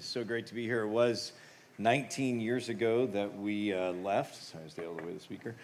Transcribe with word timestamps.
is 0.00 0.06
so 0.06 0.24
great 0.24 0.46
to 0.46 0.54
be 0.54 0.64
here. 0.64 0.80
It 0.80 0.88
was 0.88 1.32
19 1.76 2.40
years 2.40 2.70
ago 2.70 3.06
that 3.08 3.38
we 3.38 3.74
uh, 3.74 3.92
left. 3.92 4.34
Sorry, 4.34 4.64
I 4.64 4.86
all 4.86 4.94
the 4.94 5.02
way 5.02 5.08
to 5.08 5.14
the 5.14 5.20
speaker. 5.20 5.54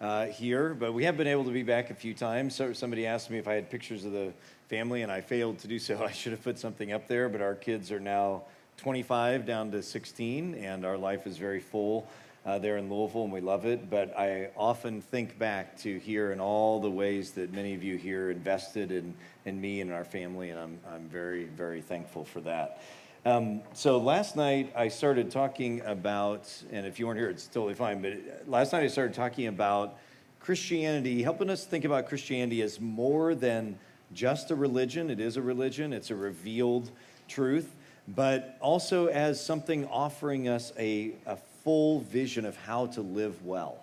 Uh, 0.00 0.26
here, 0.26 0.74
but 0.74 0.92
we 0.92 1.04
have 1.04 1.16
been 1.16 1.28
able 1.28 1.44
to 1.44 1.52
be 1.52 1.62
back 1.62 1.90
a 1.90 1.94
few 1.94 2.12
times. 2.12 2.56
So 2.56 2.72
somebody 2.72 3.06
asked 3.06 3.30
me 3.30 3.38
if 3.38 3.46
I 3.46 3.54
had 3.54 3.70
pictures 3.70 4.04
of 4.04 4.10
the 4.10 4.32
family, 4.68 5.02
and 5.02 5.12
I 5.12 5.20
failed 5.20 5.60
to 5.60 5.68
do 5.68 5.78
so. 5.78 6.02
I 6.08 6.10
should 6.10 6.32
have 6.32 6.42
put 6.42 6.58
something 6.58 6.90
up 6.90 7.06
there, 7.06 7.28
but 7.28 7.40
our 7.40 7.54
kids 7.54 7.92
are 7.92 8.00
now 8.00 8.42
25 8.78 9.46
down 9.46 9.70
to 9.70 9.80
16, 9.80 10.56
and 10.56 10.84
our 10.84 10.98
life 10.98 11.28
is 11.28 11.36
very 11.36 11.60
full 11.60 12.08
uh, 12.44 12.58
there 12.58 12.78
in 12.78 12.92
Louisville, 12.92 13.22
and 13.22 13.32
we 13.32 13.40
love 13.40 13.64
it. 13.64 13.88
But 13.90 14.18
I 14.18 14.50
often 14.56 15.02
think 15.02 15.38
back 15.38 15.78
to 15.82 16.00
here 16.00 16.32
and 16.32 16.40
all 16.40 16.80
the 16.80 16.90
ways 16.90 17.30
that 17.32 17.52
many 17.52 17.74
of 17.74 17.84
you 17.84 17.96
here 17.96 18.32
invested 18.32 18.90
in, 18.90 19.14
in 19.44 19.60
me 19.60 19.82
and 19.82 19.92
our 19.92 20.04
family, 20.04 20.50
and 20.50 20.58
I'm, 20.58 20.80
I'm 20.92 21.08
very, 21.08 21.44
very 21.44 21.80
thankful 21.80 22.24
for 22.24 22.40
that. 22.40 22.82
Um, 23.26 23.62
so 23.72 23.96
last 23.96 24.36
night 24.36 24.70
I 24.76 24.88
started 24.88 25.30
talking 25.30 25.80
about, 25.80 26.52
and 26.70 26.86
if 26.86 26.98
you 26.98 27.06
weren't 27.06 27.18
here, 27.18 27.30
it's 27.30 27.46
totally 27.46 27.72
fine, 27.72 28.02
but 28.02 28.12
last 28.46 28.74
night 28.74 28.82
I 28.82 28.88
started 28.88 29.14
talking 29.14 29.46
about 29.46 29.96
Christianity, 30.40 31.22
helping 31.22 31.48
us 31.48 31.64
think 31.64 31.86
about 31.86 32.06
Christianity 32.06 32.60
as 32.60 32.82
more 32.82 33.34
than 33.34 33.78
just 34.12 34.50
a 34.50 34.54
religion. 34.54 35.08
It 35.08 35.20
is 35.20 35.38
a 35.38 35.42
religion, 35.42 35.94
it's 35.94 36.10
a 36.10 36.14
revealed 36.14 36.90
truth, 37.26 37.74
but 38.08 38.58
also 38.60 39.06
as 39.06 39.42
something 39.42 39.86
offering 39.86 40.46
us 40.46 40.74
a, 40.78 41.12
a 41.24 41.36
full 41.62 42.00
vision 42.00 42.44
of 42.44 42.58
how 42.58 42.88
to 42.88 43.00
live 43.00 43.42
well. 43.42 43.78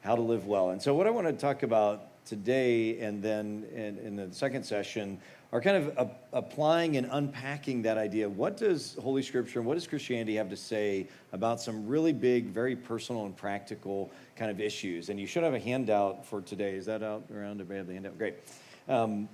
How 0.00 0.16
to 0.16 0.22
live 0.22 0.46
well. 0.46 0.70
And 0.70 0.82
so, 0.82 0.94
what 0.94 1.06
I 1.06 1.10
want 1.10 1.28
to 1.28 1.32
talk 1.32 1.62
about 1.62 2.24
today 2.24 2.98
and 3.00 3.22
then 3.22 3.66
in, 3.72 3.98
in 3.98 4.16
the 4.16 4.34
second 4.34 4.64
session 4.64 5.20
are 5.52 5.60
kind 5.60 5.76
of 5.76 5.98
a, 5.98 6.10
applying 6.36 6.96
and 6.96 7.08
unpacking 7.10 7.82
that 7.82 7.98
idea. 7.98 8.28
What 8.28 8.56
does 8.56 8.96
Holy 9.02 9.22
Scripture 9.22 9.58
and 9.58 9.66
what 9.66 9.74
does 9.74 9.86
Christianity 9.86 10.36
have 10.36 10.48
to 10.50 10.56
say 10.56 11.08
about 11.32 11.60
some 11.60 11.86
really 11.86 12.12
big, 12.12 12.46
very 12.46 12.76
personal 12.76 13.26
and 13.26 13.36
practical 13.36 14.10
kind 14.36 14.50
of 14.50 14.60
issues? 14.60 15.08
And 15.08 15.18
you 15.18 15.26
should 15.26 15.42
have 15.42 15.54
a 15.54 15.58
handout 15.58 16.24
for 16.24 16.40
today. 16.40 16.74
Is 16.74 16.86
that 16.86 17.02
out 17.02 17.24
around? 17.34 17.60
Everybody 17.60 17.78
have 17.78 17.86
the 17.88 17.92
handout? 17.94 18.18
Great. 18.18 18.34
Um, 18.88 19.28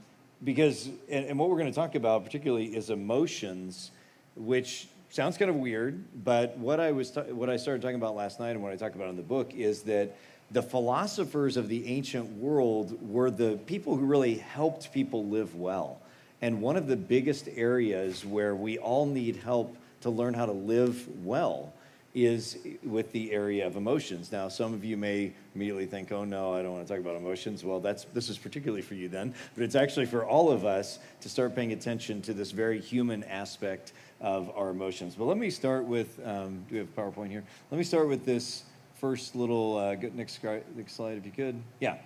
because, 0.44 0.88
and, 1.08 1.26
and 1.26 1.38
what 1.38 1.50
we're 1.50 1.58
going 1.58 1.70
to 1.70 1.74
talk 1.74 1.94
about 1.94 2.24
particularly 2.24 2.74
is 2.76 2.90
emotions, 2.90 3.90
which 4.36 4.88
sounds 5.10 5.36
kind 5.36 5.50
of 5.50 5.56
weird, 5.56 6.02
but 6.24 6.56
what 6.58 6.80
I 6.80 6.92
was 6.92 7.14
what 7.30 7.48
I 7.48 7.56
started 7.56 7.80
talking 7.80 7.96
about 7.96 8.14
last 8.14 8.40
night 8.40 8.50
and 8.50 8.62
what 8.62 8.72
I 8.72 8.76
talk 8.76 8.94
about 8.94 9.08
in 9.08 9.16
the 9.16 9.22
book 9.22 9.54
is 9.54 9.82
that 9.82 10.16
the 10.50 10.62
philosophers 10.62 11.56
of 11.56 11.68
the 11.68 11.86
ancient 11.88 12.30
world 12.36 12.96
were 13.08 13.30
the 13.30 13.58
people 13.66 13.96
who 13.96 14.04
really 14.04 14.36
helped 14.36 14.92
people 14.92 15.26
live 15.26 15.54
well. 15.54 16.00
And 16.42 16.60
one 16.60 16.76
of 16.76 16.86
the 16.86 16.96
biggest 16.96 17.48
areas 17.54 18.24
where 18.24 18.54
we 18.54 18.78
all 18.78 19.06
need 19.06 19.36
help 19.36 19.76
to 20.02 20.10
learn 20.10 20.34
how 20.34 20.46
to 20.46 20.52
live 20.52 21.06
well 21.24 21.72
is 22.14 22.56
with 22.82 23.12
the 23.12 23.30
area 23.30 23.66
of 23.66 23.76
emotions. 23.76 24.32
Now, 24.32 24.48
some 24.48 24.72
of 24.72 24.82
you 24.82 24.96
may 24.96 25.34
immediately 25.54 25.84
think, 25.84 26.10
"Oh 26.12 26.24
no, 26.24 26.54
I 26.54 26.62
don't 26.62 26.72
want 26.72 26.86
to 26.86 26.90
talk 26.90 26.98
about 26.98 27.14
emotions." 27.14 27.62
Well, 27.62 27.78
that's 27.78 28.04
this 28.14 28.30
is 28.30 28.38
particularly 28.38 28.80
for 28.80 28.94
you 28.94 29.08
then, 29.08 29.34
but 29.54 29.62
it's 29.62 29.74
actually 29.74 30.06
for 30.06 30.24
all 30.24 30.50
of 30.50 30.64
us 30.64 30.98
to 31.20 31.28
start 31.28 31.54
paying 31.54 31.72
attention 31.72 32.22
to 32.22 32.32
this 32.32 32.52
very 32.52 32.80
human 32.80 33.22
aspect 33.24 33.92
of 34.22 34.50
our 34.56 34.70
emotions. 34.70 35.14
But 35.14 35.26
let 35.26 35.36
me 35.36 35.50
start 35.50 35.84
with. 35.84 36.18
Um, 36.24 36.64
do 36.68 36.76
we 36.76 36.78
have 36.78 36.96
PowerPoint 36.96 37.30
here? 37.30 37.44
Let 37.70 37.76
me 37.76 37.84
start 37.84 38.08
with 38.08 38.24
this 38.24 38.62
first 38.94 39.36
little. 39.36 39.76
Uh, 39.76 39.96
next, 40.14 40.42
next 40.42 40.94
slide, 40.94 41.18
if 41.18 41.26
you 41.26 41.32
could. 41.32 41.62
Yeah. 41.80 41.98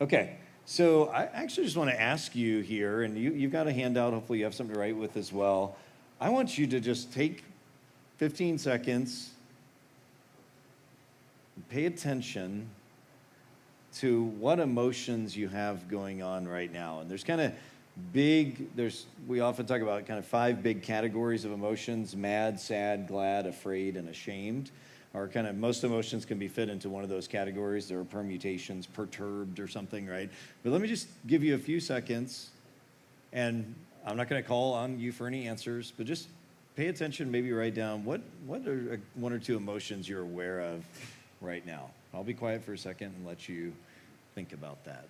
Okay. 0.00 0.36
So 0.66 1.06
I 1.08 1.24
actually 1.26 1.64
just 1.64 1.76
want 1.76 1.90
to 1.90 2.00
ask 2.00 2.34
you 2.34 2.60
here, 2.60 3.02
and 3.02 3.16
you, 3.16 3.32
you've 3.32 3.52
got 3.52 3.66
a 3.66 3.72
handout. 3.72 4.12
Hopefully, 4.12 4.40
you 4.40 4.44
have 4.44 4.54
something 4.54 4.74
to 4.74 4.80
write 4.80 4.96
with 4.96 5.16
as 5.16 5.32
well. 5.32 5.76
I 6.20 6.28
want 6.28 6.58
you 6.58 6.66
to 6.66 6.80
just 6.80 7.12
take 7.12 7.44
15 8.18 8.58
seconds 8.58 9.30
pay 11.70 11.86
attention 11.86 12.68
to 13.94 14.24
what 14.24 14.60
emotions 14.60 15.36
you 15.36 15.48
have 15.48 15.88
going 15.88 16.22
on 16.22 16.46
right 16.46 16.72
now. 16.72 17.00
And 17.00 17.10
there's 17.10 17.24
kind 17.24 17.40
of 17.40 17.52
big, 18.12 18.74
there's, 18.76 19.06
we 19.26 19.40
often 19.40 19.64
talk 19.64 19.80
about 19.80 20.06
kind 20.06 20.18
of 20.18 20.26
five 20.26 20.62
big 20.62 20.82
categories 20.82 21.44
of 21.44 21.52
emotions 21.52 22.14
mad, 22.14 22.60
sad, 22.60 23.08
glad, 23.08 23.46
afraid, 23.46 23.96
and 23.96 24.08
ashamed. 24.08 24.70
Or 25.16 25.28
kind 25.28 25.46
of 25.46 25.56
most 25.56 25.82
emotions 25.82 26.26
can 26.26 26.38
be 26.38 26.46
fit 26.46 26.68
into 26.68 26.90
one 26.90 27.02
of 27.02 27.08
those 27.08 27.26
categories. 27.26 27.88
There 27.88 27.98
are 27.98 28.04
permutations, 28.04 28.86
perturbed 28.86 29.58
or 29.58 29.66
something, 29.66 30.06
right? 30.06 30.28
But 30.62 30.72
let 30.72 30.82
me 30.82 30.88
just 30.88 31.08
give 31.26 31.42
you 31.42 31.54
a 31.54 31.58
few 31.58 31.80
seconds, 31.80 32.50
and 33.32 33.74
I'm 34.04 34.18
not 34.18 34.28
going 34.28 34.42
to 34.42 34.46
call 34.46 34.74
on 34.74 34.98
you 35.00 35.12
for 35.12 35.26
any 35.26 35.48
answers, 35.48 35.90
but 35.96 36.04
just 36.04 36.28
pay 36.76 36.88
attention, 36.88 37.30
maybe 37.30 37.50
write 37.50 37.74
down 37.74 38.04
what, 38.04 38.20
what 38.44 38.68
are 38.68 38.92
uh, 38.92 38.96
one 39.14 39.32
or 39.32 39.38
two 39.38 39.56
emotions 39.56 40.06
you're 40.06 40.20
aware 40.20 40.60
of 40.60 40.84
right 41.40 41.64
now. 41.64 41.88
I'll 42.12 42.22
be 42.22 42.34
quiet 42.34 42.62
for 42.62 42.74
a 42.74 42.78
second 42.78 43.14
and 43.16 43.26
let 43.26 43.48
you 43.48 43.72
think 44.34 44.52
about 44.52 44.84
that. 44.84 45.06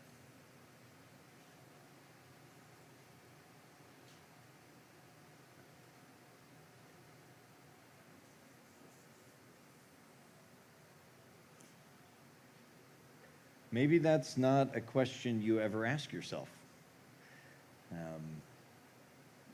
Maybe 13.72 13.98
that's 13.98 14.36
not 14.36 14.76
a 14.76 14.80
question 14.80 15.42
you 15.42 15.60
ever 15.60 15.84
ask 15.84 16.12
yourself. 16.12 16.48
Um, 17.92 18.22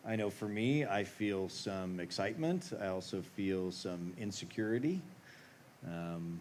I 0.06 0.16
know 0.16 0.30
for 0.30 0.48
me, 0.48 0.84
I 0.84 1.04
feel 1.04 1.48
some 1.48 2.00
excitement. 2.00 2.72
I 2.80 2.88
also 2.88 3.22
feel 3.22 3.70
some 3.70 4.12
insecurity. 4.18 5.00
Um, 5.86 6.40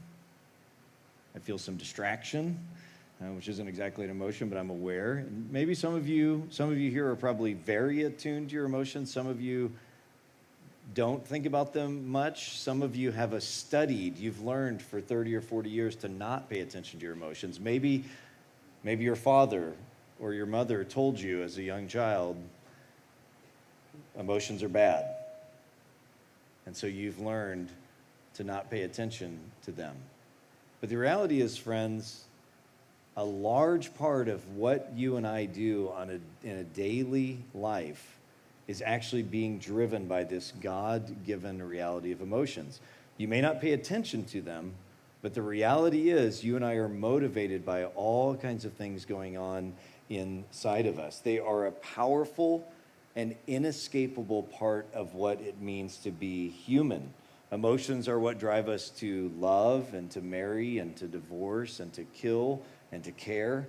I 1.36 1.40
feel 1.40 1.58
some 1.58 1.78
distraction, 1.78 2.60
uh, 3.22 3.26
which 3.28 3.48
isn't 3.48 3.68
exactly 3.68 4.04
an 4.04 4.12
emotion, 4.12 4.50
but 4.50 4.58
I'm 4.58 4.70
aware. 4.70 5.18
And 5.18 5.50
maybe 5.52 5.74
some 5.74 5.96
of 5.96 6.08
you, 6.08 6.48
some 6.50 6.70
of 6.72 6.78
you 6.78 6.92
here 6.92 7.10
are 7.10 7.16
probably 7.16 7.54
very 7.54 8.04
attuned 8.04 8.50
to 8.50 8.56
your 8.56 8.66
emotions. 8.66 9.14
Some 9.14 9.28
of 9.28 9.40
you 9.40 9.72
don't 10.94 11.26
think 11.26 11.46
about 11.46 11.74
them 11.74 12.08
much. 12.08 12.58
Some 12.58 12.82
of 12.82 12.96
you 12.96 13.12
have 13.12 13.34
a 13.34 13.42
studied, 13.42 14.18
you've 14.18 14.42
learned 14.42 14.82
for 14.82 15.00
30 15.00 15.36
or 15.36 15.42
40 15.42 15.70
years 15.70 15.96
to 15.98 16.10
not 16.10 16.50
pay 16.50 16.60
attention 16.60 17.00
to 17.00 17.06
your 17.06 17.14
emotions. 17.14 17.60
Maybe, 17.60 18.04
maybe 18.84 19.04
your 19.04 19.16
father 19.16 19.74
or 20.20 20.34
your 20.34 20.46
mother 20.46 20.84
told 20.84 21.20
you 21.20 21.44
as 21.44 21.58
a 21.58 21.64
young 21.64 21.88
child, 21.88 22.38
emotions 24.18 24.64
are 24.64 24.70
bad. 24.70 25.06
And 26.66 26.76
so 26.76 26.88
you've 26.88 27.20
learned 27.20 27.70
to 28.36 28.44
not 28.44 28.70
pay 28.70 28.84
attention 28.84 29.40
to 29.64 29.72
them. 29.72 29.96
But 30.80 30.90
the 30.90 30.98
reality 30.98 31.42
is, 31.42 31.58
friends, 31.58 32.26
a 33.18 33.24
large 33.24 33.94
part 33.96 34.28
of 34.28 34.48
what 34.56 34.92
you 34.96 35.18
and 35.18 35.28
I 35.28 35.46
do 35.46 35.92
on 35.96 36.10
a, 36.10 36.48
in 36.48 36.58
a 36.58 36.64
daily 36.64 37.40
life 37.54 38.18
is 38.72 38.82
actually 38.84 39.22
being 39.22 39.60
driven 39.60 40.08
by 40.08 40.24
this 40.24 40.54
God 40.62 41.26
given 41.26 41.62
reality 41.62 42.12
of 42.14 42.22
emotions. 42.22 42.80
You 43.18 43.28
may 43.28 43.42
not 43.42 43.62
pay 43.62 43.74
attention 43.74 44.24
to 44.26 44.42
them, 44.42 44.74
but 45.22 45.34
the 45.34 45.42
reality 45.42 46.10
is, 46.10 46.44
you 46.44 46.56
and 46.56 46.66
I 46.66 46.76
are 46.76 46.88
motivated 46.88 47.66
by 47.66 47.84
all 47.84 48.36
kinds 48.36 48.64
of 48.66 48.74
things 48.74 49.06
going 49.06 49.38
on 49.38 49.74
inside 50.10 50.86
of 50.86 51.00
us. 51.00 51.20
They 51.20 51.38
are 51.38 51.68
a 51.68 51.72
powerful 51.72 52.66
and 53.16 53.36
inescapable 53.46 54.44
part 54.44 54.88
of 54.94 55.14
what 55.16 55.42
it 55.42 55.62
means 55.62 55.98
to 55.98 56.12
be 56.12 56.50
human. 56.50 57.14
Emotions 57.52 58.08
are 58.08 58.20
what 58.20 58.40
drive 58.40 58.70
us 58.70 58.90
to 58.90 59.30
love 59.38 59.94
and 59.94 60.10
to 60.12 60.22
marry 60.22 60.78
and 60.78 60.96
to 60.96 61.08
divorce 61.08 61.82
and 61.82 61.92
to 61.92 62.06
kill 62.06 62.62
and 62.94 63.04
to 63.04 63.12
care, 63.12 63.68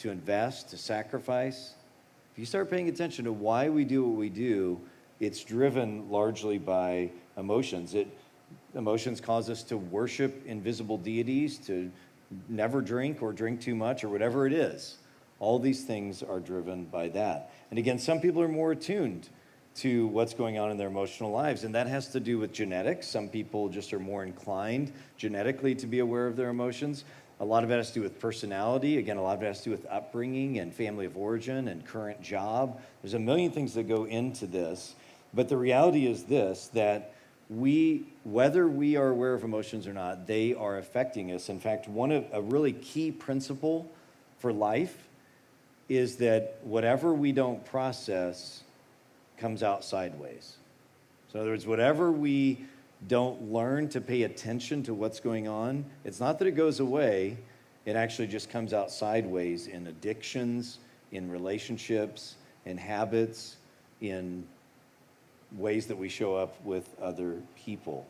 to 0.00 0.10
invest, 0.10 0.70
to 0.70 0.76
sacrifice. 0.76 1.74
If 2.32 2.38
you 2.38 2.46
start 2.46 2.70
paying 2.70 2.88
attention 2.88 3.26
to 3.26 3.32
why 3.32 3.68
we 3.68 3.84
do 3.84 4.06
what 4.06 4.16
we 4.16 4.30
do, 4.30 4.80
it's 5.20 5.44
driven 5.44 6.10
largely 6.10 6.56
by 6.56 7.10
emotions. 7.36 7.94
It, 7.94 8.08
emotions 8.74 9.20
cause 9.20 9.50
us 9.50 9.62
to 9.64 9.76
worship 9.76 10.46
invisible 10.46 10.96
deities, 10.96 11.58
to 11.66 11.92
never 12.48 12.80
drink 12.80 13.22
or 13.22 13.34
drink 13.34 13.60
too 13.60 13.74
much 13.74 14.02
or 14.02 14.08
whatever 14.08 14.46
it 14.46 14.54
is. 14.54 14.96
All 15.40 15.58
these 15.58 15.84
things 15.84 16.22
are 16.22 16.40
driven 16.40 16.86
by 16.86 17.08
that. 17.10 17.52
And 17.68 17.78
again, 17.78 17.98
some 17.98 18.18
people 18.18 18.40
are 18.40 18.48
more 18.48 18.72
attuned 18.72 19.28
to 19.74 20.06
what's 20.06 20.32
going 20.32 20.58
on 20.58 20.70
in 20.70 20.78
their 20.78 20.88
emotional 20.88 21.30
lives. 21.30 21.64
And 21.64 21.74
that 21.74 21.86
has 21.86 22.08
to 22.08 22.20
do 22.20 22.38
with 22.38 22.52
genetics. 22.52 23.06
Some 23.06 23.28
people 23.28 23.68
just 23.68 23.92
are 23.92 24.00
more 24.00 24.24
inclined 24.24 24.90
genetically 25.18 25.74
to 25.74 25.86
be 25.86 25.98
aware 25.98 26.26
of 26.26 26.36
their 26.36 26.48
emotions. 26.48 27.04
A 27.42 27.44
lot 27.44 27.64
of 27.64 27.72
it 27.72 27.74
has 27.74 27.88
to 27.88 27.94
do 27.94 28.02
with 28.02 28.20
personality. 28.20 28.98
Again, 28.98 29.16
a 29.16 29.22
lot 29.22 29.36
of 29.36 29.42
it 29.42 29.46
has 29.46 29.58
to 29.58 29.64
do 29.64 29.70
with 29.72 29.84
upbringing 29.90 30.60
and 30.60 30.72
family 30.72 31.06
of 31.06 31.16
origin 31.16 31.66
and 31.66 31.84
current 31.84 32.22
job. 32.22 32.80
There's 33.02 33.14
a 33.14 33.18
million 33.18 33.50
things 33.50 33.74
that 33.74 33.88
go 33.88 34.04
into 34.04 34.46
this. 34.46 34.94
But 35.34 35.48
the 35.48 35.56
reality 35.56 36.06
is 36.06 36.22
this 36.22 36.68
that 36.68 37.14
we, 37.50 38.04
whether 38.22 38.68
we 38.68 38.94
are 38.94 39.08
aware 39.08 39.34
of 39.34 39.42
emotions 39.42 39.88
or 39.88 39.92
not, 39.92 40.28
they 40.28 40.54
are 40.54 40.78
affecting 40.78 41.32
us. 41.32 41.48
In 41.48 41.58
fact, 41.58 41.88
one 41.88 42.12
of 42.12 42.24
a 42.32 42.40
really 42.40 42.72
key 42.72 43.10
principle 43.10 43.90
for 44.38 44.52
life 44.52 45.08
is 45.88 46.16
that 46.18 46.58
whatever 46.62 47.12
we 47.12 47.32
don't 47.32 47.64
process, 47.66 48.62
comes 49.36 49.64
out 49.64 49.84
sideways. 49.84 50.54
So, 51.32 51.38
in 51.38 51.40
other 51.40 51.50
words, 51.50 51.66
whatever 51.66 52.12
we 52.12 52.64
don't 53.08 53.52
learn 53.52 53.88
to 53.88 54.00
pay 54.00 54.22
attention 54.22 54.82
to 54.84 54.94
what's 54.94 55.20
going 55.20 55.48
on, 55.48 55.84
it's 56.04 56.20
not 56.20 56.38
that 56.38 56.48
it 56.48 56.52
goes 56.52 56.80
away, 56.80 57.36
it 57.84 57.96
actually 57.96 58.28
just 58.28 58.50
comes 58.50 58.72
out 58.72 58.90
sideways 58.90 59.66
in 59.66 59.86
addictions, 59.88 60.78
in 61.10 61.30
relationships, 61.30 62.36
in 62.64 62.78
habits, 62.78 63.56
in 64.00 64.44
ways 65.56 65.86
that 65.86 65.96
we 65.96 66.08
show 66.08 66.36
up 66.36 66.54
with 66.64 66.88
other 67.00 67.36
people. 67.56 68.06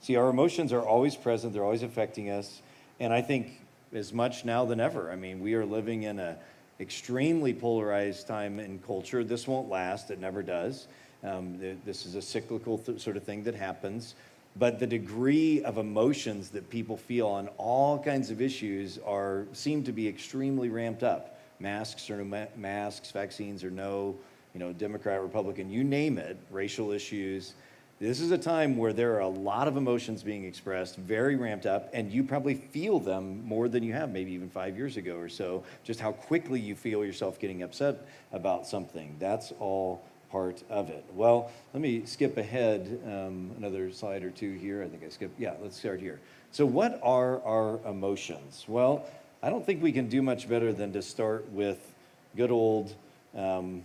See, 0.00 0.16
our 0.16 0.28
emotions 0.28 0.72
are 0.72 0.82
always 0.82 1.16
present, 1.16 1.52
they're 1.52 1.64
always 1.64 1.82
affecting 1.82 2.30
us, 2.30 2.62
and 3.00 3.12
I 3.12 3.20
think 3.20 3.60
as 3.92 4.12
much 4.12 4.44
now 4.44 4.64
than 4.64 4.80
ever. 4.80 5.10
I 5.10 5.16
mean, 5.16 5.40
we 5.40 5.54
are 5.54 5.64
living 5.64 6.04
in 6.04 6.18
a 6.18 6.36
extremely 6.80 7.54
polarized 7.54 8.26
time 8.26 8.58
in 8.58 8.78
culture. 8.80 9.22
This 9.22 9.46
won't 9.46 9.68
last, 9.68 10.10
it 10.10 10.18
never 10.18 10.42
does. 10.42 10.88
Um, 11.24 11.58
th- 11.58 11.78
this 11.84 12.06
is 12.06 12.14
a 12.14 12.22
cyclical 12.22 12.78
th- 12.78 13.00
sort 13.00 13.16
of 13.16 13.22
thing 13.24 13.42
that 13.44 13.54
happens. 13.54 14.14
But 14.56 14.78
the 14.78 14.86
degree 14.86 15.64
of 15.64 15.78
emotions 15.78 16.50
that 16.50 16.70
people 16.70 16.96
feel 16.96 17.26
on 17.26 17.48
all 17.58 17.98
kinds 17.98 18.30
of 18.30 18.40
issues 18.40 18.98
are 19.04 19.46
seem 19.52 19.82
to 19.84 19.92
be 19.92 20.06
extremely 20.06 20.68
ramped 20.68 21.02
up. 21.02 21.40
Masks 21.58 22.08
or 22.10 22.18
no 22.18 22.24
ma- 22.24 22.46
masks, 22.56 23.10
vaccines 23.10 23.64
or 23.64 23.70
no, 23.70 24.14
you 24.52 24.60
know, 24.60 24.72
Democrat, 24.72 25.20
Republican, 25.22 25.70
you 25.70 25.82
name 25.82 26.18
it, 26.18 26.36
racial 26.50 26.92
issues. 26.92 27.54
This 28.00 28.20
is 28.20 28.32
a 28.32 28.38
time 28.38 28.76
where 28.76 28.92
there 28.92 29.14
are 29.14 29.20
a 29.20 29.28
lot 29.28 29.66
of 29.66 29.76
emotions 29.76 30.22
being 30.22 30.44
expressed, 30.44 30.96
very 30.96 31.36
ramped 31.36 31.64
up, 31.64 31.90
and 31.92 32.12
you 32.12 32.22
probably 32.22 32.54
feel 32.54 32.98
them 32.98 33.44
more 33.46 33.68
than 33.68 33.82
you 33.82 33.92
have 33.92 34.10
maybe 34.10 34.32
even 34.32 34.50
five 34.50 34.76
years 34.76 34.96
ago 34.96 35.16
or 35.16 35.28
so. 35.28 35.64
Just 35.84 36.00
how 36.00 36.12
quickly 36.12 36.60
you 36.60 36.74
feel 36.74 37.04
yourself 37.04 37.40
getting 37.40 37.62
upset 37.62 38.06
about 38.32 38.66
something. 38.66 39.16
That's 39.18 39.52
all 39.58 40.04
part 40.34 40.64
of 40.68 40.90
it. 40.90 41.04
Well, 41.14 41.48
let 41.72 41.80
me 41.80 42.04
skip 42.06 42.36
ahead 42.36 43.00
um, 43.06 43.52
another 43.56 43.92
slide 43.92 44.24
or 44.24 44.30
two 44.30 44.54
here. 44.54 44.82
I 44.82 44.88
think 44.88 45.04
I 45.04 45.08
skipped. 45.08 45.38
Yeah, 45.38 45.54
let's 45.62 45.78
start 45.78 46.00
here. 46.00 46.18
So, 46.50 46.66
what 46.66 46.98
are 47.04 47.40
our 47.44 47.78
emotions? 47.88 48.64
Well, 48.66 49.06
I 49.44 49.50
don't 49.50 49.64
think 49.64 49.80
we 49.80 49.92
can 49.92 50.08
do 50.08 50.22
much 50.22 50.48
better 50.48 50.72
than 50.72 50.92
to 50.94 51.02
start 51.02 51.48
with 51.52 51.78
good 52.36 52.50
old. 52.50 52.96
Um, 53.36 53.84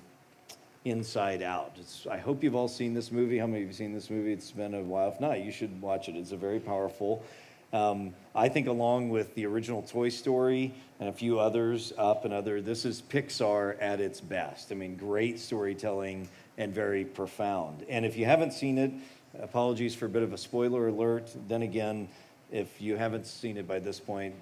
Inside 0.85 1.43
Out. 1.43 1.73
It's, 1.77 2.07
I 2.09 2.17
hope 2.17 2.41
you've 2.41 2.55
all 2.55 2.69
seen 2.69 2.93
this 2.93 3.11
movie. 3.11 3.37
How 3.37 3.45
many 3.45 3.57
of 3.57 3.61
you 3.63 3.67
have 3.67 3.75
seen 3.75 3.93
this 3.93 4.09
movie? 4.09 4.31
It's 4.31 4.49
been 4.49 4.73
a 4.73 4.81
while. 4.81 5.09
If 5.09 5.19
not, 5.19 5.43
you 5.43 5.51
should 5.51 5.79
watch 5.81 6.07
it. 6.07 6.15
It's 6.15 6.31
a 6.31 6.37
very 6.37 6.59
powerful. 6.59 7.21
Um, 7.71 8.13
I 8.33 8.50
think, 8.50 8.68
along 8.68 9.10
with 9.10 9.36
the 9.36 9.45
original 9.45 9.83
Toy 9.83 10.10
Story 10.10 10.74
and 11.00 11.10
a 11.10 11.13
few 11.13 11.39
others, 11.39 11.94
Up 11.98 12.25
and 12.25 12.33
other, 12.33 12.62
this 12.62 12.86
is 12.86 13.01
Pixar 13.01 13.75
at 13.80 14.00
its 14.00 14.21
best. 14.21 14.71
I 14.71 14.75
mean, 14.75 14.95
great 14.95 15.39
storytelling 15.39 16.27
and 16.57 16.74
very 16.74 17.06
profound. 17.06 17.86
And 17.88 18.06
if 18.06 18.18
you 18.18 18.25
haven't 18.25 18.54
seen 18.54 18.77
it, 18.77 18.92
apologies 19.39 19.95
for 19.95 20.06
a 20.06 20.10
bit 20.10 20.24
of 20.24 20.33
a 20.33 20.38
spoiler 20.38 20.88
alert. 20.88 21.31
Then 21.48 21.62
again, 21.62 22.10
if 22.51 22.81
you 22.81 22.98
haven't 22.98 23.27
seen 23.27 23.57
it 23.57 23.68
by 23.68 23.80
this 23.80 24.00
point, 24.00 24.33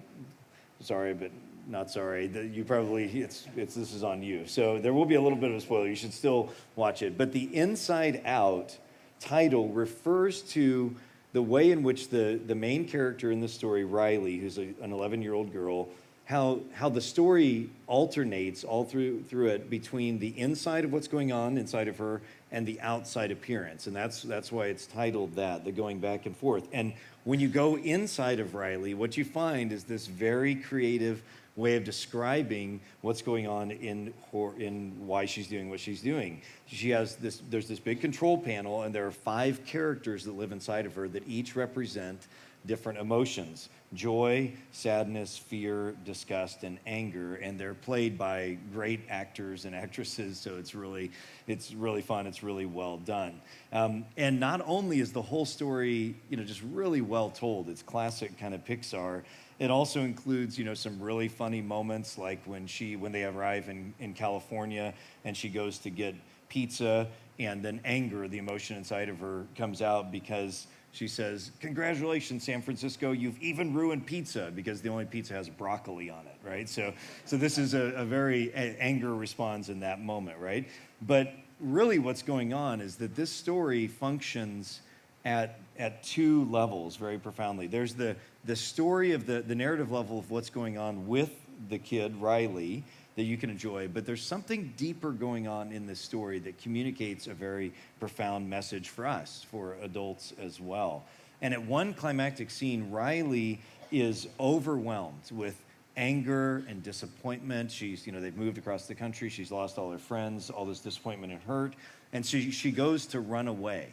sorry, 0.80 1.14
but 1.14 1.32
not 1.68 1.92
sorry. 1.92 2.28
You 2.28 2.64
probably 2.64 3.06
it's 3.06 3.46
it's 3.58 3.76
this 3.76 3.94
is 3.94 4.04
on 4.04 4.24
you. 4.24 4.48
So 4.48 4.80
there 4.80 4.94
will 4.94 5.06
be 5.06 5.16
a 5.16 5.22
little 5.22 5.38
bit 5.38 5.52
of 5.52 5.58
a 5.58 5.62
spoiler. 5.62 5.88
You 5.88 5.96
should 5.96 6.14
still 6.14 6.54
watch 6.76 7.02
it. 7.02 7.18
But 7.18 7.34
the 7.34 7.54
Inside 7.56 8.22
Out 8.26 8.78
title 9.20 9.68
refers 9.70 10.42
to 10.44 10.96
the 11.38 11.42
way 11.44 11.70
in 11.70 11.84
which 11.84 12.10
the 12.10 12.40
the 12.48 12.56
main 12.56 12.88
character 12.88 13.32
in 13.32 13.42
the 13.42 13.48
story, 13.48 13.86
Riley, 13.86 14.38
who's 14.40 14.58
a, 14.58 14.74
an 14.82 14.92
11 14.92 15.22
year 15.22 15.36
old 15.36 15.54
girl, 15.54 15.88
how 16.26 16.62
how 16.74 16.90
the 16.90 17.00
story 17.00 17.70
alternates 17.86 18.64
all 18.64 18.84
through 18.84 19.22
through 19.30 19.50
it 19.50 19.70
between 19.70 20.18
the 20.18 20.30
inside 20.30 20.84
of 20.84 20.92
what's 20.92 21.08
going 21.08 21.32
on 21.32 21.60
inside 21.60 21.88
of 21.88 22.00
her 22.00 22.22
and 22.52 22.66
the 22.66 22.82
outside 22.82 23.30
appearance. 23.30 23.86
And 23.86 23.96
that's 23.96 24.24
that's 24.24 24.52
why 24.52 24.66
it's 24.66 24.88
titled 24.88 25.36
that 25.36 25.64
the 25.64 25.72
going 25.72 26.00
back 26.00 26.26
and 26.26 26.36
forth. 26.36 26.68
And 26.74 26.94
when 27.24 27.40
you 27.40 27.50
go 27.50 27.78
inside 27.78 28.40
of 28.40 28.56
riley 28.56 28.96
what 28.96 29.16
you 29.16 29.24
find 29.24 29.72
is 29.72 29.84
this 29.84 30.08
very 30.08 30.56
creative 30.56 31.22
way 31.58 31.76
of 31.76 31.84
describing 31.84 32.80
what's 33.02 33.22
going 33.22 33.48
on 33.48 33.72
in 33.72 34.14
her, 34.32 34.58
in 34.58 34.94
why 35.06 35.26
she's 35.26 35.48
doing 35.48 35.70
what 35.70 35.82
she's 35.82 36.02
doing. 36.02 36.42
She 36.68 36.92
has 36.92 37.18
this 37.18 37.42
there's 37.50 37.68
this 37.68 37.80
big 37.80 38.00
control 38.00 38.38
panel 38.38 38.84
and 38.84 38.96
there 38.96 39.06
are 39.06 39.12
five 39.12 39.66
characters 39.66 40.24
that 40.24 40.38
live 40.38 40.54
inside 40.54 40.86
of 40.86 40.96
her 40.96 41.10
that 41.10 41.28
each 41.28 41.56
represent 41.56 42.28
different 42.66 43.00
emotions 43.00 43.70
joy, 43.94 44.52
sadness, 44.72 45.38
fear, 45.38 45.96
disgust, 46.04 46.64
and 46.64 46.78
anger. 46.86 47.36
And 47.36 47.60
they're 47.60 47.74
played 47.74 48.18
by 48.18 48.58
great 48.74 49.00
actors 49.10 49.66
and 49.66 49.74
actresses. 49.74 50.38
So 50.38 50.58
it's 50.58 50.76
really, 50.76 51.12
it's 51.48 51.74
really 51.74 52.02
fun. 52.02 52.28
It's 52.28 52.44
really 52.44 52.66
well 52.66 52.98
done. 52.98 53.40
Um, 53.72 54.06
and 54.18 54.40
not 54.40 54.62
only 54.66 55.00
is 55.00 55.14
the 55.14 55.22
whole 55.22 55.46
story, 55.46 56.16
you 56.30 56.38
know, 56.38 56.44
just 56.44 56.62
really 56.64 57.02
well 57.02 57.30
told, 57.30 57.70
it's 57.70 57.82
classic 57.82 58.38
kind 58.38 58.54
of 58.54 58.64
Pixar. 58.66 59.24
It 59.60 59.72
also 59.72 60.02
includes, 60.02 60.58
you 60.58 60.66
know, 60.66 60.76
some 60.76 61.02
really 61.02 61.28
funny 61.28 61.62
moments 61.62 62.18
like 62.18 62.40
when 62.46 62.68
she, 62.68 62.96
when 62.96 63.12
they 63.12 63.24
arrive 63.24 63.70
in, 63.70 63.94
in 64.00 64.14
California 64.14 64.94
and 65.26 65.36
she 65.36 65.50
goes 65.50 65.80
to 65.80 65.90
get 65.90 66.16
pizza 66.50 67.08
and 67.40 67.64
then 67.64 67.82
anger, 67.84 68.28
the 68.28 68.38
emotion 68.38 68.78
inside 68.78 69.10
of 69.10 69.20
her 69.20 69.46
comes 69.56 69.82
out 69.82 70.12
because 70.12 70.68
she 70.92 71.08
says, 71.08 71.52
Congratulations, 71.60 72.44
San 72.44 72.62
Francisco, 72.62 73.12
you've 73.12 73.40
even 73.40 73.74
ruined 73.74 74.06
pizza 74.06 74.52
because 74.56 74.82
the 74.82 74.90
only 74.90 75.06
pizza 75.06 75.34
has 75.34 75.50
broccoli 75.50 76.10
on 76.10 76.26
it, 76.26 76.48
right? 76.48 76.68
So, 76.68 76.94
so 77.26 77.38
this 77.38 77.58
is 77.58 77.74
a, 77.74 77.94
a 77.96 78.06
very 78.06 78.50
a, 78.50 78.76
anger 78.80 79.14
response 79.16 79.70
in 79.70 79.80
that 79.82 80.02
moment, 80.02 80.40
right? 80.40 80.68
But 81.02 81.34
really, 81.60 82.00
what's 82.00 82.24
going 82.24 82.54
on 82.54 82.82
is 82.82 82.96
that 82.98 83.16
this 83.16 83.32
story 83.32 83.88
functions 83.88 84.82
at, 85.26 85.60
at 85.78 86.04
two 86.04 86.46
levels 86.46 86.96
very 86.96 87.20
profoundly. 87.20 87.68
There's 87.68 87.94
the, 87.94 88.16
the 88.48 88.56
story 88.56 89.12
of 89.12 89.28
the, 89.28 89.42
the 89.42 89.56
narrative 89.56 89.92
level 89.92 90.18
of 90.18 90.32
what's 90.32 90.50
going 90.50 90.78
on 90.78 91.06
with 91.06 91.32
the 91.70 91.78
kid, 91.78 92.16
Riley, 92.16 92.84
that 93.18 93.24
you 93.24 93.36
can 93.36 93.50
enjoy, 93.50 93.90
but 93.90 94.06
there's 94.06 94.24
something 94.24 94.74
deeper 94.78 95.12
going 95.12 95.48
on 95.48 95.72
in 95.72 95.86
this 95.86 96.00
story 96.00 96.40
that 96.40 96.58
communicates 96.62 97.28
a 97.28 97.34
very 97.34 97.74
profound 98.00 98.50
message 98.50 98.90
for 98.90 99.06
us, 99.06 99.46
for 99.52 99.76
adults 99.82 100.34
as 100.40 100.62
well. 100.62 101.04
And 101.42 101.54
at 101.54 101.62
one 101.62 101.94
climactic 101.94 102.50
scene, 102.50 102.90
Riley 102.90 103.60
is 103.92 104.28
overwhelmed 104.40 105.32
with 105.32 105.62
anger 105.98 106.64
and 106.70 106.82
disappointment. 106.82 107.72
She's, 107.72 108.06
you 108.08 108.14
know, 108.14 108.22
they've 108.22 108.38
moved 108.38 108.58
across 108.58 108.86
the 108.86 108.96
country. 108.96 109.30
She's 109.30 109.52
lost 109.52 109.78
all 109.78 109.92
her 109.92 109.98
friends, 109.98 110.50
all 110.50 110.66
this 110.66 110.80
disappointment 110.80 111.34
and 111.34 111.42
hurt. 111.42 111.74
And 112.14 112.26
she, 112.26 112.52
she 112.52 112.72
goes 112.72 113.08
to 113.08 113.20
run 113.20 113.48
away. 113.48 113.90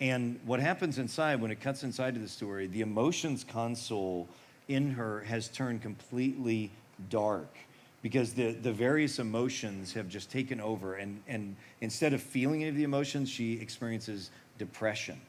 And 0.00 0.38
what 0.44 0.60
happens 0.60 0.98
inside, 0.98 1.40
when 1.40 1.50
it 1.50 1.60
cuts 1.60 1.82
inside 1.82 2.14
of 2.14 2.22
the 2.22 2.28
story, 2.28 2.66
the 2.66 2.82
emotions 2.82 3.44
console 3.44 4.28
in 4.68 4.92
her 4.92 5.20
has 5.22 5.48
turned 5.48 5.82
completely 5.82 6.70
dark 7.10 7.48
because 8.00 8.32
the, 8.32 8.52
the 8.52 8.72
various 8.72 9.18
emotions 9.18 9.92
have 9.94 10.08
just 10.08 10.30
taken 10.30 10.60
over. 10.60 10.94
And, 10.94 11.20
and 11.26 11.56
instead 11.80 12.12
of 12.12 12.22
feeling 12.22 12.62
any 12.62 12.70
of 12.70 12.76
the 12.76 12.84
emotions, 12.84 13.28
she 13.28 13.54
experiences 13.54 14.30
depression, 14.56 15.20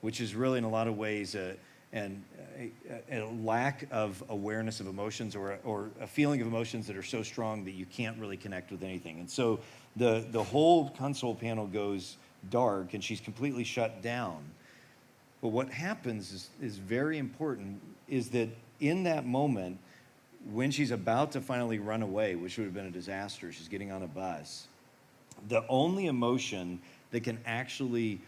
which 0.00 0.20
is 0.20 0.34
really, 0.34 0.58
in 0.58 0.64
a 0.64 0.68
lot 0.68 0.86
of 0.86 0.96
ways, 0.96 1.34
a, 1.34 1.56
and 1.92 2.22
a, 2.58 3.18
a, 3.18 3.26
lack 3.42 3.86
of 3.90 4.22
awareness 4.28 4.80
of 4.80 4.86
emotions 4.86 5.34
or, 5.34 5.58
or 5.64 5.90
a 6.00 6.06
feeling 6.06 6.40
of 6.40 6.46
emotions 6.46 6.86
that 6.86 6.96
are 6.96 7.02
so 7.02 7.22
strong 7.22 7.64
that 7.64 7.72
you 7.72 7.86
can't 7.86 8.18
really 8.18 8.36
connect 8.36 8.70
with 8.70 8.82
anything. 8.82 9.18
And 9.20 9.30
so 9.30 9.60
the, 9.96 10.24
the 10.30 10.42
whole 10.42 10.90
console 10.90 11.34
panel 11.34 11.66
goes 11.66 12.16
dark 12.50 12.94
and 12.94 13.02
she's 13.02 13.20
completely 13.20 13.64
shut 13.64 14.02
down. 14.02 14.42
But 15.42 15.48
what 15.48 15.68
happens 15.68 16.32
is, 16.32 16.48
is 16.62 16.78
very 16.78 17.18
important 17.18 17.80
is 18.08 18.30
that 18.30 18.48
in 18.80 19.04
that 19.04 19.26
moment, 19.26 19.78
when 20.52 20.70
she's 20.70 20.90
about 20.90 21.32
to 21.32 21.40
finally 21.40 21.78
run 21.78 22.02
away, 22.02 22.34
which 22.34 22.58
would 22.58 22.64
have 22.64 22.74
been 22.74 22.86
a 22.86 22.90
disaster, 22.90 23.52
she's 23.52 23.68
getting 23.68 23.92
on 23.92 24.02
a 24.02 24.06
bus, 24.06 24.66
the 25.48 25.64
only 25.68 26.06
emotion 26.06 26.80
that 27.10 27.24
can 27.24 27.38
actually 27.46 28.20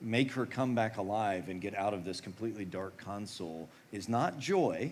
make 0.00 0.32
her 0.32 0.46
come 0.46 0.74
back 0.74 0.96
alive 0.96 1.48
and 1.48 1.60
get 1.60 1.74
out 1.74 1.92
of 1.92 2.04
this 2.04 2.20
completely 2.20 2.64
dark 2.64 2.96
console 2.96 3.68
is 3.92 4.08
not 4.08 4.38
joy, 4.38 4.90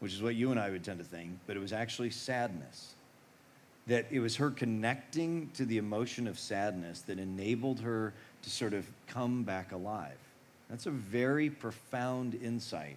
which 0.00 0.12
is 0.12 0.22
what 0.22 0.34
you 0.34 0.50
and 0.50 0.58
I 0.58 0.70
would 0.70 0.82
tend 0.82 0.98
to 0.98 1.04
think, 1.04 1.38
but 1.46 1.56
it 1.56 1.60
was 1.60 1.72
actually 1.72 2.10
sadness 2.10 2.94
that 3.86 4.06
it 4.10 4.20
was 4.20 4.36
her 4.36 4.50
connecting 4.50 5.50
to 5.54 5.64
the 5.64 5.78
emotion 5.78 6.26
of 6.26 6.38
sadness 6.38 7.00
that 7.02 7.18
enabled 7.18 7.80
her 7.80 8.12
to 8.42 8.50
sort 8.50 8.74
of 8.74 8.86
come 9.06 9.42
back 9.42 9.72
alive. 9.72 10.16
That's 10.70 10.86
a 10.86 10.90
very 10.90 11.50
profound 11.50 12.34
insight 12.34 12.96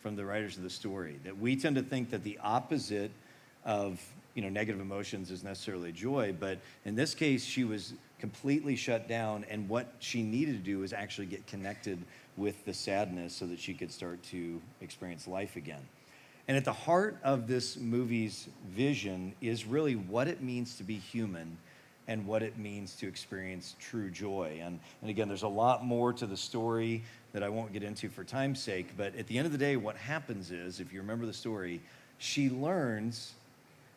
from 0.00 0.14
the 0.14 0.24
writers 0.24 0.56
of 0.56 0.62
the 0.62 0.70
story 0.70 1.18
that 1.24 1.36
we 1.36 1.56
tend 1.56 1.76
to 1.76 1.82
think 1.82 2.10
that 2.10 2.22
the 2.22 2.38
opposite 2.42 3.10
of 3.64 4.00
you 4.34 4.42
know 4.42 4.48
negative 4.48 4.80
emotions 4.80 5.32
is 5.32 5.42
necessarily 5.42 5.90
joy 5.90 6.32
but 6.38 6.58
in 6.84 6.94
this 6.94 7.12
case 7.12 7.44
she 7.44 7.64
was 7.64 7.94
completely 8.20 8.76
shut 8.76 9.08
down 9.08 9.44
and 9.50 9.68
what 9.68 9.94
she 9.98 10.22
needed 10.22 10.52
to 10.52 10.62
do 10.62 10.78
was 10.78 10.92
actually 10.92 11.26
get 11.26 11.44
connected 11.48 11.98
with 12.36 12.64
the 12.66 12.72
sadness 12.72 13.34
so 13.34 13.46
that 13.46 13.58
she 13.58 13.74
could 13.74 13.90
start 13.90 14.22
to 14.22 14.60
experience 14.80 15.26
life 15.26 15.56
again 15.56 15.82
and 16.48 16.56
at 16.56 16.64
the 16.64 16.72
heart 16.72 17.16
of 17.24 17.46
this 17.46 17.76
movie's 17.76 18.48
vision 18.70 19.32
is 19.40 19.64
really 19.64 19.94
what 19.94 20.28
it 20.28 20.42
means 20.42 20.76
to 20.76 20.84
be 20.84 20.96
human 20.96 21.56
and 22.08 22.24
what 22.24 22.42
it 22.42 22.56
means 22.56 22.94
to 22.96 23.08
experience 23.08 23.74
true 23.80 24.10
joy. 24.10 24.60
And, 24.62 24.78
and 25.00 25.10
again, 25.10 25.26
there's 25.26 25.42
a 25.42 25.48
lot 25.48 25.84
more 25.84 26.12
to 26.12 26.26
the 26.26 26.36
story 26.36 27.02
that 27.32 27.42
I 27.42 27.48
won't 27.48 27.72
get 27.72 27.82
into 27.82 28.08
for 28.08 28.22
time's 28.22 28.62
sake, 28.62 28.86
but 28.96 29.16
at 29.16 29.26
the 29.26 29.38
end 29.38 29.46
of 29.46 29.52
the 29.52 29.58
day, 29.58 29.76
what 29.76 29.96
happens 29.96 30.52
is, 30.52 30.78
if 30.78 30.92
you 30.92 31.00
remember 31.00 31.26
the 31.26 31.32
story, 31.32 31.80
she 32.18 32.48
learns 32.48 33.34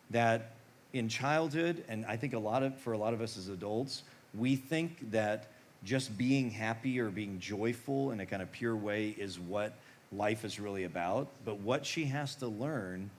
that 0.10 0.52
in 0.94 1.08
childhood, 1.08 1.84
and 1.88 2.04
I 2.08 2.18
think 2.18 2.34
a 2.34 2.40
lot 2.40 2.64
of, 2.64 2.76
for 2.80 2.94
a 2.94 2.98
lot 2.98 3.14
of 3.14 3.22
us 3.22 3.38
as 3.38 3.48
adults, 3.48 4.02
we 4.34 4.56
think 4.56 5.12
that 5.12 5.48
just 5.84 6.18
being 6.18 6.50
happy 6.50 7.00
or 7.00 7.10
being 7.10 7.40
joyful 7.40 8.12
in 8.12 8.20
a 8.20 8.26
kind 8.26 8.42
of 8.42 8.52
pure 8.52 8.76
way 8.76 9.16
is 9.18 9.40
what 9.40 9.74
life 10.12 10.46
is 10.46 10.60
really 10.60 10.84
about. 10.84 11.28
But 11.46 11.60
what 11.60 11.86
she 11.86 12.06
has 12.06 12.36
to 12.36 12.48
learn 12.48 13.10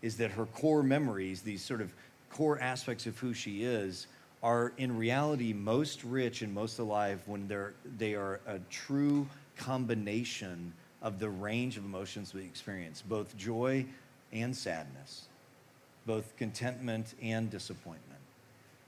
is 0.00 0.16
that 0.16 0.32
her 0.32 0.46
core 0.46 0.82
memories, 0.82 1.42
these 1.42 1.62
sort 1.62 1.80
of 1.80 1.92
core 2.30 2.60
aspects 2.60 3.06
of 3.06 3.18
who 3.18 3.34
she 3.34 3.64
is, 3.64 4.06
are 4.42 4.72
in 4.76 4.96
reality 4.96 5.52
most 5.52 6.02
rich 6.02 6.42
and 6.42 6.52
most 6.52 6.78
alive 6.78 7.22
when 7.26 7.46
they're, 7.46 7.74
they 7.98 8.14
are 8.14 8.40
a 8.46 8.58
true 8.70 9.26
combination 9.56 10.72
of 11.00 11.18
the 11.18 11.28
range 11.28 11.76
of 11.76 11.84
emotions 11.84 12.34
we 12.34 12.42
experience, 12.42 13.02
both 13.02 13.36
joy 13.36 13.84
and 14.32 14.56
sadness, 14.56 15.26
both 16.06 16.36
contentment 16.36 17.14
and 17.22 17.50
disappointment. 17.50 18.20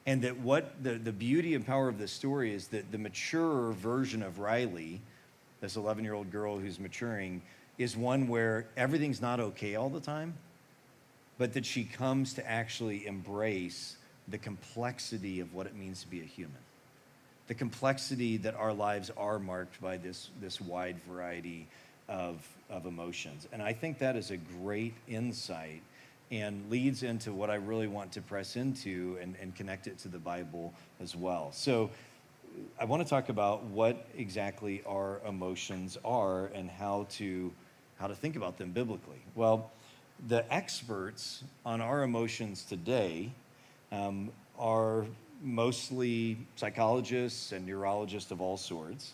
And 0.07 0.23
that 0.23 0.39
what 0.39 0.83
the, 0.83 0.95
the 0.95 1.13
beauty 1.13 1.55
and 1.55 1.65
power 1.65 1.89
of 1.89 1.99
this 1.99 2.13
story 2.13 2.53
is 2.53 2.69
that 2.69 2.91
the 2.93 2.99
mature 2.99 3.73
version 3.73 4.23
of 4.23 4.39
Riley, 4.39 5.01
this 5.65 5.77
11 5.77 6.05
year 6.05 6.13
old 6.13 6.31
girl 6.31 6.59
who's 6.59 6.79
maturing, 6.79 7.41
is 7.79 7.97
one 7.97 8.29
where 8.29 8.67
everything's 8.77 9.23
not 9.23 9.41
okay 9.41 9.77
all 9.77 9.89
the 9.89 10.01
time, 10.01 10.35
but 11.39 11.55
that 11.55 11.65
she 11.65 11.85
comes 11.85 12.35
to 12.35 12.47
actually 12.47 13.07
embrace 13.07 13.97
the 14.29 14.37
complexity 14.37 15.41
of 15.41 15.55
what 15.55 15.67
it 15.67 15.75
means 15.75 16.03
to 16.03 16.09
be 16.09 16.21
a 16.21 16.25
human. 16.25 16.59
The 17.47 17.55
complexity 17.55 18.37
that 18.39 18.55
our 18.57 18.75
lives 18.75 19.11
are 19.17 19.39
marked 19.39 19.81
by 19.81 19.97
this, 19.97 20.29
this 20.39 20.61
wide 20.61 20.97
variety 21.09 21.67
of, 22.11 22.47
of 22.69 22.85
emotions. 22.85 23.49
And 23.51 23.63
I 23.63 23.73
think 23.73 23.99
that 24.01 24.17
is 24.17 24.31
a 24.31 24.37
great 24.37 24.95
insight 25.09 25.81
and 26.31 26.71
leads 26.71 27.03
into 27.03 27.33
what 27.33 27.49
I 27.49 27.55
really 27.55 27.89
want 27.89 28.13
to 28.13 28.21
press 28.21 28.57
into 28.57 29.17
and, 29.21 29.35
and 29.41 29.55
connect 29.55 29.87
it 29.87 29.99
to 30.01 30.09
the 30.09 30.19
Bible 30.19 30.75
as 31.01 31.17
well. 31.17 31.53
So 31.53 31.89
I 32.79 32.85
want 32.85 33.03
to 33.03 33.09
talk 33.09 33.29
about 33.29 33.65
what 33.65 34.07
exactly 34.17 34.83
our 34.87 35.21
emotions 35.27 35.97
are 36.05 36.47
and 36.47 36.71
how 36.71 37.07
to 37.13 37.53
how 37.99 38.09
to 38.09 38.15
think 38.15 38.37
about 38.37 38.59
them 38.59 38.73
biblically. 38.73 39.23
Well, 39.35 39.71
the 40.29 40.53
experts 40.53 41.45
on 41.65 41.81
our 41.81 42.03
emotions 42.03 42.65
today 42.65 43.31
um, 43.93 44.31
are 44.59 45.07
mostly 45.43 46.39
psychologists 46.57 47.53
and 47.53 47.67
neurologists 47.67 48.31
of 48.31 48.41
all 48.41 48.57
sorts. 48.57 49.13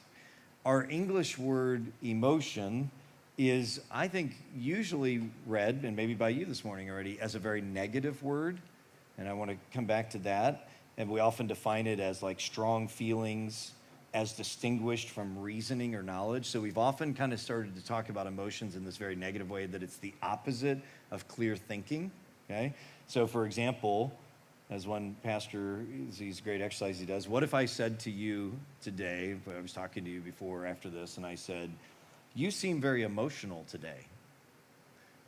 Our 0.64 0.88
English 0.88 1.38
word 1.38 1.92
emotion 2.02 2.90
is, 3.36 3.80
I 3.90 4.08
think, 4.08 4.32
usually 4.56 5.30
read, 5.46 5.80
and 5.84 5.94
maybe 5.96 6.14
by 6.14 6.30
you 6.30 6.44
this 6.46 6.64
morning 6.64 6.90
already, 6.90 7.18
as 7.20 7.34
a 7.34 7.38
very 7.38 7.60
negative 7.60 8.22
word. 8.22 8.58
And 9.18 9.28
I 9.28 9.32
want 9.32 9.50
to 9.50 9.56
come 9.72 9.84
back 9.84 10.10
to 10.10 10.18
that. 10.20 10.69
And 11.00 11.08
we 11.08 11.18
often 11.18 11.46
define 11.46 11.86
it 11.86 11.98
as 11.98 12.22
like 12.22 12.38
strong 12.40 12.86
feelings 12.86 13.72
as 14.12 14.34
distinguished 14.34 15.08
from 15.08 15.38
reasoning 15.38 15.94
or 15.94 16.02
knowledge. 16.02 16.44
So 16.44 16.60
we've 16.60 16.76
often 16.76 17.14
kind 17.14 17.32
of 17.32 17.40
started 17.40 17.74
to 17.76 17.82
talk 17.82 18.10
about 18.10 18.26
emotions 18.26 18.76
in 18.76 18.84
this 18.84 18.98
very 18.98 19.16
negative 19.16 19.48
way 19.48 19.64
that 19.64 19.82
it's 19.82 19.96
the 19.96 20.12
opposite 20.22 20.78
of 21.10 21.26
clear 21.26 21.56
thinking. 21.56 22.10
Okay? 22.50 22.74
So, 23.06 23.26
for 23.26 23.46
example, 23.46 24.12
as 24.68 24.86
one 24.86 25.16
pastor, 25.22 25.86
these 26.18 26.38
great 26.42 26.60
exercise 26.60 27.00
he 27.00 27.06
does, 27.06 27.26
what 27.26 27.42
if 27.44 27.54
I 27.54 27.64
said 27.64 27.98
to 28.00 28.10
you 28.10 28.52
today, 28.82 29.36
I 29.56 29.62
was 29.62 29.72
talking 29.72 30.04
to 30.04 30.10
you 30.10 30.20
before 30.20 30.64
or 30.64 30.66
after 30.66 30.90
this, 30.90 31.16
and 31.16 31.24
I 31.24 31.34
said, 31.34 31.70
you 32.34 32.50
seem 32.50 32.78
very 32.78 33.04
emotional 33.04 33.64
today. 33.70 34.04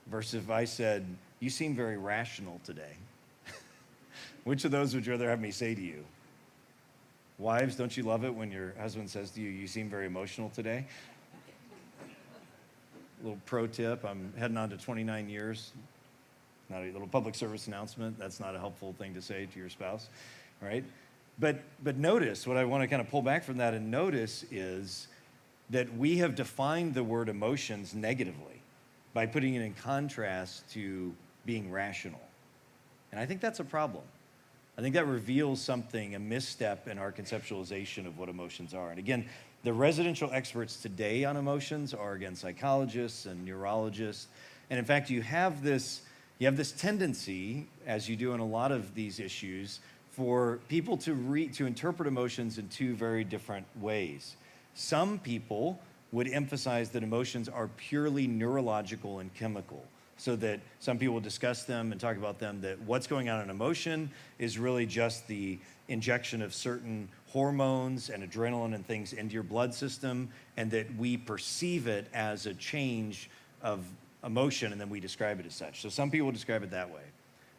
Versus 0.09 0.35
if 0.35 0.51
I 0.51 0.67
said, 0.67 1.07
You 1.41 1.49
seem 1.49 1.75
very 1.75 1.97
rational 1.97 2.61
today. 2.63 2.97
Which 4.45 4.65
of 4.65 4.71
those 4.71 4.95
would 4.95 5.07
you 5.07 5.13
rather 5.13 5.29
have 5.29 5.41
me 5.41 5.51
say 5.51 5.75
to 5.75 5.81
you? 5.81 6.05
Wives, 7.39 7.77
don't 7.77 7.97
you 7.97 8.03
love 8.03 8.25
it 8.25 8.35
when 8.35 8.51
your 8.51 8.75
husband 8.79 9.09
says 9.09 9.31
to 9.33 9.41
you, 9.41 9.49
You 9.49 9.67
seem 9.67 9.89
very 9.89 10.07
emotional 10.07 10.51
today? 10.51 10.87
little 13.23 13.39
pro 13.47 13.67
tip 13.67 14.05
I'm 14.05 14.33
heading 14.37 14.57
on 14.57 14.71
to 14.71 14.77
29 14.77 15.29
years. 15.29 15.73
Not 16.69 16.83
a 16.83 16.91
little 16.91 17.07
public 17.07 17.35
service 17.35 17.67
announcement. 17.67 18.19
That's 18.19 18.41
not 18.41 18.55
a 18.55 18.59
helpful 18.59 18.95
thing 18.99 19.15
to 19.15 19.23
say 19.23 19.47
to 19.47 19.59
your 19.59 19.69
spouse, 19.69 20.09
right? 20.61 20.85
But, 21.39 21.63
but 21.83 21.97
notice 21.97 22.47
what 22.47 22.57
I 22.57 22.65
want 22.65 22.83
to 22.83 22.89
kind 22.89 23.01
of 23.01 23.11
pull 23.11 23.23
back 23.23 23.45
from 23.45 23.59
that 23.59 23.75
and 23.75 23.91
notice 23.91 24.45
is 24.51 25.07
that 25.71 25.95
we 25.97 26.19
have 26.19 26.35
defined 26.35 26.95
the 26.95 27.05
word 27.05 27.29
emotions 27.29 27.95
negatively 27.95 28.61
by 29.15 29.27
putting 29.27 29.55
it 29.55 29.63
in 29.63 29.75
contrast 29.75 30.71
to 30.73 31.15
being 31.47 31.71
rational. 31.71 32.21
And 33.11 33.21
I 33.21 33.27
think 33.27 33.41
that's 33.41 33.61
a 33.61 33.65
problem. 33.65 34.05
I 34.77 34.81
think 34.81 34.95
that 34.95 35.07
reveals 35.07 35.61
something, 35.61 36.15
a 36.15 36.19
misstep 36.19 36.89
in 36.89 36.99
our 36.99 37.13
conceptualization 37.13 38.07
of 38.07 38.19
what 38.19 38.29
emotions 38.29 38.73
are. 38.73 38.91
And 38.91 38.99
again, 38.99 39.27
the 39.65 39.73
residential 39.73 40.31
experts 40.33 40.77
today 40.77 41.25
on 41.25 41.37
emotions 41.37 41.95
are 41.95 42.15
again 42.15 42.35
psychologists 42.35 43.27
and 43.27 43.45
neurologists. 43.45 44.29
And 44.71 44.79
in 44.79 44.85
fact, 44.85 45.11
you 45.11 45.23
have 45.23 45.63
this 45.63 46.03
you 46.39 46.47
have 46.47 46.57
this 46.57 46.73
tendency 46.73 47.67
as 47.87 48.09
you 48.09 48.17
do 48.17 48.33
in 48.33 48.41
a 48.41 48.45
lot 48.45 48.73
of 48.73 48.95
these 48.97 49.21
issues 49.21 49.79
for 50.11 50.59
people 50.69 50.97
to 50.97 51.15
re, 51.15 51.47
to 51.49 51.67
interpret 51.67 52.09
emotions 52.09 52.59
in 52.59 52.69
two 52.69 52.95
very 52.95 53.23
different 53.23 53.67
ways. 53.81 54.37
Some 54.75 55.21
people 55.21 55.79
would 56.11 56.29
emphasize 56.29 56.91
that 56.91 57.03
emotions 57.03 57.49
are 57.49 57.69
purely 57.77 58.27
neurological 58.27 59.21
and 59.21 59.33
chemical. 59.35 59.85
So 60.19 60.37
that 60.37 60.61
some 60.79 60.99
people 60.99 61.19
discuss 61.19 61.65
them 61.65 61.91
and 61.91 62.01
talk 62.01 62.17
about 62.17 62.39
them, 62.39 62.61
that 62.61 62.81
what's 62.83 63.09
going 63.09 63.29
on 63.29 63.43
in 63.43 63.51
emotion 63.51 64.11
is 64.39 64.57
really 64.57 64.87
just 64.87 65.27
the 65.27 65.59
injection 65.89 66.43
of 66.43 66.55
certain 66.55 67.09
hormones 67.29 68.09
and 68.09 68.23
adrenaline 68.23 68.75
and 68.75 68.87
things 68.87 69.15
into 69.15 69.35
your 69.35 69.43
blood 69.43 69.75
system, 69.75 70.29
and 70.57 70.71
that 70.71 70.95
we 70.97 71.17
perceive 71.17 71.89
it 71.89 72.07
as 72.15 72.47
a 72.47 72.55
change 72.55 73.31
of 73.63 73.85
emotion 74.25 74.71
and 74.71 74.81
then 74.81 74.91
we 74.91 75.01
describe 75.01 75.41
it 75.41 75.47
as 75.47 75.55
such. 75.55 75.81
So 75.81 75.89
some 75.89 76.11
people 76.11 76.31
describe 76.31 76.63
it 76.63 76.71
that 76.71 76.91
way. 76.91 77.03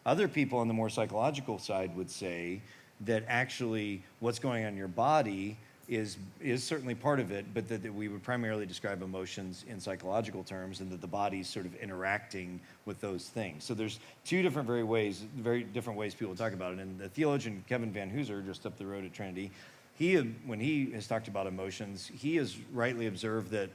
Other 0.06 0.28
people 0.28 0.60
on 0.60 0.68
the 0.68 0.74
more 0.74 0.90
psychological 0.90 1.60
side 1.60 1.96
would 1.96 2.10
say 2.10 2.62
that 3.02 3.24
actually 3.28 4.04
what's 4.20 4.40
going 4.40 4.64
on 4.64 4.74
in 4.74 4.78
your 4.78 4.88
body 4.88 5.58
is, 5.90 6.18
is 6.42 6.64
certainly 6.64 6.96
part 6.96 7.20
of 7.20 7.32
it, 7.32 7.46
but 7.54 7.68
that, 7.68 7.84
that, 7.84 7.94
we 7.94 8.08
would 8.08 8.24
primarily 8.24 8.66
describe 8.66 9.02
emotions 9.02 9.66
in 9.68 9.80
psychological 9.80 10.44
terms 10.44 10.80
and 10.80 10.90
that 10.90 11.02
the 11.02 11.08
body's 11.08 11.50
sort 11.50 11.66
of 11.66 11.76
interacting 11.76 12.60
with 12.86 13.02
those 13.02 13.26
things. 13.26 13.64
So 13.64 13.74
there's 13.74 14.00
two 14.26 14.42
different 14.42 14.68
very 14.68 14.84
ways, 14.84 15.24
very 15.36 15.64
different 15.64 16.00
ways 16.00 16.16
people 16.16 16.36
talk 16.36 16.54
about 16.54 16.74
it. 16.74 16.80
And 16.80 17.00
the 17.00 17.10
theologian 17.10 17.64
Kevin 17.68 17.92
Vanhoozer, 17.94 18.46
just 18.46 18.66
up 18.66 18.78
the 18.78 18.86
road 18.86 19.04
at 19.04 19.14
Trinity, 19.14 19.52
he, 19.96 20.16
when 20.16 20.60
he 20.60 20.92
has 20.92 21.06
talked 21.06 21.28
about 21.28 21.48
emotions, 21.48 22.10
he 22.14 22.38
has 22.38 22.56
rightly 22.72 23.08
observed 23.08 23.52
that 23.52 23.70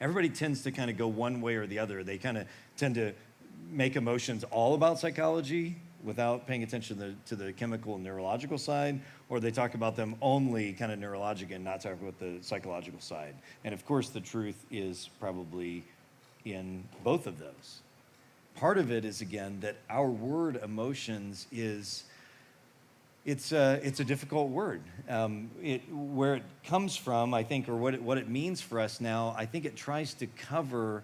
everybody 0.00 0.28
tends 0.28 0.62
to 0.62 0.70
kind 0.70 0.90
of 0.90 0.98
go 0.98 1.08
one 1.08 1.40
way 1.40 1.56
or 1.56 1.66
the 1.66 1.78
other. 1.78 2.04
They 2.04 2.18
kind 2.18 2.36
of 2.36 2.46
tend 2.76 2.94
to 2.96 3.12
make 3.70 3.96
emotions 3.96 4.44
all 4.44 4.74
about 4.74 4.98
psychology 4.98 5.76
without 6.04 6.46
paying 6.46 6.62
attention 6.62 6.96
to 6.96 7.04
the, 7.04 7.14
to 7.26 7.36
the 7.36 7.52
chemical 7.52 7.96
and 7.96 8.04
neurological 8.04 8.58
side, 8.58 9.00
or 9.28 9.40
they 9.40 9.50
talk 9.50 9.74
about 9.74 9.96
them 9.96 10.14
only 10.22 10.72
kind 10.72 10.92
of 10.92 10.98
neurologic 10.98 11.54
and 11.54 11.64
not 11.64 11.80
talk 11.80 11.94
about 12.00 12.18
the 12.18 12.38
psychological 12.42 13.00
side. 13.00 13.34
And 13.64 13.74
of 13.74 13.84
course, 13.84 14.08
the 14.08 14.20
truth 14.20 14.64
is 14.70 15.10
probably 15.18 15.82
in 16.44 16.84
both 17.02 17.26
of 17.26 17.38
those. 17.38 17.80
Part 18.54 18.78
of 18.78 18.90
it 18.90 19.04
is, 19.04 19.20
again, 19.20 19.58
that 19.60 19.76
our 19.90 20.08
word 20.08 20.60
emotions 20.62 21.46
is. 21.52 22.04
It's 23.24 23.50
a, 23.50 23.80
it's 23.82 23.98
a 23.98 24.04
difficult 24.04 24.50
word. 24.50 24.82
Um, 25.08 25.50
it, 25.60 25.82
where 25.92 26.36
it 26.36 26.44
comes 26.64 26.96
from, 26.96 27.34
I 27.34 27.42
think, 27.42 27.68
or 27.68 27.74
what 27.74 27.94
it, 27.94 28.00
what 28.00 28.18
it 28.18 28.28
means 28.28 28.60
for 28.60 28.78
us 28.78 29.00
now, 29.00 29.34
I 29.36 29.46
think 29.46 29.64
it 29.64 29.74
tries 29.74 30.14
to 30.14 30.28
cover 30.28 31.02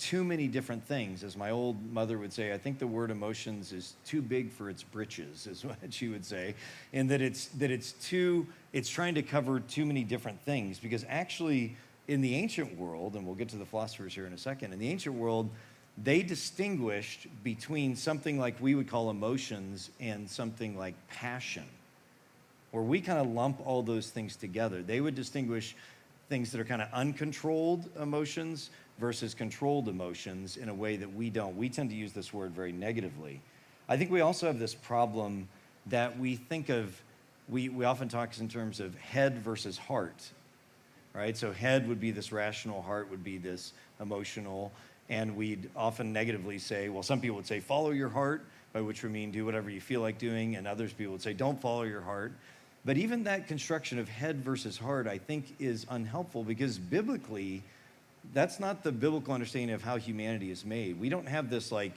too 0.00 0.24
many 0.24 0.48
different 0.48 0.84
things. 0.84 1.22
As 1.22 1.36
my 1.36 1.50
old 1.50 1.92
mother 1.92 2.18
would 2.18 2.32
say, 2.32 2.52
I 2.52 2.58
think 2.58 2.78
the 2.78 2.86
word 2.86 3.10
emotions 3.10 3.72
is 3.72 3.94
too 4.04 4.22
big 4.22 4.50
for 4.50 4.70
its 4.70 4.82
britches, 4.82 5.46
is 5.46 5.64
what 5.64 5.76
she 5.90 6.08
would 6.08 6.24
say. 6.24 6.54
And 6.92 7.10
that 7.10 7.20
it's 7.20 7.46
that 7.58 7.70
it's 7.70 7.92
too 7.92 8.46
it's 8.72 8.88
trying 8.88 9.14
to 9.16 9.22
cover 9.22 9.60
too 9.60 9.86
many 9.86 10.04
different 10.04 10.40
things 10.42 10.78
because 10.78 11.04
actually 11.08 11.76
in 12.08 12.20
the 12.22 12.34
ancient 12.34 12.76
world, 12.76 13.14
and 13.14 13.24
we'll 13.24 13.36
get 13.36 13.48
to 13.50 13.56
the 13.56 13.66
philosophers 13.66 14.14
here 14.14 14.26
in 14.26 14.32
a 14.32 14.38
second, 14.38 14.72
in 14.72 14.78
the 14.78 14.88
ancient 14.88 15.14
world, 15.14 15.48
they 16.02 16.22
distinguished 16.22 17.26
between 17.44 17.94
something 17.94 18.38
like 18.38 18.60
we 18.60 18.74
would 18.74 18.88
call 18.88 19.10
emotions 19.10 19.90
and 20.00 20.28
something 20.28 20.76
like 20.76 20.94
passion. 21.08 21.64
where 22.70 22.82
we 22.82 23.00
kind 23.00 23.18
of 23.18 23.26
lump 23.28 23.60
all 23.66 23.82
those 23.82 24.10
things 24.10 24.36
together. 24.36 24.82
They 24.82 25.00
would 25.00 25.14
distinguish 25.14 25.76
things 26.28 26.52
that 26.52 26.60
are 26.60 26.64
kind 26.64 26.80
of 26.80 26.88
uncontrolled 26.92 27.90
emotions 28.00 28.70
versus 29.00 29.34
controlled 29.34 29.88
emotions 29.88 30.56
in 30.56 30.68
a 30.68 30.74
way 30.74 30.96
that 30.96 31.12
we 31.12 31.30
don't. 31.30 31.56
We 31.56 31.68
tend 31.68 31.90
to 31.90 31.96
use 31.96 32.12
this 32.12 32.32
word 32.32 32.52
very 32.52 32.72
negatively. 32.72 33.40
I 33.88 33.96
think 33.96 34.10
we 34.10 34.20
also 34.20 34.46
have 34.46 34.58
this 34.58 34.74
problem 34.74 35.48
that 35.86 36.18
we 36.18 36.36
think 36.36 36.68
of 36.68 37.02
we, 37.50 37.68
we 37.68 37.84
often 37.84 38.08
talk 38.08 38.38
in 38.38 38.48
terms 38.48 38.80
of 38.80 38.94
head 38.96 39.38
versus 39.38 39.76
heart, 39.76 40.30
right? 41.14 41.36
So 41.36 41.52
head 41.52 41.88
would 41.88 42.00
be 42.00 42.10
this 42.10 42.32
rational, 42.32 42.80
heart 42.80 43.10
would 43.10 43.24
be 43.24 43.38
this 43.38 43.72
emotional. 44.00 44.72
And 45.08 45.36
we'd 45.36 45.68
often 45.74 46.12
negatively 46.12 46.58
say, 46.58 46.88
well, 46.88 47.02
some 47.02 47.20
people 47.20 47.36
would 47.36 47.46
say, 47.46 47.58
follow 47.58 47.90
your 47.90 48.08
heart, 48.08 48.44
by 48.72 48.80
which 48.80 49.02
we 49.02 49.08
mean 49.08 49.32
do 49.32 49.44
whatever 49.44 49.68
you 49.68 49.80
feel 49.80 50.00
like 50.00 50.18
doing. 50.18 50.54
And 50.54 50.68
others 50.68 50.92
people 50.92 51.12
would 51.12 51.22
say, 51.22 51.32
don't 51.32 51.60
follow 51.60 51.82
your 51.82 52.00
heart. 52.00 52.32
But 52.84 52.96
even 52.96 53.24
that 53.24 53.48
construction 53.48 53.98
of 53.98 54.08
head 54.08 54.44
versus 54.44 54.78
heart, 54.78 55.08
I 55.08 55.18
think, 55.18 55.56
is 55.58 55.84
unhelpful 55.90 56.44
because 56.44 56.78
biblically, 56.78 57.64
that's 58.32 58.60
not 58.60 58.82
the 58.82 58.92
biblical 58.92 59.34
understanding 59.34 59.74
of 59.74 59.82
how 59.82 59.96
humanity 59.96 60.50
is 60.50 60.64
made. 60.64 60.98
We 61.00 61.08
don't 61.08 61.28
have 61.28 61.50
this 61.50 61.72
like 61.72 61.92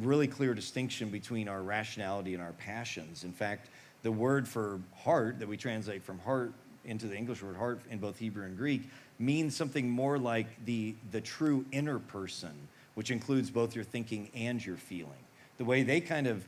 really 0.00 0.26
clear 0.26 0.54
distinction 0.54 1.10
between 1.10 1.48
our 1.48 1.62
rationality 1.62 2.34
and 2.34 2.42
our 2.42 2.52
passions. 2.52 3.24
In 3.24 3.32
fact, 3.32 3.68
the 4.02 4.12
word 4.12 4.46
for 4.46 4.80
heart 4.94 5.38
that 5.38 5.48
we 5.48 5.56
translate 5.56 6.02
from 6.02 6.18
heart 6.20 6.52
into 6.84 7.06
the 7.06 7.16
English 7.16 7.42
word 7.42 7.56
heart 7.56 7.80
in 7.90 7.98
both 7.98 8.18
Hebrew 8.18 8.44
and 8.44 8.56
Greek 8.56 8.82
means 9.18 9.56
something 9.56 9.88
more 9.88 10.18
like 10.18 10.64
the, 10.64 10.94
the 11.10 11.20
true 11.20 11.64
inner 11.72 11.98
person, 11.98 12.52
which 12.94 13.10
includes 13.10 13.50
both 13.50 13.74
your 13.74 13.84
thinking 13.84 14.30
and 14.34 14.64
your 14.64 14.76
feeling. 14.76 15.12
The 15.56 15.64
way 15.64 15.82
they 15.82 16.00
kind 16.00 16.26
of 16.26 16.46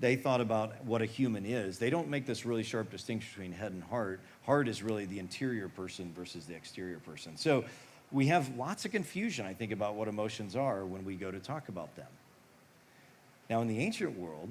they 0.00 0.16
thought 0.16 0.40
about 0.40 0.84
what 0.84 1.00
a 1.00 1.06
human 1.06 1.46
is. 1.46 1.78
They 1.78 1.90
don't 1.90 2.08
make 2.08 2.26
this 2.26 2.44
really 2.44 2.64
sharp 2.64 2.90
distinction 2.90 3.30
between 3.34 3.52
head 3.52 3.72
and 3.72 3.82
heart. 3.84 4.20
Heart 4.44 4.68
is 4.68 4.82
really 4.82 5.04
the 5.06 5.18
interior 5.18 5.68
person 5.68 6.12
versus 6.14 6.44
the 6.44 6.54
exterior 6.54 6.98
person. 6.98 7.36
So 7.36 7.64
we 8.16 8.28
have 8.28 8.56
lots 8.56 8.86
of 8.86 8.92
confusion, 8.92 9.44
I 9.44 9.52
think, 9.52 9.72
about 9.72 9.94
what 9.94 10.08
emotions 10.08 10.56
are 10.56 10.86
when 10.86 11.04
we 11.04 11.16
go 11.16 11.30
to 11.30 11.38
talk 11.38 11.68
about 11.68 11.94
them. 11.96 12.06
Now, 13.50 13.60
in 13.60 13.68
the 13.68 13.78
ancient 13.78 14.18
world, 14.18 14.48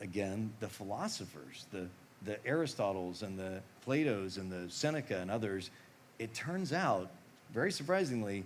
again, 0.00 0.52
the 0.58 0.66
philosophers, 0.66 1.66
the, 1.70 1.86
the 2.24 2.38
Aristotles 2.44 3.22
and 3.22 3.38
the 3.38 3.60
Plato's 3.84 4.38
and 4.38 4.50
the 4.50 4.68
Seneca 4.68 5.18
and 5.18 5.30
others, 5.30 5.70
it 6.18 6.34
turns 6.34 6.72
out, 6.72 7.12
very 7.54 7.70
surprisingly, 7.70 8.44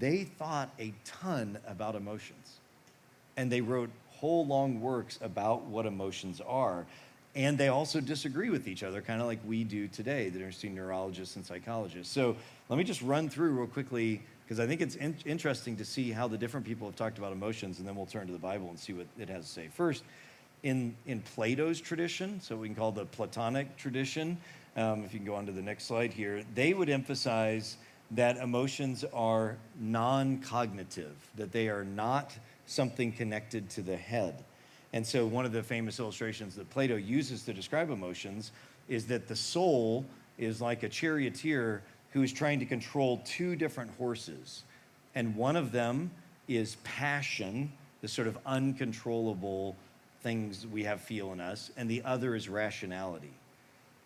they 0.00 0.24
thought 0.24 0.70
a 0.80 0.92
ton 1.04 1.56
about 1.68 1.94
emotions. 1.94 2.58
And 3.36 3.50
they 3.50 3.60
wrote 3.60 3.90
whole 4.08 4.44
long 4.44 4.80
works 4.80 5.20
about 5.22 5.62
what 5.66 5.86
emotions 5.86 6.40
are. 6.40 6.84
And 7.36 7.58
they 7.58 7.68
also 7.68 8.00
disagree 8.00 8.48
with 8.48 8.66
each 8.66 8.82
other, 8.82 9.02
kind 9.02 9.20
of 9.20 9.26
like 9.26 9.40
we 9.46 9.62
do 9.62 9.88
today, 9.88 10.30
the 10.30 10.38
interesting 10.38 10.74
neurologists 10.74 11.36
and 11.36 11.44
psychologists. 11.44 12.12
So 12.12 12.34
let 12.70 12.78
me 12.78 12.82
just 12.82 13.02
run 13.02 13.28
through 13.28 13.50
real 13.50 13.66
quickly, 13.66 14.22
because 14.42 14.58
I 14.58 14.66
think 14.66 14.80
it's 14.80 14.94
in- 14.94 15.18
interesting 15.26 15.76
to 15.76 15.84
see 15.84 16.10
how 16.10 16.28
the 16.28 16.38
different 16.38 16.64
people 16.64 16.88
have 16.88 16.96
talked 16.96 17.18
about 17.18 17.32
emotions, 17.32 17.78
and 17.78 17.86
then 17.86 17.94
we'll 17.94 18.06
turn 18.06 18.26
to 18.26 18.32
the 18.32 18.38
Bible 18.38 18.70
and 18.70 18.78
see 18.78 18.94
what 18.94 19.06
it 19.18 19.28
has 19.28 19.44
to 19.44 19.52
say. 19.52 19.68
First, 19.68 20.02
in, 20.62 20.96
in 21.04 21.20
Plato's 21.20 21.78
tradition, 21.78 22.40
so 22.40 22.56
we 22.56 22.68
can 22.68 22.74
call 22.74 22.90
the 22.90 23.04
Platonic 23.04 23.76
tradition, 23.76 24.38
um, 24.74 25.04
if 25.04 25.12
you 25.12 25.18
can 25.18 25.26
go 25.26 25.34
on 25.34 25.44
to 25.44 25.52
the 25.52 25.62
next 25.62 25.84
slide 25.84 26.14
here, 26.14 26.42
they 26.54 26.72
would 26.72 26.88
emphasize 26.88 27.76
that 28.12 28.38
emotions 28.38 29.04
are 29.12 29.58
non 29.78 30.38
cognitive, 30.38 31.16
that 31.34 31.52
they 31.52 31.68
are 31.68 31.84
not 31.84 32.32
something 32.64 33.12
connected 33.12 33.68
to 33.70 33.82
the 33.82 33.96
head. 33.96 34.42
And 34.92 35.06
so, 35.06 35.26
one 35.26 35.44
of 35.44 35.52
the 35.52 35.62
famous 35.62 35.98
illustrations 35.98 36.54
that 36.56 36.70
Plato 36.70 36.96
uses 36.96 37.42
to 37.42 37.52
describe 37.52 37.90
emotions 37.90 38.52
is 38.88 39.06
that 39.06 39.28
the 39.28 39.36
soul 39.36 40.04
is 40.38 40.60
like 40.60 40.82
a 40.82 40.88
charioteer 40.88 41.82
who 42.12 42.22
is 42.22 42.32
trying 42.32 42.58
to 42.60 42.66
control 42.66 43.20
two 43.24 43.56
different 43.56 43.90
horses. 43.98 44.64
And 45.14 45.34
one 45.36 45.56
of 45.56 45.72
them 45.72 46.10
is 46.48 46.76
passion, 46.84 47.72
the 48.00 48.08
sort 48.08 48.28
of 48.28 48.38
uncontrollable 48.46 49.76
things 50.22 50.66
we 50.66 50.84
have 50.84 51.00
feel 51.00 51.32
in 51.32 51.40
us, 51.40 51.70
and 51.76 51.90
the 51.90 52.02
other 52.04 52.34
is 52.34 52.48
rationality. 52.48 53.32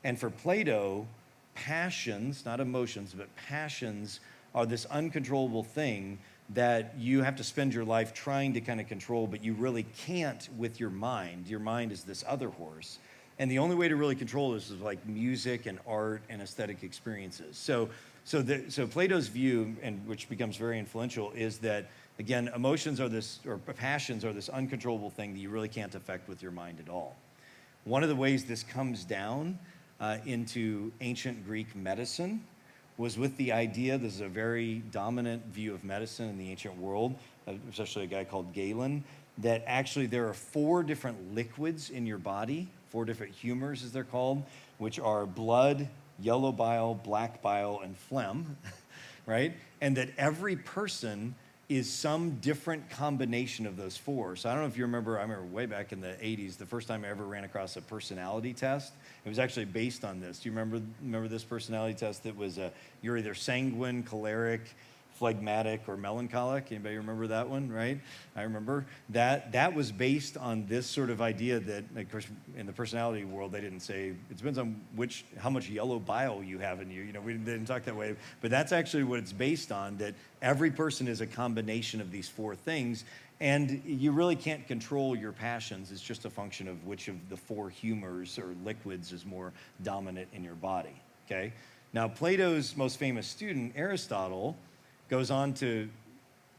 And 0.04 0.18
for 0.18 0.30
Plato, 0.30 1.06
passions, 1.54 2.44
not 2.44 2.60
emotions, 2.60 3.14
but 3.16 3.28
passions 3.36 4.20
are 4.54 4.66
this 4.66 4.86
uncontrollable 4.86 5.62
thing 5.62 6.18
that 6.54 6.94
you 6.98 7.22
have 7.22 7.36
to 7.36 7.44
spend 7.44 7.72
your 7.72 7.84
life 7.84 8.12
trying 8.12 8.54
to 8.54 8.60
kind 8.60 8.80
of 8.80 8.88
control, 8.88 9.26
but 9.26 9.44
you 9.44 9.54
really 9.54 9.84
can't 9.96 10.48
with 10.56 10.80
your 10.80 10.90
mind. 10.90 11.46
Your 11.46 11.60
mind 11.60 11.92
is 11.92 12.02
this 12.02 12.24
other 12.26 12.48
horse. 12.48 12.98
And 13.38 13.50
the 13.50 13.58
only 13.58 13.76
way 13.76 13.88
to 13.88 13.96
really 13.96 14.16
control 14.16 14.52
this 14.52 14.70
is 14.70 14.80
like 14.80 15.06
music 15.06 15.66
and 15.66 15.78
art 15.86 16.22
and 16.28 16.42
aesthetic 16.42 16.82
experiences. 16.82 17.56
So, 17.56 17.88
so, 18.24 18.42
the, 18.42 18.70
so 18.70 18.86
Plato's 18.86 19.28
view, 19.28 19.74
and 19.82 20.06
which 20.06 20.28
becomes 20.28 20.56
very 20.56 20.78
influential, 20.78 21.30
is 21.32 21.58
that 21.58 21.86
again, 22.18 22.50
emotions 22.54 23.00
are 23.00 23.08
this, 23.08 23.38
or 23.46 23.56
passions 23.56 24.26
are 24.26 24.32
this 24.32 24.50
uncontrollable 24.50 25.08
thing 25.08 25.32
that 25.32 25.40
you 25.40 25.48
really 25.48 25.68
can't 25.68 25.94
affect 25.94 26.28
with 26.28 26.42
your 26.42 26.52
mind 26.52 26.78
at 26.78 26.90
all. 26.90 27.16
One 27.84 28.02
of 28.02 28.10
the 28.10 28.16
ways 28.16 28.44
this 28.44 28.62
comes 28.62 29.04
down 29.04 29.58
uh, 30.00 30.18
into 30.26 30.92
ancient 31.00 31.46
Greek 31.46 31.74
medicine 31.74 32.44
was 33.00 33.16
with 33.16 33.34
the 33.38 33.50
idea, 33.50 33.96
this 33.96 34.14
is 34.14 34.20
a 34.20 34.28
very 34.28 34.82
dominant 34.92 35.46
view 35.46 35.72
of 35.72 35.82
medicine 35.84 36.28
in 36.28 36.36
the 36.36 36.50
ancient 36.50 36.76
world, 36.76 37.14
uh, 37.48 37.52
especially 37.70 38.04
a 38.04 38.06
guy 38.06 38.24
called 38.24 38.52
Galen, 38.52 39.02
that 39.38 39.64
actually 39.66 40.04
there 40.04 40.28
are 40.28 40.34
four 40.34 40.82
different 40.82 41.34
liquids 41.34 41.88
in 41.88 42.04
your 42.04 42.18
body, 42.18 42.68
four 42.90 43.06
different 43.06 43.32
humors 43.34 43.82
as 43.82 43.90
they're 43.90 44.04
called, 44.04 44.42
which 44.76 44.98
are 44.98 45.24
blood, 45.24 45.88
yellow 46.20 46.52
bile, 46.52 46.92
black 46.94 47.40
bile, 47.40 47.80
and 47.82 47.96
phlegm, 47.96 48.58
right? 49.26 49.54
And 49.80 49.96
that 49.96 50.10
every 50.18 50.56
person 50.56 51.34
is 51.70 51.88
some 51.88 52.30
different 52.40 52.90
combination 52.90 53.64
of 53.64 53.76
those 53.76 53.96
four. 53.96 54.34
So 54.34 54.50
I 54.50 54.54
don't 54.54 54.62
know 54.62 54.68
if 54.68 54.76
you 54.76 54.82
remember, 54.82 55.20
I 55.20 55.22
remember 55.22 55.44
way 55.44 55.66
back 55.66 55.92
in 55.92 56.00
the 56.00 56.16
80s, 56.20 56.56
the 56.56 56.66
first 56.66 56.88
time 56.88 57.04
I 57.04 57.08
ever 57.08 57.24
ran 57.24 57.44
across 57.44 57.76
a 57.76 57.80
personality 57.80 58.52
test. 58.52 58.92
It 59.24 59.28
was 59.28 59.38
actually 59.38 59.66
based 59.66 60.04
on 60.04 60.18
this. 60.18 60.40
Do 60.40 60.48
you 60.48 60.52
remember, 60.52 60.84
remember 61.00 61.28
this 61.28 61.44
personality 61.44 61.94
test 61.94 62.24
that 62.24 62.36
was 62.36 62.58
uh, 62.58 62.70
you're 63.02 63.16
either 63.16 63.34
sanguine, 63.34 64.02
choleric, 64.02 64.62
phlegmatic 65.20 65.82
or 65.86 65.98
melancholic. 65.98 66.72
Anybody 66.72 66.96
remember 66.96 67.26
that 67.26 67.46
one, 67.46 67.70
right? 67.70 68.00
I 68.34 68.40
remember 68.40 68.86
that 69.10 69.52
that 69.52 69.74
was 69.74 69.92
based 69.92 70.38
on 70.38 70.64
this 70.66 70.86
sort 70.86 71.10
of 71.10 71.20
idea 71.20 71.60
that, 71.60 71.84
of 71.94 72.10
course, 72.10 72.26
in 72.56 72.64
the 72.64 72.72
personality 72.72 73.26
world, 73.26 73.52
they 73.52 73.60
didn't 73.60 73.80
say 73.80 74.14
it 74.30 74.36
depends 74.38 74.58
on 74.58 74.80
which 74.96 75.26
how 75.36 75.50
much 75.50 75.68
yellow 75.68 75.98
bile 75.98 76.42
you 76.42 76.58
have 76.58 76.80
in 76.80 76.90
you. 76.90 77.02
You 77.02 77.12
know, 77.12 77.20
we 77.20 77.34
didn't 77.34 77.66
talk 77.66 77.84
that 77.84 77.94
way, 77.94 78.16
but 78.40 78.50
that's 78.50 78.72
actually 78.72 79.04
what 79.04 79.18
it's 79.18 79.30
based 79.30 79.70
on. 79.70 79.98
That 79.98 80.14
every 80.40 80.70
person 80.70 81.06
is 81.06 81.20
a 81.20 81.26
combination 81.26 82.00
of 82.00 82.10
these 82.10 82.26
four 82.30 82.54
things, 82.56 83.04
and 83.40 83.82
you 83.84 84.12
really 84.12 84.36
can't 84.36 84.66
control 84.66 85.14
your 85.14 85.32
passions. 85.32 85.92
It's 85.92 86.00
just 86.00 86.24
a 86.24 86.30
function 86.30 86.66
of 86.66 86.86
which 86.86 87.08
of 87.08 87.28
the 87.28 87.36
four 87.36 87.68
humors 87.68 88.38
or 88.38 88.54
liquids 88.64 89.12
is 89.12 89.26
more 89.26 89.52
dominant 89.82 90.28
in 90.32 90.42
your 90.42 90.54
body. 90.54 90.98
Okay. 91.26 91.52
Now, 91.92 92.08
Plato's 92.08 92.74
most 92.74 92.98
famous 92.98 93.26
student, 93.26 93.74
Aristotle 93.76 94.56
goes 95.10 95.30
on 95.30 95.52
to 95.54 95.88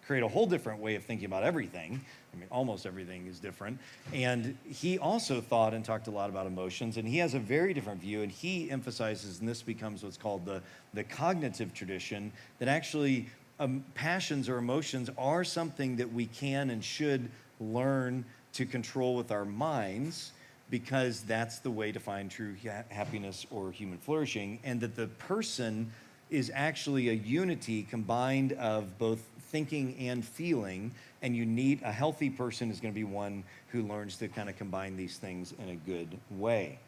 create 0.06 0.24
a 0.24 0.28
whole 0.28 0.46
different 0.46 0.82
way 0.82 0.96
of 0.96 1.04
thinking 1.06 1.26
about 1.26 1.44
everything. 1.44 2.02
I 2.34 2.38
mean, 2.38 2.48
almost 2.52 2.86
everything 2.86 3.28
is 3.28 3.40
different. 3.40 3.80
And 4.14 4.58
he 4.68 5.00
also 5.00 5.40
thought 5.42 5.74
and 5.74 5.86
talked 5.86 6.08
a 6.08 6.12
lot 6.12 6.30
about 6.30 6.48
emotions, 6.48 6.98
and 6.98 7.08
he 7.08 7.18
has 7.20 7.34
a 7.34 7.40
very 7.40 7.74
different 7.74 8.02
view, 8.02 8.22
and 8.22 8.32
he 8.32 8.70
emphasizes, 8.70 9.40
and 9.40 9.48
this 9.48 9.62
becomes 9.62 10.04
what's 10.04 10.18
called 10.18 10.46
the, 10.46 10.62
the 10.94 11.04
cognitive 11.04 11.74
tradition, 11.74 12.32
that 12.60 12.68
actually 12.68 13.30
um, 13.60 13.86
passions 13.96 14.50
or 14.50 14.58
emotions 14.58 15.10
are 15.18 15.44
something 15.44 15.96
that 15.96 16.12
we 16.12 16.26
can 16.26 16.72
and 16.72 16.84
should 16.84 17.30
learn 17.60 18.26
to 18.54 18.66
control 18.66 19.16
with 19.16 19.32
our 19.32 19.46
minds 19.46 20.32
because 20.70 21.22
that's 21.22 21.60
the 21.60 21.72
way 21.72 21.92
to 21.92 22.00
find 22.00 22.32
true 22.32 22.56
ha- 22.64 22.84
happiness 22.90 23.46
or 23.52 23.72
human 23.72 23.98
flourishing, 23.98 24.60
and 24.64 24.82
that 24.82 24.96
the 24.96 25.08
person 25.08 25.92
is 26.32 26.50
actually 26.56 27.10
a 27.10 27.14
unity 27.14 27.84
combined 27.84 28.54
of 28.54 28.98
both 28.98 29.22
thinking 29.52 29.96
and 30.00 30.26
feeling. 30.26 30.92
And 31.22 31.36
you 31.36 31.46
need 31.46 31.82
a 31.84 31.92
healthy 31.92 32.30
person 32.30 32.72
is 32.72 32.80
going 32.80 32.94
to 32.94 33.00
be 33.00 33.04
one 33.04 33.44
who 33.68 33.84
learns 33.84 34.16
to 34.18 34.28
kind 34.30 34.50
of 34.50 34.58
combine 34.58 34.96
these 34.96 35.18
things 35.18 35.54
in 35.62 35.70
a 35.70 35.76
good 35.76 36.18
way. 36.32 36.80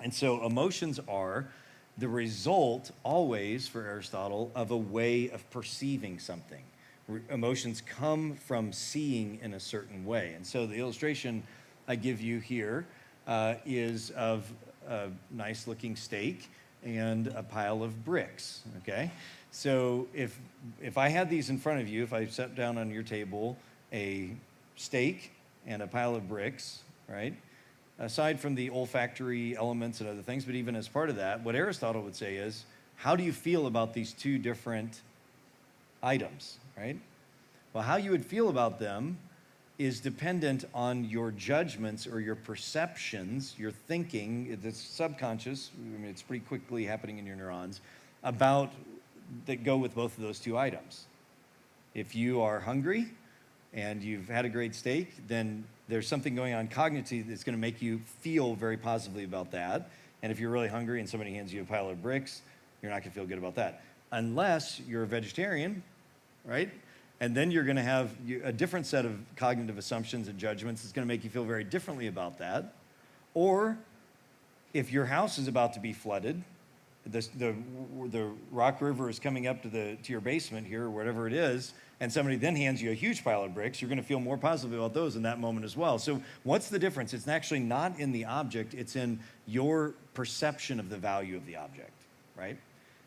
And 0.00 0.14
so 0.14 0.44
emotions 0.46 1.00
are 1.08 1.48
the 1.98 2.08
result, 2.08 2.90
always 3.02 3.66
for 3.66 3.82
Aristotle, 3.82 4.52
of 4.54 4.70
a 4.70 4.76
way 4.76 5.30
of 5.30 5.48
perceiving 5.50 6.18
something. 6.18 6.62
Re- 7.08 7.22
emotions 7.30 7.80
come 7.80 8.36
from 8.36 8.72
seeing 8.72 9.38
in 9.42 9.54
a 9.54 9.60
certain 9.60 10.04
way. 10.04 10.34
And 10.34 10.46
so 10.46 10.66
the 10.66 10.76
illustration 10.76 11.42
I 11.88 11.96
give 11.96 12.20
you 12.20 12.38
here 12.38 12.86
uh, 13.26 13.54
is 13.64 14.10
of 14.10 14.50
a 14.88 15.08
nice 15.30 15.66
looking 15.66 15.96
steak 15.96 16.48
and 16.86 17.26
a 17.28 17.42
pile 17.42 17.82
of 17.82 18.04
bricks, 18.04 18.62
okay? 18.78 19.10
So 19.50 20.06
if, 20.14 20.38
if 20.80 20.96
I 20.96 21.08
had 21.08 21.28
these 21.28 21.50
in 21.50 21.58
front 21.58 21.80
of 21.80 21.88
you, 21.88 22.04
if 22.04 22.12
I 22.12 22.26
set 22.26 22.54
down 22.54 22.78
on 22.78 22.90
your 22.90 23.02
table 23.02 23.56
a 23.92 24.30
steak 24.76 25.32
and 25.66 25.82
a 25.82 25.86
pile 25.86 26.14
of 26.14 26.28
bricks, 26.28 26.80
right? 27.08 27.34
Aside 27.98 28.38
from 28.38 28.54
the 28.54 28.70
olfactory 28.70 29.56
elements 29.56 30.00
and 30.00 30.08
other 30.08 30.22
things, 30.22 30.44
but 30.44 30.54
even 30.54 30.76
as 30.76 30.86
part 30.86 31.10
of 31.10 31.16
that, 31.16 31.42
what 31.42 31.56
Aristotle 31.56 32.02
would 32.02 32.14
say 32.14 32.36
is, 32.36 32.64
how 32.96 33.16
do 33.16 33.24
you 33.24 33.32
feel 33.32 33.66
about 33.66 33.92
these 33.92 34.12
two 34.12 34.38
different 34.38 35.00
items, 36.02 36.58
right? 36.76 36.98
Well, 37.72 37.82
how 37.82 37.96
you 37.96 38.12
would 38.12 38.24
feel 38.24 38.48
about 38.48 38.78
them 38.78 39.18
is 39.78 40.00
dependent 40.00 40.64
on 40.74 41.04
your 41.04 41.30
judgments 41.30 42.06
or 42.06 42.20
your 42.20 42.34
perceptions, 42.34 43.54
your 43.58 43.70
thinking, 43.70 44.58
the 44.62 44.72
subconscious, 44.72 45.70
I 45.76 45.98
mean, 45.98 46.08
it's 46.08 46.22
pretty 46.22 46.44
quickly 46.44 46.84
happening 46.84 47.18
in 47.18 47.26
your 47.26 47.36
neurons, 47.36 47.80
about 48.22 48.72
that 49.46 49.64
go 49.64 49.76
with 49.76 49.94
both 49.94 50.16
of 50.16 50.22
those 50.22 50.38
two 50.38 50.56
items. 50.56 51.06
If 51.94 52.14
you 52.14 52.40
are 52.40 52.60
hungry 52.60 53.08
and 53.74 54.02
you've 54.02 54.28
had 54.28 54.44
a 54.44 54.48
great 54.48 54.74
steak, 54.74 55.12
then 55.28 55.64
there's 55.88 56.08
something 56.08 56.34
going 56.34 56.54
on 56.54 56.68
cognitively 56.68 57.28
that's 57.28 57.44
going 57.44 57.56
to 57.56 57.60
make 57.60 57.82
you 57.82 58.00
feel 58.20 58.54
very 58.54 58.76
positively 58.76 59.24
about 59.24 59.50
that. 59.52 59.90
And 60.22 60.32
if 60.32 60.40
you're 60.40 60.50
really 60.50 60.68
hungry 60.68 61.00
and 61.00 61.08
somebody 61.08 61.34
hands 61.34 61.52
you 61.52 61.62
a 61.62 61.64
pile 61.64 61.88
of 61.90 62.02
bricks, 62.02 62.42
you're 62.82 62.90
not 62.90 63.02
going 63.02 63.10
to 63.10 63.14
feel 63.14 63.26
good 63.26 63.38
about 63.38 63.54
that. 63.56 63.82
Unless 64.12 64.80
you're 64.88 65.02
a 65.02 65.06
vegetarian, 65.06 65.82
right? 66.44 66.70
And 67.20 67.34
then 67.34 67.50
you're 67.50 67.64
going 67.64 67.76
to 67.76 67.82
have 67.82 68.10
a 68.44 68.52
different 68.52 68.86
set 68.86 69.06
of 69.06 69.18
cognitive 69.36 69.78
assumptions 69.78 70.28
and 70.28 70.38
judgments 70.38 70.82
that's 70.82 70.92
going 70.92 71.06
to 71.06 71.12
make 71.12 71.24
you 71.24 71.30
feel 71.30 71.44
very 71.44 71.64
differently 71.64 72.08
about 72.08 72.38
that. 72.38 72.74
Or 73.32 73.78
if 74.74 74.92
your 74.92 75.06
house 75.06 75.38
is 75.38 75.48
about 75.48 75.72
to 75.74 75.80
be 75.80 75.92
flooded, 75.92 76.42
the, 77.06 77.26
the, 77.36 77.54
the 78.08 78.30
rock 78.50 78.80
river 78.80 79.08
is 79.08 79.18
coming 79.18 79.46
up 79.46 79.62
to, 79.62 79.68
the, 79.68 79.96
to 80.02 80.12
your 80.12 80.20
basement 80.20 80.66
here, 80.66 80.84
or 80.84 80.90
whatever 80.90 81.26
it 81.26 81.32
is, 81.32 81.72
and 82.00 82.12
somebody 82.12 82.36
then 82.36 82.56
hands 82.56 82.82
you 82.82 82.90
a 82.90 82.94
huge 82.94 83.24
pile 83.24 83.44
of 83.44 83.54
bricks, 83.54 83.80
you're 83.80 83.88
going 83.88 84.00
to 84.00 84.04
feel 84.04 84.20
more 84.20 84.36
positive 84.36 84.78
about 84.78 84.92
those 84.92 85.16
in 85.16 85.22
that 85.22 85.38
moment 85.38 85.64
as 85.64 85.76
well. 85.76 85.98
So, 85.98 86.20
what's 86.42 86.68
the 86.68 86.78
difference? 86.78 87.14
It's 87.14 87.28
actually 87.28 87.60
not 87.60 87.98
in 87.98 88.12
the 88.12 88.24
object, 88.24 88.74
it's 88.74 88.96
in 88.96 89.20
your 89.46 89.94
perception 90.14 90.80
of 90.80 90.90
the 90.90 90.96
value 90.96 91.36
of 91.36 91.46
the 91.46 91.56
object, 91.56 91.92
right? 92.36 92.58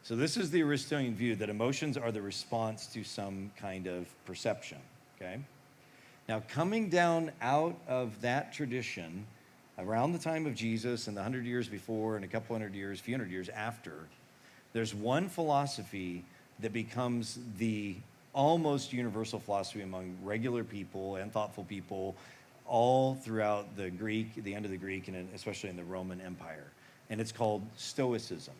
So, 0.03 0.15
this 0.15 0.37
is 0.37 0.49
the 0.49 0.61
Aristotelian 0.61 1.13
view 1.15 1.35
that 1.35 1.49
emotions 1.49 1.97
are 1.97 2.11
the 2.11 2.21
response 2.21 2.87
to 2.87 3.03
some 3.03 3.51
kind 3.57 3.85
of 3.85 4.07
perception, 4.25 4.79
okay? 5.17 5.39
Now, 6.27 6.41
coming 6.47 6.89
down 6.89 7.31
out 7.41 7.75
of 7.87 8.21
that 8.21 8.53
tradition, 8.53 9.25
around 9.77 10.13
the 10.13 10.19
time 10.19 10.45
of 10.45 10.55
Jesus 10.55 11.07
and 11.07 11.15
the 11.15 11.23
hundred 11.23 11.45
years 11.45 11.67
before, 11.67 12.15
and 12.15 12.25
a 12.25 12.27
couple 12.27 12.55
hundred 12.55 12.75
years, 12.75 12.99
a 12.99 13.03
few 13.03 13.13
hundred 13.13 13.31
years 13.31 13.49
after, 13.49 13.93
there's 14.73 14.93
one 14.93 15.29
philosophy 15.29 16.23
that 16.59 16.73
becomes 16.73 17.39
the 17.57 17.95
almost 18.33 18.93
universal 18.93 19.39
philosophy 19.39 19.81
among 19.81 20.15
regular 20.23 20.63
people 20.63 21.15
and 21.15 21.31
thoughtful 21.31 21.63
people 21.63 22.15
all 22.67 23.15
throughout 23.15 23.75
the 23.75 23.89
Greek, 23.89 24.43
the 24.43 24.53
end 24.53 24.65
of 24.65 24.71
the 24.71 24.77
Greek, 24.77 25.07
and 25.07 25.27
especially 25.33 25.69
in 25.69 25.75
the 25.75 25.83
Roman 25.83 26.21
Empire. 26.21 26.67
And 27.09 27.19
it's 27.19 27.31
called 27.31 27.63
Stoicism. 27.75 28.53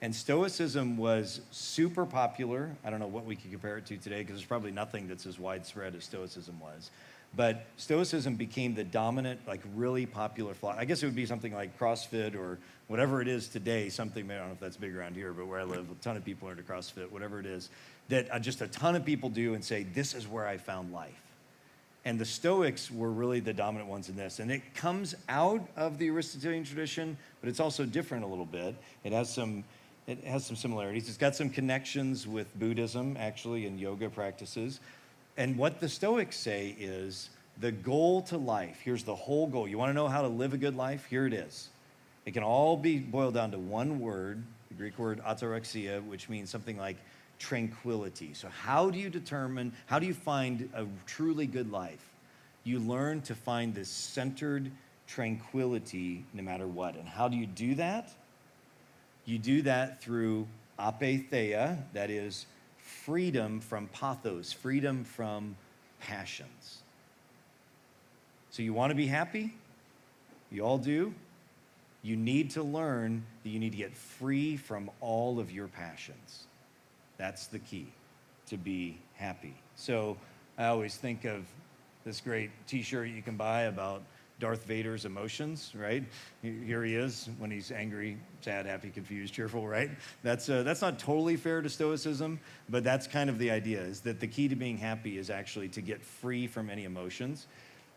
And 0.00 0.14
Stoicism 0.14 0.96
was 0.96 1.40
super 1.50 2.06
popular. 2.06 2.70
I 2.84 2.90
don't 2.90 3.00
know 3.00 3.08
what 3.08 3.24
we 3.24 3.34
could 3.34 3.50
compare 3.50 3.78
it 3.78 3.86
to 3.86 3.96
today 3.96 4.18
because 4.18 4.36
there's 4.36 4.46
probably 4.46 4.70
nothing 4.70 5.08
that's 5.08 5.26
as 5.26 5.38
widespread 5.38 5.96
as 5.96 6.04
Stoicism 6.04 6.60
was. 6.60 6.90
But 7.36 7.66
Stoicism 7.76 8.36
became 8.36 8.74
the 8.74 8.84
dominant, 8.84 9.40
like 9.46 9.60
really 9.74 10.06
popular 10.06 10.54
philosophy. 10.54 10.82
I 10.82 10.84
guess 10.84 11.02
it 11.02 11.06
would 11.06 11.16
be 11.16 11.26
something 11.26 11.52
like 11.52 11.78
CrossFit 11.78 12.34
or 12.34 12.58
whatever 12.86 13.20
it 13.20 13.28
is 13.28 13.48
today, 13.48 13.88
something, 13.88 14.30
I 14.30 14.36
don't 14.36 14.46
know 14.46 14.52
if 14.54 14.60
that's 14.60 14.76
big 14.78 14.96
around 14.96 15.14
here, 15.14 15.32
but 15.32 15.46
where 15.46 15.60
I 15.60 15.64
live, 15.64 15.90
a 15.90 15.94
ton 15.96 16.16
of 16.16 16.24
people 16.24 16.48
are 16.48 16.52
into 16.52 16.62
CrossFit, 16.62 17.10
whatever 17.10 17.38
it 17.38 17.46
is, 17.46 17.68
that 18.08 18.32
uh, 18.32 18.38
just 18.38 18.62
a 18.62 18.68
ton 18.68 18.96
of 18.96 19.04
people 19.04 19.28
do 19.28 19.54
and 19.54 19.62
say, 19.62 19.82
this 19.82 20.14
is 20.14 20.26
where 20.26 20.46
I 20.46 20.56
found 20.56 20.92
life. 20.92 21.20
And 22.04 22.18
the 22.18 22.24
Stoics 22.24 22.90
were 22.90 23.10
really 23.10 23.40
the 23.40 23.52
dominant 23.52 23.90
ones 23.90 24.08
in 24.08 24.16
this. 24.16 24.38
And 24.38 24.50
it 24.50 24.74
comes 24.74 25.14
out 25.28 25.68
of 25.76 25.98
the 25.98 26.08
Aristotelian 26.08 26.64
tradition, 26.64 27.18
but 27.42 27.50
it's 27.50 27.60
also 27.60 27.84
different 27.84 28.24
a 28.24 28.26
little 28.26 28.46
bit. 28.46 28.74
It 29.04 29.12
has 29.12 29.32
some, 29.32 29.64
it 30.08 30.24
has 30.24 30.46
some 30.46 30.56
similarities. 30.56 31.06
It's 31.06 31.18
got 31.18 31.36
some 31.36 31.50
connections 31.50 32.26
with 32.26 32.58
Buddhism, 32.58 33.16
actually, 33.20 33.66
and 33.66 33.78
yoga 33.78 34.08
practices. 34.08 34.80
And 35.36 35.56
what 35.58 35.80
the 35.80 35.88
Stoics 35.88 36.38
say 36.38 36.74
is 36.80 37.28
the 37.60 37.70
goal 37.70 38.22
to 38.22 38.38
life. 38.38 38.80
Here's 38.82 39.04
the 39.04 39.14
whole 39.14 39.46
goal. 39.46 39.68
You 39.68 39.76
want 39.76 39.90
to 39.90 39.94
know 39.94 40.08
how 40.08 40.22
to 40.22 40.28
live 40.28 40.54
a 40.54 40.56
good 40.56 40.74
life? 40.74 41.04
Here 41.10 41.26
it 41.26 41.34
is. 41.34 41.68
It 42.24 42.32
can 42.32 42.42
all 42.42 42.74
be 42.76 42.98
boiled 42.98 43.34
down 43.34 43.50
to 43.50 43.58
one 43.58 44.00
word, 44.00 44.42
the 44.68 44.74
Greek 44.74 44.98
word 44.98 45.20
ataraxia, 45.24 46.02
which 46.06 46.30
means 46.30 46.48
something 46.48 46.78
like 46.78 46.96
tranquility. 47.38 48.32
So, 48.32 48.48
how 48.48 48.88
do 48.88 48.98
you 48.98 49.10
determine, 49.10 49.72
how 49.86 49.98
do 49.98 50.06
you 50.06 50.14
find 50.14 50.70
a 50.74 50.86
truly 51.04 51.46
good 51.46 51.70
life? 51.70 52.04
You 52.64 52.78
learn 52.78 53.20
to 53.22 53.34
find 53.34 53.74
this 53.74 53.90
centered 53.90 54.70
tranquility 55.06 56.24
no 56.32 56.42
matter 56.42 56.66
what. 56.66 56.96
And 56.96 57.06
how 57.06 57.28
do 57.28 57.36
you 57.36 57.46
do 57.46 57.74
that? 57.74 58.10
You 59.28 59.38
do 59.38 59.60
that 59.60 60.00
through 60.00 60.48
apatheia, 60.78 61.82
that 61.92 62.08
is 62.08 62.46
freedom 62.78 63.60
from 63.60 63.86
pathos, 63.88 64.54
freedom 64.54 65.04
from 65.04 65.54
passions. 66.00 66.78
So, 68.48 68.62
you 68.62 68.72
want 68.72 68.90
to 68.90 68.94
be 68.94 69.06
happy? 69.06 69.54
You 70.50 70.62
all 70.62 70.78
do? 70.78 71.12
You 72.02 72.16
need 72.16 72.52
to 72.52 72.62
learn 72.62 73.22
that 73.42 73.50
you 73.50 73.58
need 73.58 73.72
to 73.72 73.76
get 73.76 73.94
free 73.94 74.56
from 74.56 74.90
all 75.02 75.38
of 75.38 75.52
your 75.52 75.68
passions. 75.68 76.44
That's 77.18 77.48
the 77.48 77.58
key 77.58 77.88
to 78.46 78.56
be 78.56 78.96
happy. 79.12 79.54
So, 79.76 80.16
I 80.56 80.68
always 80.68 80.96
think 80.96 81.26
of 81.26 81.44
this 82.06 82.22
great 82.22 82.50
t 82.66 82.80
shirt 82.80 83.08
you 83.08 83.20
can 83.20 83.36
buy 83.36 83.64
about 83.64 84.00
Darth 84.40 84.64
Vader's 84.66 85.04
emotions, 85.04 85.72
right? 85.74 86.04
Here 86.42 86.84
he 86.84 86.94
is 86.94 87.28
when 87.38 87.50
he's 87.50 87.72
angry, 87.72 88.18
sad, 88.40 88.66
happy, 88.66 88.88
confused, 88.90 89.34
cheerful, 89.34 89.66
right? 89.66 89.90
That's, 90.22 90.48
uh, 90.48 90.62
that's 90.62 90.80
not 90.80 90.98
totally 90.98 91.36
fair 91.36 91.60
to 91.60 91.68
Stoicism, 91.68 92.38
but 92.68 92.84
that's 92.84 93.08
kind 93.08 93.28
of 93.28 93.38
the 93.38 93.50
idea 93.50 93.80
is 93.80 94.00
that 94.02 94.20
the 94.20 94.28
key 94.28 94.46
to 94.48 94.54
being 94.54 94.76
happy 94.76 95.18
is 95.18 95.28
actually 95.28 95.68
to 95.70 95.80
get 95.80 96.00
free 96.02 96.46
from 96.46 96.70
any 96.70 96.84
emotions. 96.84 97.48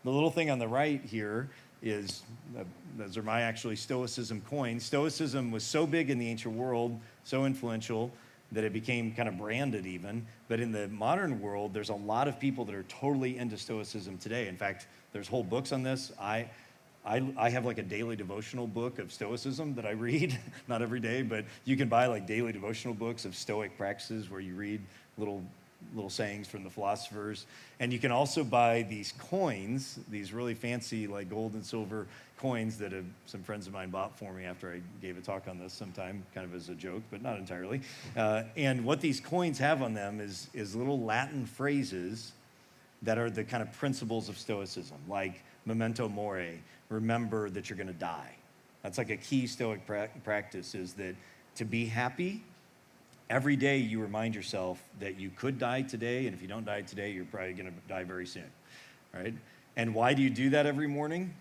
The 0.03 0.09
little 0.09 0.31
thing 0.31 0.49
on 0.49 0.57
the 0.57 0.67
right 0.67 1.03
here 1.05 1.49
is 1.83 2.23
uh, 2.57 2.63
those 2.97 3.17
are 3.17 3.23
my 3.23 3.41
actually 3.41 3.75
Stoicism 3.75 4.41
coins. 4.49 4.83
Stoicism 4.83 5.51
was 5.51 5.63
so 5.63 5.85
big 5.85 6.09
in 6.09 6.17
the 6.17 6.27
ancient 6.27 6.55
world, 6.55 6.99
so 7.23 7.45
influential 7.45 8.11
that 8.51 8.63
it 8.63 8.73
became 8.73 9.13
kind 9.13 9.29
of 9.29 9.37
branded 9.37 9.85
even. 9.85 10.25
But 10.47 10.59
in 10.59 10.71
the 10.71 10.87
modern 10.89 11.39
world, 11.39 11.73
there's 11.73 11.89
a 11.89 11.95
lot 11.95 12.27
of 12.27 12.39
people 12.39 12.65
that 12.65 12.75
are 12.75 12.83
totally 12.83 13.37
into 13.37 13.57
Stoicism 13.57 14.17
today. 14.17 14.47
In 14.47 14.57
fact, 14.57 14.87
there's 15.13 15.27
whole 15.27 15.43
books 15.43 15.71
on 15.71 15.83
this. 15.83 16.11
I, 16.19 16.47
I, 17.05 17.23
I 17.37 17.49
have 17.49 17.65
like 17.65 17.77
a 17.77 17.83
daily 17.83 18.15
devotional 18.15 18.67
book 18.67 18.99
of 18.99 19.11
Stoicism 19.11 19.75
that 19.75 19.85
I 19.85 19.91
read, 19.91 20.37
not 20.67 20.81
every 20.81 20.99
day, 20.99 21.21
but 21.21 21.45
you 21.65 21.75
can 21.75 21.89
buy 21.89 22.05
like 22.07 22.27
daily 22.27 22.51
devotional 22.51 22.93
books 22.93 23.25
of 23.25 23.35
Stoic 23.35 23.77
practices 23.77 24.29
where 24.29 24.41
you 24.41 24.55
read 24.55 24.81
little 25.17 25.43
little 25.95 26.09
sayings 26.09 26.47
from 26.47 26.63
the 26.63 26.69
philosophers. 26.69 27.45
And 27.79 27.91
you 27.91 27.99
can 27.99 28.11
also 28.11 28.43
buy 28.43 28.83
these 28.83 29.13
coins, 29.17 29.99
these 30.09 30.31
really 30.31 30.53
fancy, 30.53 31.07
like 31.07 31.29
gold 31.29 31.53
and 31.53 31.65
silver 31.65 32.07
coins 32.37 32.77
that 32.77 32.91
have, 32.91 33.05
some 33.25 33.43
friends 33.43 33.67
of 33.67 33.73
mine 33.73 33.89
bought 33.89 34.17
for 34.17 34.33
me 34.33 34.45
after 34.45 34.71
I 34.71 34.81
gave 35.01 35.17
a 35.17 35.21
talk 35.21 35.47
on 35.47 35.59
this 35.59 35.73
sometime, 35.73 36.23
kind 36.33 36.45
of 36.45 36.55
as 36.55 36.69
a 36.69 36.75
joke, 36.75 37.03
but 37.11 37.21
not 37.21 37.37
entirely. 37.37 37.81
Uh, 38.15 38.43
and 38.55 38.83
what 38.83 39.01
these 39.01 39.19
coins 39.19 39.59
have 39.59 39.81
on 39.81 39.93
them 39.93 40.19
is, 40.19 40.49
is 40.53 40.75
little 40.75 40.99
Latin 40.99 41.45
phrases 41.45 42.31
that 43.01 43.17
are 43.17 43.29
the 43.29 43.43
kind 43.43 43.63
of 43.63 43.71
principles 43.73 44.29
of 44.29 44.37
Stoicism, 44.37 44.97
like 45.07 45.43
memento 45.65 46.07
mori, 46.07 46.61
remember 46.89 47.49
that 47.49 47.69
you're 47.69 47.77
going 47.77 47.87
to 47.87 47.93
die. 47.93 48.35
That's 48.83 48.97
like 48.97 49.09
a 49.09 49.17
key 49.17 49.47
Stoic 49.47 49.85
pra- 49.85 50.09
practice 50.23 50.75
is 50.75 50.93
that 50.93 51.15
to 51.55 51.65
be 51.65 51.85
happy, 51.85 52.43
every 53.29 53.55
day 53.55 53.77
you 53.77 54.01
remind 54.01 54.35
yourself 54.35 54.81
that 54.99 55.19
you 55.19 55.29
could 55.29 55.57
die 55.57 55.81
today, 55.81 56.25
and 56.25 56.35
if 56.35 56.41
you 56.41 56.47
don't 56.47 56.65
die 56.65 56.81
today, 56.81 57.11
you're 57.11 57.25
probably 57.25 57.53
going 57.53 57.71
to 57.71 57.73
die 57.87 58.03
very 58.03 58.25
soon, 58.25 58.49
right? 59.13 59.33
And 59.77 59.95
why 59.95 60.13
do 60.13 60.21
you 60.21 60.29
do 60.29 60.49
that 60.51 60.65
every 60.65 60.87
morning? 60.87 61.33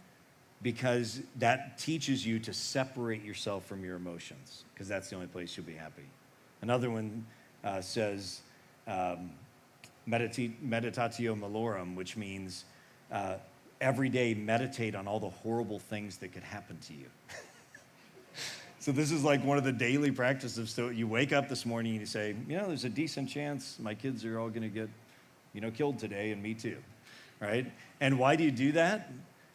Because 0.62 1.20
that 1.38 1.78
teaches 1.78 2.26
you 2.26 2.38
to 2.40 2.52
separate 2.52 3.24
yourself 3.24 3.64
from 3.64 3.82
your 3.84 3.96
emotions, 3.96 4.64
because 4.72 4.88
that's 4.88 5.10
the 5.10 5.16
only 5.16 5.28
place 5.28 5.56
you'll 5.56 5.66
be 5.66 5.74
happy. 5.74 6.04
Another 6.62 6.90
one 6.90 7.26
uh, 7.64 7.80
says, 7.80 8.42
um, 8.86 9.30
meditatio 10.10 11.38
malorum, 11.38 11.94
which 11.94 12.16
means 12.16 12.64
uh, 13.12 13.34
every 13.80 14.08
day 14.08 14.34
meditate 14.34 14.94
on 14.94 15.08
all 15.08 15.20
the 15.20 15.28
horrible 15.28 15.78
things 15.78 16.18
that 16.18 16.32
could 16.32 16.42
happen 16.42 16.78
to 16.78 16.94
you. 16.94 17.06
so 18.78 18.92
this 18.92 19.10
is 19.10 19.24
like 19.24 19.44
one 19.44 19.58
of 19.58 19.64
the 19.64 19.72
daily 19.72 20.10
practices. 20.10 20.70
So 20.70 20.88
you 20.88 21.06
wake 21.06 21.32
up 21.32 21.48
this 21.48 21.64
morning 21.64 21.92
and 21.92 22.00
you 22.00 22.06
say, 22.06 22.34
you 22.48 22.56
know, 22.56 22.66
there's 22.66 22.84
a 22.84 22.90
decent 22.90 23.28
chance 23.28 23.78
my 23.80 23.94
kids 23.94 24.24
are 24.24 24.38
all 24.38 24.48
going 24.48 24.62
to 24.62 24.68
get, 24.68 24.88
you 25.52 25.60
know, 25.60 25.70
killed 25.70 25.98
today, 25.98 26.30
and 26.30 26.42
me 26.42 26.54
too, 26.54 26.76
right? 27.40 27.70
And 28.00 28.18
why 28.18 28.36
do 28.36 28.44
you 28.44 28.50
do 28.50 28.72
that? 28.72 29.10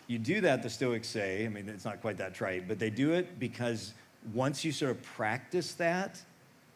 You 0.07 0.19
do 0.19 0.41
that, 0.41 0.61
the 0.61 0.69
Stoics 0.69 1.07
say. 1.07 1.45
I 1.45 1.49
mean, 1.49 1.69
it's 1.69 1.85
not 1.85 2.01
quite 2.01 2.17
that 2.17 2.35
trite, 2.35 2.67
but 2.67 2.79
they 2.79 2.89
do 2.89 3.13
it 3.13 3.39
because 3.39 3.93
once 4.33 4.63
you 4.63 4.71
sort 4.71 4.91
of 4.91 5.01
practice 5.01 5.73
that, 5.73 6.21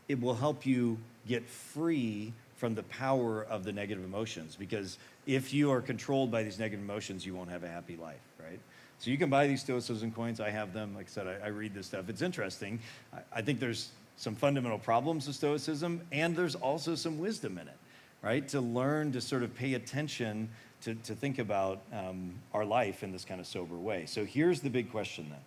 it 0.08 0.20
will 0.20 0.36
help 0.36 0.66
you 0.66 0.98
get 1.28 1.48
free 1.48 2.34
from 2.60 2.76
the 2.76 2.84
power 2.84 3.46
of 3.46 3.64
the 3.64 3.72
negative 3.72 4.04
emotions 4.04 4.58
because 4.58 4.98
if 5.26 5.54
you 5.54 5.72
are 5.72 5.82
controlled 5.82 6.30
by 6.30 6.44
these 6.44 6.60
negative 6.60 6.84
emotions, 6.84 7.26
you 7.26 7.34
won't 7.34 7.50
have 7.50 7.64
a 7.64 7.70
happy 7.70 7.96
life, 7.96 8.20
right? 8.38 8.60
So 9.00 9.10
you 9.10 9.18
can 9.18 9.30
buy 9.30 9.48
these 9.48 9.62
Stoicism 9.62 10.12
coins. 10.12 10.42
I 10.42 10.50
have 10.50 10.74
them. 10.74 10.94
Like 10.94 11.06
I 11.06 11.10
said, 11.10 11.28
I, 11.28 11.46
I 11.46 11.48
read 11.48 11.74
this 11.74 11.88
stuff. 11.88 12.10
It's 12.10 12.22
interesting. 12.22 12.80
I, 13.14 13.20
I, 13.38 13.42
think 13.42 13.62
there's 13.62 13.92
some 14.18 14.36
fundamental 14.36 14.78
problems 14.78 15.26
with 15.26 15.38
Stoicism, 15.38 16.02
and 16.12 16.36
there's 16.36 16.56
also 16.56 16.96
some 16.96 17.18
wisdom 17.18 17.58
in 17.58 17.70
it, 17.70 17.78
right? 18.22 18.46
To 18.50 18.60
learn 18.60 19.14
to 19.14 19.22
sort 19.22 19.44
of 19.44 19.56
pay 19.56 19.76
attention 19.76 20.50
to, 20.82 20.96
to 20.96 21.16
think 21.16 21.40
about 21.40 21.80
um, 21.94 22.34
our 22.54 22.66
life 22.66 23.04
in 23.04 23.14
this 23.14 23.24
kind 23.24 23.40
of 23.40 23.48
sober 23.48 23.76
way. 23.76 24.06
So 24.06 24.26
here's 24.26 24.60
the 24.60 24.70
big 24.70 24.92
question 24.92 25.28
then. 25.30 25.40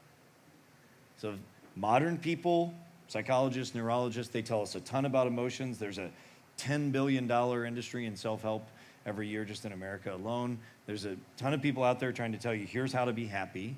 So 1.18 1.34
modern 1.76 2.16
people, 2.16 2.72
psychologists, 3.08 3.74
neurologists, 3.74 4.32
they 4.32 4.42
tell 4.42 4.62
us 4.62 4.76
a 4.76 4.80
ton 4.80 5.04
about 5.04 5.26
emotions. 5.26 5.78
There's 5.78 5.98
a 5.98 6.10
$10 6.58 6.92
billion 6.92 7.30
industry 7.30 8.06
in 8.06 8.16
self-help 8.16 8.66
every 9.06 9.28
year 9.28 9.44
just 9.44 9.64
in 9.64 9.72
America 9.72 10.14
alone. 10.14 10.58
There's 10.86 11.04
a 11.04 11.16
ton 11.36 11.54
of 11.54 11.62
people 11.62 11.84
out 11.84 12.00
there 12.00 12.12
trying 12.12 12.32
to 12.32 12.38
tell 12.38 12.54
you 12.54 12.66
here's 12.66 12.92
how 12.92 13.04
to 13.04 13.12
be 13.12 13.26
happy. 13.26 13.76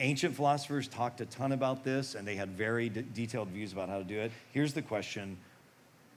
Ancient 0.00 0.36
philosophers 0.36 0.86
talked 0.86 1.20
a 1.20 1.26
ton 1.26 1.52
about 1.52 1.84
this 1.84 2.14
and 2.14 2.26
they 2.26 2.36
had 2.36 2.50
very 2.50 2.88
de- 2.88 3.02
detailed 3.02 3.48
views 3.48 3.72
about 3.72 3.88
how 3.88 3.98
to 3.98 4.04
do 4.04 4.18
it. 4.18 4.30
Here's 4.52 4.72
the 4.72 4.82
question 4.82 5.36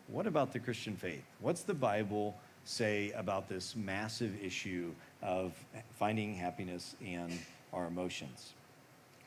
what 0.08 0.28
about 0.28 0.52
the 0.52 0.60
Christian 0.60 0.98
faith? 0.98 1.24
What's 1.40 1.64
the 1.64 1.74
Bible 1.74 2.36
say 2.66 3.12
about 3.12 3.48
this 3.48 3.78
massive 3.78 4.36
issue 4.44 4.92
of 5.22 5.54
finding 5.98 6.36
happiness 6.36 6.98
in 7.02 7.40
our 7.72 7.88
emotions? 7.88 8.52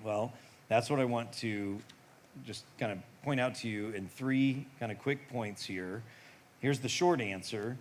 Well, 0.02 0.32
that's 0.68 0.90
what 0.90 1.00
I 1.00 1.06
want 1.06 1.32
to 1.34 1.78
just 2.44 2.64
kind 2.78 2.92
of 2.92 2.98
point 3.22 3.40
out 3.40 3.54
to 3.56 3.68
you 3.68 3.90
in 3.90 4.08
three 4.08 4.66
kind 4.78 4.92
of 4.92 4.98
quick 4.98 5.28
points 5.30 5.64
here. 5.64 6.02
Here's 6.64 6.78
the 6.78 6.88
short 6.88 7.20
answer 7.20 7.76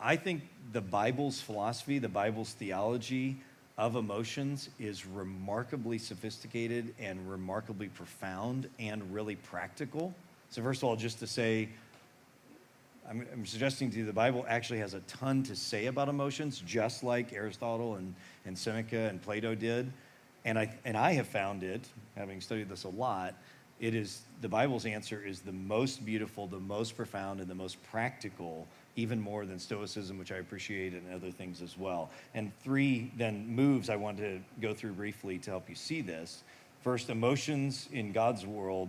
I 0.00 0.16
think 0.16 0.42
the 0.72 0.80
Bible's 0.80 1.40
philosophy, 1.40 2.00
the 2.00 2.08
Bible's 2.08 2.52
theology 2.52 3.36
of 3.78 3.94
emotions 3.94 4.70
is 4.80 5.06
remarkably 5.06 5.96
sophisticated 5.96 6.92
and 6.98 7.30
remarkably 7.30 7.86
profound 7.86 8.68
and 8.80 9.14
really 9.14 9.36
practical. 9.36 10.12
So, 10.50 10.62
first 10.62 10.82
of 10.82 10.88
all, 10.88 10.96
just 10.96 11.20
to 11.20 11.28
say, 11.28 11.68
I'm, 13.08 13.24
I'm, 13.32 13.46
suggesting 13.46 13.92
to 13.92 13.98
you 13.98 14.04
the 14.04 14.12
Bible 14.12 14.44
actually 14.48 14.80
has 14.80 14.94
a 14.94 15.00
ton 15.02 15.44
to 15.44 15.54
say 15.54 15.86
about 15.86 16.08
emotions, 16.08 16.64
just 16.66 17.04
like 17.04 17.32
Aristotle 17.32 17.94
and, 17.94 18.16
and 18.46 18.58
Seneca 18.58 19.08
and 19.08 19.22
Plato 19.22 19.54
did. 19.54 19.92
And 20.44 20.58
I, 20.58 20.76
and 20.84 20.96
I 20.96 21.12
have 21.12 21.28
found 21.28 21.62
it, 21.62 21.82
having 22.16 22.40
studied 22.40 22.68
this 22.68 22.82
a 22.82 22.88
lot, 22.88 23.36
it 23.80 23.94
is 23.94 24.22
the 24.40 24.48
Bible's 24.48 24.86
answer 24.86 25.22
is 25.22 25.40
the 25.40 25.52
most 25.52 26.04
beautiful, 26.04 26.46
the 26.46 26.58
most 26.58 26.96
profound, 26.96 27.40
and 27.40 27.48
the 27.48 27.54
most 27.54 27.82
practical, 27.90 28.66
even 28.96 29.20
more 29.20 29.44
than 29.44 29.58
Stoicism, 29.58 30.18
which 30.18 30.32
I 30.32 30.36
appreciate, 30.36 30.92
and 30.92 31.12
other 31.12 31.30
things 31.30 31.60
as 31.60 31.76
well. 31.76 32.10
And 32.34 32.52
three 32.60 33.12
then 33.16 33.46
moves 33.46 33.90
I 33.90 33.96
want 33.96 34.18
to 34.18 34.40
go 34.60 34.72
through 34.72 34.92
briefly 34.92 35.38
to 35.38 35.50
help 35.50 35.68
you 35.68 35.74
see 35.74 36.00
this. 36.00 36.42
First, 36.82 37.10
emotions 37.10 37.88
in 37.92 38.12
God's 38.12 38.46
world, 38.46 38.88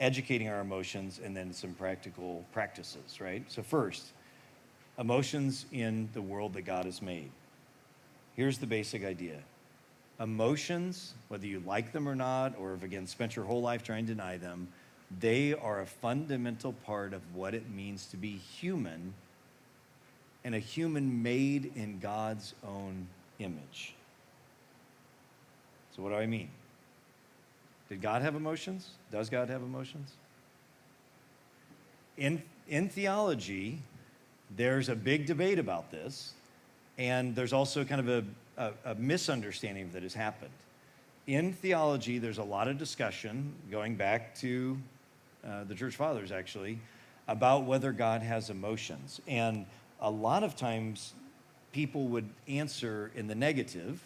educating 0.00 0.48
our 0.48 0.60
emotions, 0.60 1.20
and 1.22 1.36
then 1.36 1.52
some 1.52 1.74
practical 1.74 2.44
practices, 2.52 3.20
right? 3.20 3.44
So, 3.48 3.62
first, 3.62 4.12
emotions 4.98 5.66
in 5.72 6.08
the 6.12 6.22
world 6.22 6.54
that 6.54 6.62
God 6.62 6.86
has 6.86 7.00
made. 7.00 7.30
Here's 8.34 8.58
the 8.58 8.66
basic 8.66 9.04
idea 9.04 9.38
emotions, 10.20 11.14
whether 11.28 11.46
you 11.46 11.60
like 11.60 11.92
them 11.92 12.08
or 12.08 12.14
not, 12.14 12.54
or 12.58 12.72
have 12.72 12.82
again 12.82 13.06
spent 13.06 13.36
your 13.36 13.44
whole 13.44 13.62
life 13.62 13.82
trying 13.82 14.06
to 14.06 14.14
deny 14.14 14.36
them, 14.36 14.68
they 15.20 15.54
are 15.54 15.80
a 15.80 15.86
fundamental 15.86 16.72
part 16.72 17.14
of 17.14 17.22
what 17.34 17.54
it 17.54 17.70
means 17.70 18.06
to 18.06 18.16
be 18.16 18.36
human 18.36 19.14
and 20.44 20.54
a 20.54 20.58
human 20.58 21.22
made 21.22 21.72
in 21.76 21.98
God's 21.98 22.54
own 22.66 23.06
image. 23.38 23.94
So, 25.94 26.02
what 26.02 26.10
do 26.10 26.16
I 26.16 26.26
mean? 26.26 26.48
Did 27.88 28.02
God 28.02 28.22
have 28.22 28.34
emotions? 28.34 28.90
Does 29.10 29.30
God 29.30 29.48
have 29.48 29.62
emotions? 29.62 30.12
In, 32.16 32.42
in 32.68 32.88
theology, 32.88 33.78
there's 34.56 34.88
a 34.88 34.94
big 34.96 35.26
debate 35.26 35.58
about 35.58 35.90
this, 35.90 36.34
and 36.98 37.34
there's 37.34 37.52
also 37.52 37.84
kind 37.84 38.00
of 38.00 38.08
a 38.08 38.24
a, 38.58 38.72
a 38.84 38.94
misunderstanding 38.96 39.90
that 39.92 40.02
has 40.02 40.12
happened. 40.14 40.50
In 41.26 41.52
theology, 41.52 42.18
there's 42.18 42.38
a 42.38 42.44
lot 42.44 42.68
of 42.68 42.78
discussion 42.78 43.54
going 43.70 43.94
back 43.94 44.34
to 44.36 44.76
uh, 45.46 45.64
the 45.64 45.74
church 45.74 45.96
fathers, 45.96 46.32
actually, 46.32 46.78
about 47.28 47.64
whether 47.64 47.92
God 47.92 48.22
has 48.22 48.50
emotions. 48.50 49.20
And 49.28 49.64
a 50.00 50.10
lot 50.10 50.42
of 50.42 50.56
times, 50.56 51.14
people 51.72 52.06
would 52.08 52.28
answer 52.48 53.10
in 53.14 53.26
the 53.26 53.34
negative, 53.34 54.02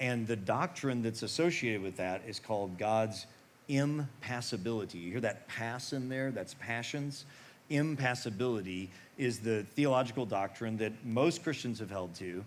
and 0.00 0.26
the 0.26 0.36
doctrine 0.36 1.02
that's 1.02 1.22
associated 1.22 1.82
with 1.82 1.96
that 1.96 2.22
is 2.26 2.38
called 2.38 2.78
God's 2.78 3.26
impassibility. 3.68 4.98
You 4.98 5.12
hear 5.12 5.20
that 5.20 5.46
pass 5.46 5.92
in 5.92 6.08
there? 6.08 6.30
That's 6.30 6.54
passions. 6.54 7.24
Impassibility 7.70 8.90
is 9.16 9.38
the 9.38 9.64
theological 9.74 10.26
doctrine 10.26 10.76
that 10.78 10.92
most 11.04 11.42
Christians 11.42 11.78
have 11.78 11.90
held 11.90 12.14
to 12.16 12.44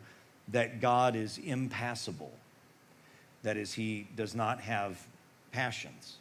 that 0.49 0.81
God 0.81 1.15
is 1.15 1.37
impassible. 1.37 2.31
That 3.43 3.57
is, 3.57 3.73
he 3.73 4.07
does 4.15 4.35
not 4.35 4.59
have 4.61 4.97
passions. 5.51 6.17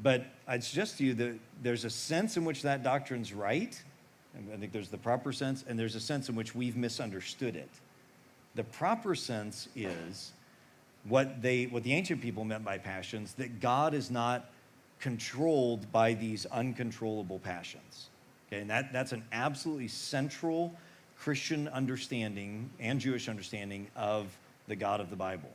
But 0.00 0.26
I'd 0.48 0.64
suggest 0.64 0.98
to 0.98 1.04
you 1.04 1.14
that 1.14 1.38
there's 1.62 1.84
a 1.84 1.90
sense 1.90 2.36
in 2.36 2.44
which 2.44 2.62
that 2.62 2.82
doctrine's 2.82 3.32
right. 3.32 3.80
I 4.52 4.56
think 4.56 4.72
there's 4.72 4.88
the 4.88 4.98
proper 4.98 5.32
sense, 5.32 5.64
and 5.68 5.78
there's 5.78 5.94
a 5.94 6.00
sense 6.00 6.28
in 6.28 6.34
which 6.34 6.54
we've 6.54 6.76
misunderstood 6.76 7.54
it. 7.54 7.68
The 8.54 8.64
proper 8.64 9.14
sense 9.14 9.68
is 9.76 10.32
what, 11.04 11.42
they, 11.42 11.66
what 11.66 11.82
the 11.82 11.92
ancient 11.92 12.20
people 12.20 12.44
meant 12.44 12.64
by 12.64 12.78
passions, 12.78 13.34
that 13.34 13.60
God 13.60 13.94
is 13.94 14.10
not 14.10 14.50
controlled 15.02 15.90
by 15.90 16.14
these 16.14 16.46
uncontrollable 16.46 17.40
passions. 17.40 18.08
Okay, 18.46 18.60
and 18.60 18.70
that, 18.70 18.92
that's 18.92 19.10
an 19.10 19.24
absolutely 19.32 19.88
central 19.88 20.72
Christian 21.18 21.66
understanding 21.68 22.70
and 22.78 23.00
Jewish 23.00 23.28
understanding 23.28 23.88
of 23.96 24.28
the 24.68 24.76
God 24.76 25.00
of 25.00 25.10
the 25.10 25.16
Bible. 25.16 25.50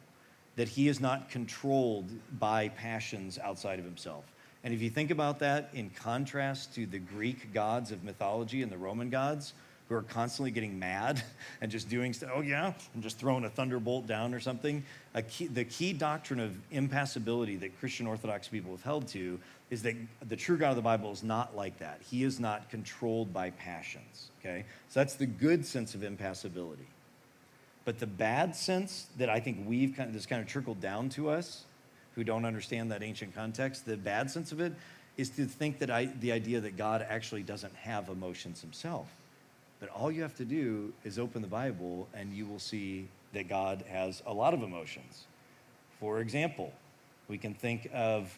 That 0.57 0.67
he 0.67 0.89
is 0.89 0.99
not 0.99 1.29
controlled 1.29 2.09
by 2.39 2.67
passions 2.69 3.39
outside 3.39 3.79
of 3.79 3.85
himself. 3.85 4.25
And 4.65 4.73
if 4.73 4.81
you 4.81 4.89
think 4.89 5.11
about 5.11 5.39
that 5.39 5.69
in 5.73 5.91
contrast 5.91 6.75
to 6.75 6.85
the 6.85 6.99
Greek 6.99 7.53
gods 7.53 7.91
of 7.91 8.03
mythology 8.03 8.63
and 8.63 8.71
the 8.71 8.77
Roman 8.77 9.09
gods, 9.09 9.53
who 9.89 9.95
are 9.95 10.03
constantly 10.03 10.51
getting 10.51 10.77
mad 10.77 11.23
and 11.61 11.71
just 11.71 11.89
doing 11.89 12.13
stuff, 12.13 12.29
oh 12.33 12.41
yeah, 12.41 12.73
I'm 12.95 13.01
just 13.01 13.17
throwing 13.17 13.45
a 13.45 13.49
thunderbolt 13.49 14.07
down 14.07 14.33
or 14.33 14.39
something. 14.39 14.83
Key, 15.29 15.47
the 15.47 15.65
key 15.65 15.93
doctrine 15.93 16.39
of 16.39 16.55
impassibility 16.71 17.55
that 17.57 17.79
Christian 17.79 18.05
Orthodox 18.05 18.47
people 18.47 18.71
have 18.71 18.83
held 18.83 19.07
to 19.09 19.39
is 19.69 19.81
that 19.83 19.95
the 20.27 20.35
true 20.35 20.57
God 20.57 20.71
of 20.71 20.75
the 20.75 20.81
Bible 20.81 21.11
is 21.11 21.23
not 21.23 21.55
like 21.55 21.79
that. 21.79 21.99
He 22.09 22.23
is 22.23 22.39
not 22.39 22.69
controlled 22.69 23.33
by 23.33 23.49
passions, 23.51 24.29
okay? 24.39 24.65
So 24.89 24.99
that's 24.99 25.15
the 25.15 25.25
good 25.25 25.65
sense 25.65 25.95
of 25.95 26.03
impassibility. 26.03 26.87
But 27.83 27.99
the 27.99 28.07
bad 28.07 28.55
sense 28.55 29.07
that 29.17 29.29
I 29.29 29.39
think 29.39 29.65
we've 29.65 29.95
kind 29.95 30.09
of, 30.09 30.13
this 30.13 30.25
kind 30.25 30.41
of 30.41 30.47
trickled 30.47 30.79
down 30.81 31.09
to 31.09 31.29
us 31.29 31.63
who 32.15 32.23
don't 32.23 32.45
understand 32.45 32.91
that 32.91 33.03
ancient 33.03 33.35
context, 33.35 33.85
the 33.85 33.97
bad 33.97 34.29
sense 34.29 34.51
of 34.51 34.59
it 34.59 34.73
is 35.17 35.29
to 35.31 35.45
think 35.45 35.79
that 35.79 35.89
I, 35.89 36.05
the 36.19 36.31
idea 36.31 36.59
that 36.61 36.77
God 36.77 37.05
actually 37.07 37.43
doesn't 37.43 37.75
have 37.75 38.09
emotions 38.09 38.61
himself. 38.61 39.07
But 39.79 39.89
all 39.89 40.11
you 40.11 40.21
have 40.21 40.35
to 40.35 40.45
do 40.45 40.93
is 41.03 41.19
open 41.19 41.41
the 41.41 41.47
Bible 41.47 42.07
and 42.13 42.33
you 42.33 42.45
will 42.45 42.59
see 42.59 43.07
that 43.33 43.47
God 43.47 43.83
has 43.89 44.23
a 44.25 44.33
lot 44.33 44.53
of 44.53 44.63
emotions. 44.63 45.25
For 45.99 46.19
example, 46.19 46.73
we 47.27 47.37
can 47.37 47.53
think 47.53 47.89
of 47.93 48.37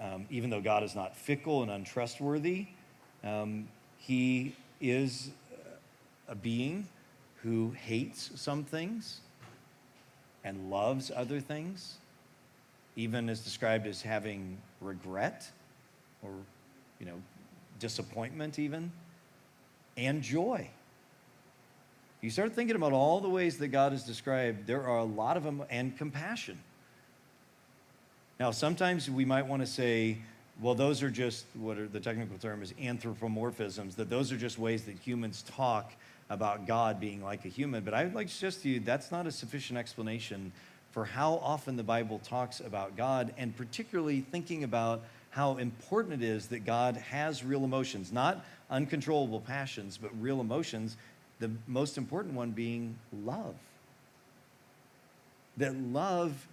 um, 0.00 0.26
even 0.30 0.50
though 0.50 0.60
God 0.60 0.82
is 0.82 0.94
not 0.94 1.16
fickle 1.16 1.62
and 1.62 1.70
untrustworthy, 1.70 2.66
um, 3.24 3.66
he 3.98 4.54
is 4.80 5.30
a 6.28 6.34
being 6.34 6.86
who 7.42 7.70
hates 7.70 8.30
some 8.34 8.64
things 8.64 9.20
and 10.44 10.70
loves 10.70 11.10
other 11.14 11.40
things, 11.40 11.98
even 12.94 13.28
is 13.28 13.40
described 13.40 13.86
as 13.86 14.02
having 14.02 14.58
regret 14.80 15.50
or, 16.22 16.30
you 17.00 17.06
know, 17.06 17.20
disappointment, 17.78 18.58
even, 18.58 18.90
and 19.96 20.22
joy. 20.22 20.68
You 22.26 22.30
start 22.30 22.54
thinking 22.54 22.74
about 22.74 22.92
all 22.92 23.20
the 23.20 23.28
ways 23.28 23.56
that 23.58 23.68
God 23.68 23.92
is 23.92 24.02
described, 24.02 24.66
there 24.66 24.82
are 24.82 24.98
a 24.98 25.04
lot 25.04 25.36
of 25.36 25.44
them, 25.44 25.62
and 25.70 25.96
compassion. 25.96 26.58
Now, 28.40 28.50
sometimes 28.50 29.08
we 29.08 29.24
might 29.24 29.46
want 29.46 29.62
to 29.62 29.66
say, 29.66 30.18
well, 30.60 30.74
those 30.74 31.04
are 31.04 31.08
just 31.08 31.44
what 31.54 31.78
are 31.78 31.86
the 31.86 32.00
technical 32.00 32.36
term 32.36 32.64
is 32.64 32.72
anthropomorphisms, 32.82 33.94
that 33.94 34.10
those 34.10 34.32
are 34.32 34.36
just 34.36 34.58
ways 34.58 34.86
that 34.86 34.98
humans 34.98 35.44
talk 35.46 35.92
about 36.28 36.66
God 36.66 36.98
being 36.98 37.22
like 37.22 37.44
a 37.44 37.48
human. 37.48 37.84
But 37.84 37.94
I 37.94 38.02
would 38.02 38.14
like 38.14 38.26
to 38.26 38.32
suggest 38.32 38.62
to 38.62 38.70
you 38.70 38.80
that's 38.80 39.12
not 39.12 39.28
a 39.28 39.30
sufficient 39.30 39.78
explanation 39.78 40.50
for 40.90 41.04
how 41.04 41.34
often 41.44 41.76
the 41.76 41.84
Bible 41.84 42.18
talks 42.24 42.58
about 42.58 42.96
God, 42.96 43.34
and 43.38 43.56
particularly 43.56 44.20
thinking 44.20 44.64
about 44.64 45.04
how 45.30 45.58
important 45.58 46.24
it 46.24 46.26
is 46.26 46.48
that 46.48 46.64
God 46.64 46.96
has 46.96 47.44
real 47.44 47.62
emotions, 47.62 48.10
not 48.10 48.44
uncontrollable 48.68 49.40
passions, 49.40 49.96
but 49.96 50.10
real 50.20 50.40
emotions, 50.40 50.96
the 51.38 51.50
most 51.66 51.98
important 51.98 52.34
one 52.34 52.50
being 52.50 52.96
love. 53.24 53.54
That 55.56 55.74
love 55.76 56.46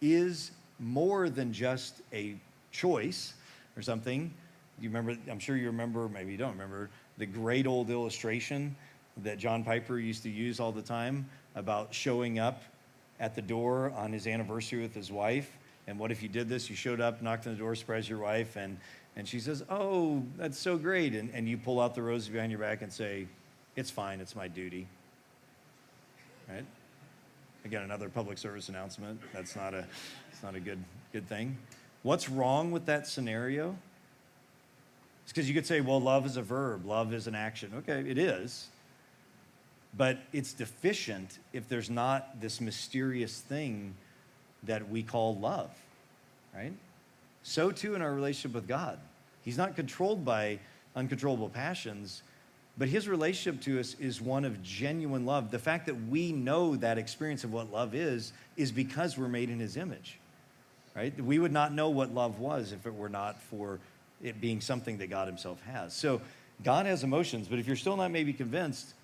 is 0.00 0.52
more 0.78 1.28
than 1.28 1.52
just 1.52 2.02
a 2.12 2.36
choice 2.72 3.34
or 3.76 3.82
something. 3.82 4.32
You 4.80 4.88
remember, 4.88 5.16
I'm 5.30 5.38
sure 5.38 5.56
you 5.56 5.66
remember, 5.66 6.08
maybe 6.08 6.32
you 6.32 6.38
don't 6.38 6.52
remember, 6.52 6.90
the 7.18 7.26
great 7.26 7.66
old 7.66 7.90
illustration 7.90 8.74
that 9.22 9.38
John 9.38 9.62
Piper 9.62 9.98
used 9.98 10.22
to 10.22 10.30
use 10.30 10.60
all 10.60 10.72
the 10.72 10.82
time 10.82 11.28
about 11.54 11.92
showing 11.92 12.38
up 12.38 12.62
at 13.18 13.34
the 13.34 13.42
door 13.42 13.92
on 13.96 14.12
his 14.12 14.26
anniversary 14.26 14.80
with 14.80 14.94
his 14.94 15.12
wife. 15.12 15.58
And 15.86 15.98
what 15.98 16.10
if 16.10 16.22
you 16.22 16.28
did 16.28 16.48
this? 16.48 16.70
You 16.70 16.76
showed 16.76 17.00
up, 17.00 17.20
knocked 17.20 17.46
on 17.46 17.52
the 17.52 17.58
door, 17.58 17.74
surprised 17.74 18.08
your 18.08 18.20
wife, 18.20 18.56
and, 18.56 18.78
and 19.16 19.28
she 19.28 19.40
says, 19.40 19.62
Oh, 19.68 20.22
that's 20.38 20.58
so 20.58 20.78
great. 20.78 21.14
And, 21.14 21.30
and 21.34 21.48
you 21.48 21.58
pull 21.58 21.80
out 21.80 21.94
the 21.94 22.02
roses 22.02 22.28
behind 22.28 22.50
your 22.50 22.60
back 22.60 22.80
and 22.82 22.92
say, 22.92 23.26
It's 23.80 23.90
fine, 23.90 24.20
it's 24.20 24.36
my 24.36 24.46
duty. 24.46 24.86
Right? 26.46 26.66
Again, 27.64 27.80
another 27.80 28.10
public 28.10 28.36
service 28.36 28.68
announcement. 28.68 29.18
That's 29.32 29.56
not 29.56 29.72
a, 29.72 29.86
it's 30.30 30.42
not 30.42 30.54
a 30.54 30.60
good, 30.60 30.84
good 31.14 31.26
thing. 31.26 31.56
What's 32.02 32.28
wrong 32.28 32.72
with 32.72 32.84
that 32.86 33.06
scenario? 33.06 33.74
It's 35.22 35.32
because 35.32 35.48
you 35.48 35.54
could 35.54 35.64
say, 35.64 35.80
well, 35.80 35.98
love 35.98 36.26
is 36.26 36.36
a 36.36 36.42
verb, 36.42 36.84
love 36.84 37.14
is 37.14 37.26
an 37.26 37.34
action. 37.34 37.72
Okay, 37.78 38.04
it 38.06 38.18
is. 38.18 38.68
But 39.96 40.18
it's 40.34 40.52
deficient 40.52 41.38
if 41.54 41.66
there's 41.66 41.88
not 41.88 42.38
this 42.38 42.60
mysterious 42.60 43.40
thing 43.40 43.94
that 44.64 44.90
we 44.90 45.02
call 45.02 45.36
love, 45.36 45.70
right? 46.54 46.74
So 47.44 47.70
too 47.70 47.94
in 47.94 48.02
our 48.02 48.12
relationship 48.12 48.54
with 48.54 48.68
God. 48.68 48.98
He's 49.42 49.56
not 49.56 49.74
controlled 49.74 50.22
by 50.22 50.58
uncontrollable 50.94 51.48
passions, 51.48 52.22
but 52.78 52.88
his 52.88 53.08
relationship 53.08 53.60
to 53.62 53.78
us 53.78 53.94
is 54.00 54.20
one 54.20 54.44
of 54.44 54.62
genuine 54.62 55.26
love. 55.26 55.50
The 55.50 55.58
fact 55.58 55.86
that 55.86 56.08
we 56.08 56.32
know 56.32 56.76
that 56.76 56.98
experience 56.98 57.44
of 57.44 57.52
what 57.52 57.70
love 57.70 57.94
is, 57.94 58.32
is 58.56 58.72
because 58.72 59.18
we're 59.18 59.28
made 59.28 59.50
in 59.50 59.58
his 59.58 59.76
image, 59.76 60.18
right? 60.94 61.18
We 61.22 61.38
would 61.38 61.52
not 61.52 61.74
know 61.74 61.90
what 61.90 62.14
love 62.14 62.38
was 62.38 62.72
if 62.72 62.86
it 62.86 62.94
were 62.94 63.08
not 63.08 63.40
for 63.42 63.78
it 64.22 64.40
being 64.40 64.60
something 64.60 64.98
that 64.98 65.08
God 65.08 65.28
himself 65.28 65.60
has. 65.62 65.94
So 65.94 66.20
God 66.62 66.86
has 66.86 67.04
emotions, 67.04 67.48
but 67.48 67.58
if 67.58 67.66
you're 67.66 67.76
still 67.76 67.96
not 67.96 68.10
maybe 68.10 68.32
convinced, 68.32 68.94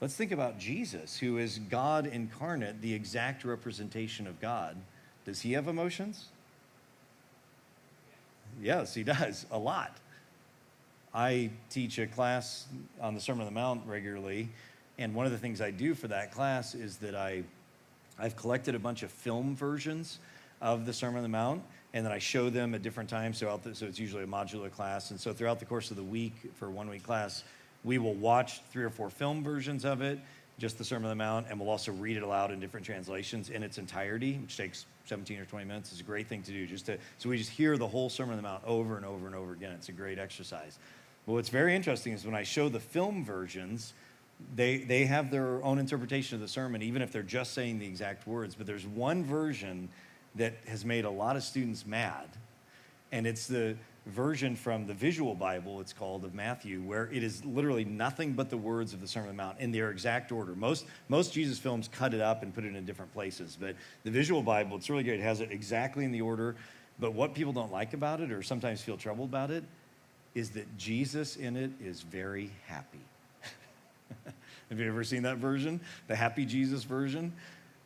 let's 0.00 0.14
think 0.14 0.32
about 0.32 0.58
Jesus, 0.58 1.18
who 1.18 1.38
is 1.38 1.58
God 1.58 2.06
incarnate, 2.06 2.80
the 2.80 2.92
exact 2.92 3.44
representation 3.44 4.26
of 4.26 4.40
God. 4.40 4.76
Does 5.24 5.40
he 5.40 5.52
have 5.52 5.68
emotions? 5.68 6.26
Yes, 8.60 8.94
he 8.94 9.02
does, 9.02 9.46
a 9.50 9.58
lot. 9.58 9.96
I 11.16 11.48
teach 11.70 11.98
a 11.98 12.06
class 12.06 12.66
on 13.00 13.14
the 13.14 13.20
Sermon 13.22 13.46
on 13.46 13.54
the 13.54 13.58
Mount 13.58 13.86
regularly, 13.86 14.50
and 14.98 15.14
one 15.14 15.24
of 15.24 15.32
the 15.32 15.38
things 15.38 15.62
I 15.62 15.70
do 15.70 15.94
for 15.94 16.08
that 16.08 16.30
class 16.30 16.74
is 16.74 16.98
that 16.98 17.14
I, 17.14 17.42
I've 18.18 18.36
collected 18.36 18.74
a 18.74 18.78
bunch 18.78 19.02
of 19.02 19.10
film 19.10 19.56
versions 19.56 20.18
of 20.60 20.84
the 20.84 20.92
Sermon 20.92 21.16
on 21.16 21.22
the 21.22 21.30
Mount, 21.30 21.62
and 21.94 22.04
then 22.04 22.12
I 22.12 22.18
show 22.18 22.50
them 22.50 22.74
at 22.74 22.82
different 22.82 23.08
times 23.08 23.38
throughout 23.38 23.64
the, 23.64 23.74
so 23.74 23.86
it's 23.86 23.98
usually 23.98 24.24
a 24.24 24.26
modular 24.26 24.70
class. 24.70 25.10
And 25.10 25.18
so 25.18 25.32
throughout 25.32 25.58
the 25.58 25.64
course 25.64 25.90
of 25.90 25.96
the 25.96 26.04
week 26.04 26.34
for 26.56 26.70
one 26.70 26.90
week 26.90 27.02
class, 27.02 27.44
we 27.82 27.96
will 27.96 28.14
watch 28.14 28.60
three 28.70 28.84
or 28.84 28.90
four 28.90 29.08
film 29.08 29.42
versions 29.42 29.86
of 29.86 30.02
it, 30.02 30.18
just 30.58 30.76
the 30.76 30.84
Sermon 30.84 31.06
on 31.06 31.16
the 31.16 31.24
Mount, 31.24 31.46
and 31.48 31.58
we'll 31.58 31.70
also 31.70 31.92
read 31.92 32.18
it 32.18 32.24
aloud 32.24 32.50
in 32.50 32.60
different 32.60 32.84
translations 32.84 33.48
in 33.48 33.62
its 33.62 33.78
entirety, 33.78 34.34
which 34.36 34.58
takes 34.58 34.84
17 35.06 35.38
or 35.38 35.46
20 35.46 35.64
minutes. 35.64 35.92
It's 35.92 36.00
a 36.02 36.04
great 36.04 36.26
thing 36.26 36.42
to 36.42 36.52
do. 36.52 36.66
Just 36.66 36.86
to 36.86 36.98
so 37.16 37.30
we 37.30 37.38
just 37.38 37.50
hear 37.50 37.78
the 37.78 37.88
whole 37.88 38.10
Sermon 38.10 38.32
on 38.32 38.36
the 38.36 38.42
Mount 38.42 38.64
over 38.66 38.98
and 38.98 39.06
over 39.06 39.26
and 39.26 39.34
over 39.34 39.52
again. 39.52 39.72
It's 39.72 39.88
a 39.88 39.92
great 39.92 40.18
exercise. 40.18 40.78
But 41.26 41.32
what's 41.32 41.48
very 41.48 41.74
interesting 41.74 42.12
is 42.12 42.24
when 42.24 42.34
I 42.34 42.44
show 42.44 42.68
the 42.68 42.80
film 42.80 43.24
versions, 43.24 43.92
they, 44.54 44.78
they 44.78 45.06
have 45.06 45.30
their 45.30 45.62
own 45.64 45.78
interpretation 45.78 46.36
of 46.36 46.40
the 46.40 46.48
sermon, 46.48 46.82
even 46.82 47.02
if 47.02 47.10
they're 47.10 47.22
just 47.22 47.52
saying 47.52 47.78
the 47.78 47.86
exact 47.86 48.26
words. 48.26 48.54
But 48.54 48.66
there's 48.66 48.86
one 48.86 49.24
version 49.24 49.88
that 50.36 50.54
has 50.68 50.84
made 50.84 51.04
a 51.04 51.10
lot 51.10 51.36
of 51.36 51.42
students 51.42 51.84
mad. 51.84 52.28
And 53.12 53.26
it's 53.26 53.46
the 53.46 53.76
version 54.06 54.54
from 54.54 54.86
the 54.86 54.94
visual 54.94 55.34
Bible, 55.34 55.80
it's 55.80 55.92
called, 55.92 56.24
of 56.24 56.32
Matthew, 56.32 56.80
where 56.80 57.10
it 57.12 57.24
is 57.24 57.44
literally 57.44 57.84
nothing 57.84 58.34
but 58.34 58.50
the 58.50 58.56
words 58.56 58.92
of 58.92 59.00
the 59.00 59.08
Sermon 59.08 59.30
on 59.30 59.36
the 59.36 59.42
Mount 59.42 59.58
in 59.58 59.72
their 59.72 59.90
exact 59.90 60.30
order. 60.30 60.54
Most, 60.54 60.86
most 61.08 61.32
Jesus 61.32 61.58
films 61.58 61.88
cut 61.88 62.14
it 62.14 62.20
up 62.20 62.42
and 62.42 62.54
put 62.54 62.64
it 62.64 62.76
in 62.76 62.84
different 62.84 63.12
places, 63.12 63.56
but 63.60 63.74
the 64.04 64.10
visual 64.10 64.42
Bible, 64.42 64.76
it's 64.76 64.88
really 64.88 65.02
good. 65.02 65.18
It 65.18 65.22
has 65.22 65.40
it 65.40 65.50
exactly 65.50 66.04
in 66.04 66.12
the 66.12 66.20
order. 66.20 66.54
But 66.98 67.14
what 67.14 67.34
people 67.34 67.52
don't 67.52 67.72
like 67.72 67.94
about 67.94 68.20
it, 68.20 68.30
or 68.30 68.42
sometimes 68.42 68.80
feel 68.80 68.96
troubled 68.96 69.28
about 69.28 69.50
it, 69.50 69.64
is 70.36 70.50
that 70.50 70.76
Jesus 70.76 71.36
in 71.36 71.56
it 71.56 71.70
is 71.82 72.02
very 72.02 72.50
happy. 72.66 73.00
Have 74.68 74.78
you 74.78 74.86
ever 74.86 75.02
seen 75.02 75.22
that 75.22 75.38
version? 75.38 75.80
The 76.08 76.14
happy 76.14 76.44
Jesus 76.44 76.84
version? 76.84 77.32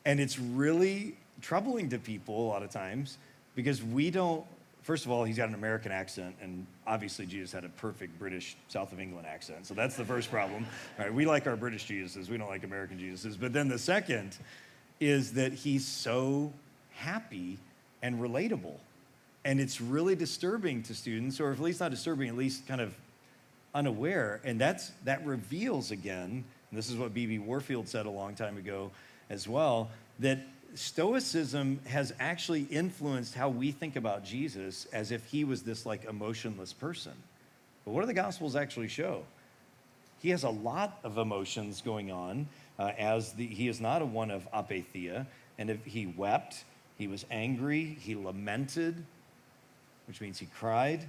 And 0.03 0.19
it's 0.19 0.37
really 0.37 1.15
troubling 1.39 1.87
to 1.89 1.97
people 1.97 2.45
a 2.45 2.47
lot 2.49 2.61
of 2.61 2.69
times 2.69 3.17
because 3.55 3.81
we 3.81 4.11
don't 4.11 4.45
first 4.83 5.05
of 5.05 5.11
all 5.11 5.23
he's 5.23 5.37
got 5.37 5.49
an 5.49 5.55
american 5.55 5.91
accent 5.91 6.35
and 6.39 6.67
obviously 6.85 7.25
jesus 7.25 7.51
had 7.51 7.65
a 7.65 7.69
perfect 7.69 8.17
british 8.19 8.55
south 8.67 8.91
of 8.93 8.99
england 8.99 9.25
accent 9.25 9.65
so 9.65 9.73
that's 9.73 9.95
the 9.95 10.05
first 10.05 10.29
problem 10.29 10.65
right 10.99 11.11
we 11.11 11.25
like 11.25 11.47
our 11.47 11.55
british 11.55 11.87
jesuses 11.87 12.29
we 12.29 12.37
don't 12.37 12.47
like 12.47 12.63
american 12.63 12.99
jesuses 12.99 13.35
but 13.39 13.51
then 13.53 13.67
the 13.67 13.77
second 13.77 14.37
is 14.99 15.33
that 15.33 15.51
he's 15.51 15.83
so 15.83 16.53
happy 16.91 17.57
and 18.03 18.19
relatable 18.19 18.77
and 19.43 19.59
it's 19.59 19.81
really 19.81 20.15
disturbing 20.15 20.83
to 20.83 20.93
students 20.93 21.39
or 21.39 21.51
at 21.51 21.59
least 21.59 21.79
not 21.79 21.91
disturbing 21.91 22.29
at 22.29 22.35
least 22.35 22.67
kind 22.67 22.81
of 22.81 22.93
unaware 23.73 24.41
and 24.43 24.59
that's 24.59 24.91
that 25.05 25.25
reveals 25.25 25.91
again 25.91 26.43
this 26.71 26.89
is 26.89 26.97
what 26.97 27.13
bb 27.13 27.43
warfield 27.43 27.87
said 27.87 28.05
a 28.05 28.09
long 28.09 28.35
time 28.35 28.57
ago 28.57 28.91
as 29.29 29.47
well 29.47 29.89
that 30.19 30.39
Stoicism 30.73 31.81
has 31.85 32.13
actually 32.19 32.63
influenced 32.63 33.35
how 33.35 33.49
we 33.49 33.71
think 33.71 33.97
about 33.97 34.23
Jesus 34.23 34.87
as 34.93 35.11
if 35.11 35.25
he 35.25 35.43
was 35.43 35.63
this 35.63 35.85
like 35.85 36.05
emotionless 36.05 36.71
person. 36.71 37.11
But 37.83 37.91
what 37.91 38.01
do 38.01 38.07
the 38.07 38.13
Gospels 38.13 38.55
actually 38.55 38.87
show? 38.87 39.23
He 40.21 40.29
has 40.29 40.43
a 40.43 40.49
lot 40.49 40.99
of 41.03 41.17
emotions 41.17 41.81
going 41.81 42.11
on, 42.11 42.47
uh, 42.79 42.91
as 42.97 43.33
the, 43.33 43.45
he 43.45 43.67
is 43.67 43.81
not 43.81 44.01
a 44.01 44.05
one 44.05 44.31
of 44.31 44.49
apatheia. 44.53 45.25
And 45.57 45.69
if 45.69 45.83
he 45.83 46.05
wept, 46.05 46.63
he 46.97 47.07
was 47.07 47.25
angry, 47.31 47.97
he 47.99 48.15
lamented, 48.15 49.03
which 50.07 50.21
means 50.21 50.39
he 50.39 50.47
cried, 50.57 51.07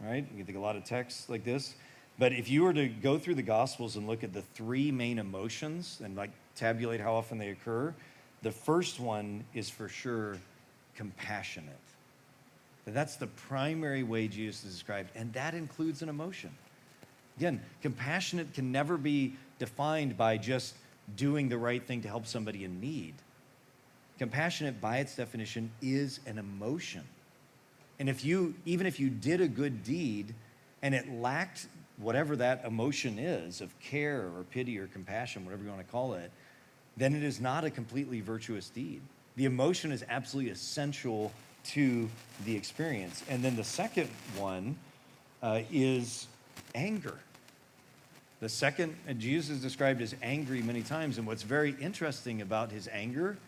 right? 0.00 0.26
You 0.30 0.36
can 0.36 0.46
think 0.46 0.58
a 0.58 0.60
lot 0.60 0.76
of 0.76 0.84
texts 0.84 1.28
like 1.28 1.44
this. 1.44 1.74
But 2.18 2.32
if 2.32 2.48
you 2.48 2.62
were 2.62 2.72
to 2.72 2.88
go 2.88 3.18
through 3.18 3.34
the 3.34 3.42
Gospels 3.42 3.96
and 3.96 4.06
look 4.06 4.22
at 4.22 4.32
the 4.32 4.42
three 4.42 4.92
main 4.92 5.18
emotions 5.18 6.00
and 6.04 6.16
like 6.16 6.30
tabulate 6.54 7.00
how 7.00 7.14
often 7.14 7.38
they 7.38 7.50
occur, 7.50 7.92
the 8.42 8.52
first 8.52 9.00
one 9.00 9.44
is 9.54 9.68
for 9.68 9.88
sure 9.88 10.36
compassionate. 10.94 11.74
That's 12.86 13.16
the 13.16 13.26
primary 13.26 14.02
way 14.02 14.28
Jesus 14.28 14.64
is 14.64 14.72
described, 14.74 15.10
and 15.14 15.32
that 15.32 15.54
includes 15.54 16.02
an 16.02 16.08
emotion. 16.08 16.50
Again, 17.38 17.62
compassionate 17.80 18.52
can 18.52 18.70
never 18.70 18.96
be 18.96 19.34
defined 19.58 20.16
by 20.16 20.36
just 20.36 20.74
doing 21.16 21.48
the 21.48 21.58
right 21.58 21.84
thing 21.84 22.02
to 22.02 22.08
help 22.08 22.26
somebody 22.26 22.64
in 22.64 22.80
need. 22.80 23.14
Compassionate, 24.18 24.80
by 24.80 24.98
its 24.98 25.16
definition, 25.16 25.70
is 25.82 26.20
an 26.26 26.38
emotion. 26.38 27.02
And 27.98 28.08
if 28.08 28.24
you, 28.24 28.54
even 28.64 28.86
if 28.86 28.98
you 28.98 29.08
did 29.08 29.40
a 29.40 29.48
good 29.48 29.84
deed 29.84 30.34
and 30.82 30.94
it 30.94 31.10
lacked 31.10 31.66
whatever 31.96 32.36
that 32.36 32.64
emotion 32.64 33.18
is 33.18 33.60
of 33.60 33.78
care 33.80 34.22
or 34.36 34.44
pity 34.50 34.78
or 34.78 34.86
compassion, 34.88 35.44
whatever 35.44 35.62
you 35.62 35.70
want 35.70 35.84
to 35.84 35.90
call 35.90 36.14
it, 36.14 36.30
then 36.96 37.14
it 37.14 37.22
is 37.22 37.40
not 37.40 37.64
a 37.64 37.70
completely 37.70 38.20
virtuous 38.20 38.68
deed. 38.68 39.00
The 39.36 39.44
emotion 39.44 39.92
is 39.92 40.04
absolutely 40.08 40.52
essential 40.52 41.32
to 41.64 42.08
the 42.44 42.56
experience. 42.56 43.22
And 43.28 43.42
then 43.42 43.56
the 43.56 43.64
second 43.64 44.08
one 44.36 44.76
uh, 45.42 45.60
is 45.72 46.26
anger. 46.74 47.18
The 48.40 48.48
second, 48.48 48.96
Jesus 49.18 49.56
is 49.56 49.62
described 49.62 50.02
as 50.02 50.14
angry 50.22 50.62
many 50.62 50.82
times. 50.82 51.18
And 51.18 51.26
what's 51.26 51.42
very 51.42 51.74
interesting 51.80 52.42
about 52.42 52.70
his 52.70 52.88
anger 52.92 53.38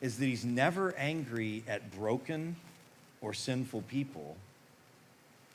is 0.00 0.18
that 0.18 0.26
he's 0.26 0.44
never 0.44 0.94
angry 0.96 1.64
at 1.66 1.90
broken 1.96 2.54
or 3.20 3.34
sinful 3.34 3.82
people. 3.82 4.36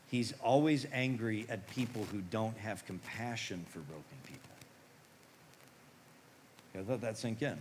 He's 0.10 0.34
always 0.44 0.86
angry 0.94 1.46
at 1.50 1.68
people 1.70 2.06
who 2.12 2.22
don't 2.30 2.58
have 2.58 2.86
compassion 2.86 3.66
for 3.70 3.80
broken 3.80 4.18
people. 4.26 4.40
Okay, 6.76 6.90
let 6.90 7.02
that 7.02 7.18
sink 7.18 7.42
in. 7.42 7.58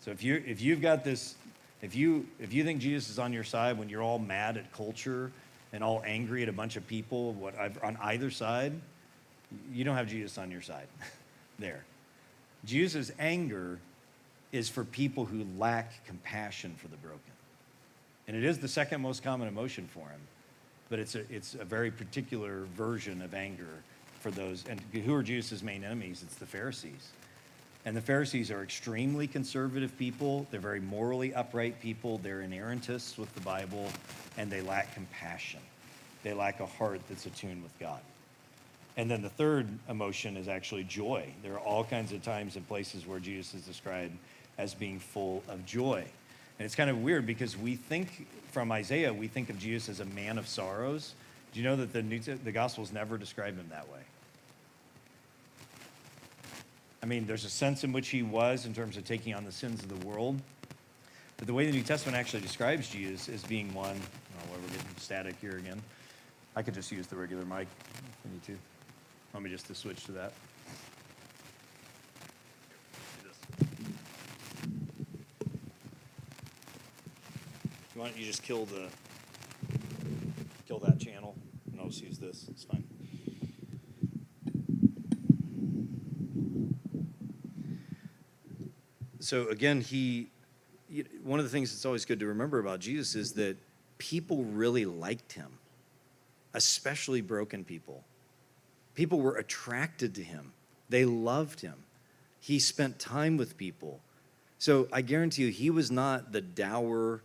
So 0.00 0.10
if 0.12 0.22
you 0.22 0.42
if 0.46 0.60
you've 0.60 0.80
got 0.80 1.04
this, 1.04 1.34
if 1.82 1.94
you 1.94 2.26
if 2.38 2.52
you 2.52 2.64
think 2.64 2.80
Jesus 2.80 3.10
is 3.10 3.18
on 3.18 3.32
your 3.32 3.44
side 3.44 3.78
when 3.78 3.88
you're 3.88 4.02
all 4.02 4.18
mad 4.18 4.56
at 4.56 4.72
culture 4.72 5.32
and 5.72 5.82
all 5.82 6.02
angry 6.06 6.42
at 6.42 6.48
a 6.48 6.52
bunch 6.52 6.76
of 6.76 6.86
people, 6.86 7.32
what 7.32 7.54
on 7.82 7.98
either 8.00 8.30
side, 8.30 8.72
you 9.72 9.84
don't 9.84 9.96
have 9.96 10.08
Jesus 10.08 10.38
on 10.38 10.50
your 10.50 10.62
side. 10.62 10.86
there, 11.58 11.84
Jesus' 12.64 13.10
anger 13.18 13.78
is 14.52 14.68
for 14.68 14.84
people 14.84 15.24
who 15.24 15.44
lack 15.58 16.04
compassion 16.06 16.74
for 16.76 16.88
the 16.88 16.96
broken, 16.96 17.20
and 18.26 18.36
it 18.36 18.44
is 18.44 18.58
the 18.58 18.68
second 18.68 19.00
most 19.00 19.22
common 19.22 19.48
emotion 19.48 19.88
for 19.92 20.08
him. 20.08 20.20
But 20.88 20.98
it's 20.98 21.14
a 21.14 21.24
it's 21.32 21.54
a 21.54 21.64
very 21.64 21.90
particular 21.90 22.64
version 22.76 23.22
of 23.22 23.34
anger 23.34 23.82
for 24.20 24.30
those. 24.30 24.64
And 24.68 24.80
who 24.92 25.14
are 25.14 25.22
Jesus' 25.22 25.62
main 25.62 25.84
enemies? 25.84 26.22
It's 26.22 26.36
the 26.36 26.46
Pharisees. 26.46 27.10
And 27.84 27.96
the 27.96 28.00
Pharisees 28.00 28.50
are 28.50 28.64
extremely 28.64 29.28
conservative 29.28 29.96
people. 29.96 30.46
They're 30.50 30.58
very 30.58 30.80
morally 30.80 31.32
upright 31.32 31.80
people. 31.80 32.18
They're 32.18 32.40
inerrantists 32.40 33.16
with 33.16 33.32
the 33.34 33.40
Bible, 33.42 33.88
and 34.36 34.50
they 34.50 34.60
lack 34.60 34.92
compassion. 34.92 35.60
They 36.24 36.32
lack 36.32 36.58
a 36.58 36.66
heart 36.66 37.00
that's 37.08 37.26
attuned 37.26 37.62
with 37.62 37.78
God. 37.78 38.00
And 38.96 39.08
then 39.08 39.22
the 39.22 39.28
third 39.28 39.68
emotion 39.88 40.36
is 40.36 40.48
actually 40.48 40.82
joy. 40.82 41.28
There 41.44 41.52
are 41.54 41.60
all 41.60 41.84
kinds 41.84 42.12
of 42.12 42.22
times 42.22 42.56
and 42.56 42.66
places 42.66 43.06
where 43.06 43.20
Jesus 43.20 43.54
is 43.54 43.62
described 43.62 44.16
as 44.58 44.74
being 44.74 44.98
full 44.98 45.44
of 45.48 45.64
joy. 45.64 46.04
And 46.58 46.64
it's 46.64 46.74
kind 46.74 46.90
of 46.90 47.02
weird 47.02 47.26
because 47.26 47.56
we 47.56 47.76
think 47.76 48.26
from 48.50 48.72
Isaiah, 48.72 49.12
we 49.12 49.28
think 49.28 49.50
of 49.50 49.58
Jesus 49.58 49.88
as 49.88 50.00
a 50.00 50.04
man 50.06 50.38
of 50.38 50.48
sorrows. 50.48 51.14
Do 51.52 51.60
you 51.60 51.64
know 51.64 51.76
that 51.76 51.92
the, 51.92 52.02
New, 52.02 52.20
the 52.20 52.52
Gospels 52.52 52.92
never 52.92 53.18
describe 53.18 53.56
him 53.56 53.66
that 53.70 53.88
way? 53.90 54.00
I 57.02 57.06
mean, 57.06 57.26
there's 57.26 57.44
a 57.44 57.50
sense 57.50 57.84
in 57.84 57.92
which 57.92 58.08
he 58.08 58.22
was 58.22 58.66
in 58.66 58.74
terms 58.74 58.96
of 58.96 59.04
taking 59.04 59.34
on 59.34 59.44
the 59.44 59.52
sins 59.52 59.82
of 59.82 59.88
the 59.88 60.06
world. 60.06 60.40
But 61.36 61.46
the 61.46 61.54
way 61.54 61.66
the 61.66 61.72
New 61.72 61.82
Testament 61.82 62.16
actually 62.16 62.40
describes 62.40 62.88
Jesus 62.88 63.28
as 63.28 63.42
being 63.44 63.72
one, 63.74 63.94
oh, 63.94 64.50
well, 64.50 64.58
we're 64.60 64.68
getting 64.68 64.86
static 64.96 65.36
here 65.40 65.58
again. 65.58 65.82
I 66.56 66.62
could 66.62 66.74
just 66.74 66.90
use 66.90 67.06
the 67.06 67.16
regular 67.16 67.44
mic 67.44 67.68
if 67.68 68.02
I 68.24 68.32
need 68.32 68.42
to. 68.44 68.58
Want 69.34 69.44
me 69.44 69.50
just 69.50 69.66
to 69.66 69.74
switch 69.74 70.04
to 70.06 70.12
that? 70.12 70.32
Why 77.96 78.04
don't 78.04 78.18
you 78.18 78.26
just 78.26 78.42
kill 78.42 78.66
the 78.66 78.88
kill 80.68 80.78
that 80.80 81.00
channel 81.00 81.34
and 81.72 81.80
I'll 81.80 81.88
just 81.88 82.02
use 82.02 82.18
this. 82.18 82.44
It's 82.50 82.62
fine. 82.62 82.84
So 89.18 89.48
again, 89.48 89.80
he 89.80 90.28
one 91.24 91.40
of 91.40 91.46
the 91.46 91.50
things 91.50 91.72
that's 91.72 91.86
always 91.86 92.04
good 92.04 92.20
to 92.20 92.26
remember 92.26 92.58
about 92.58 92.80
Jesus 92.80 93.14
is 93.14 93.32
that 93.32 93.56
people 93.96 94.44
really 94.44 94.84
liked 94.84 95.32
him, 95.32 95.58
especially 96.52 97.22
broken 97.22 97.64
people. 97.64 98.04
People 98.94 99.20
were 99.20 99.36
attracted 99.36 100.14
to 100.16 100.22
him. 100.22 100.52
They 100.90 101.06
loved 101.06 101.62
him. 101.62 101.76
He 102.40 102.58
spent 102.58 102.98
time 102.98 103.38
with 103.38 103.56
people. 103.56 104.00
So 104.58 104.86
I 104.92 105.00
guarantee 105.00 105.44
you, 105.44 105.50
he 105.50 105.70
was 105.70 105.90
not 105.90 106.32
the 106.32 106.42
dour, 106.42 107.22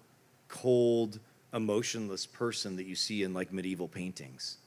cold, 0.51 1.19
emotionless 1.53 2.25
person 2.27 2.75
that 2.75 2.85
you 2.85 2.95
see 2.95 3.23
in 3.23 3.33
like 3.33 3.51
medieval 3.51 3.87
paintings. 3.87 4.57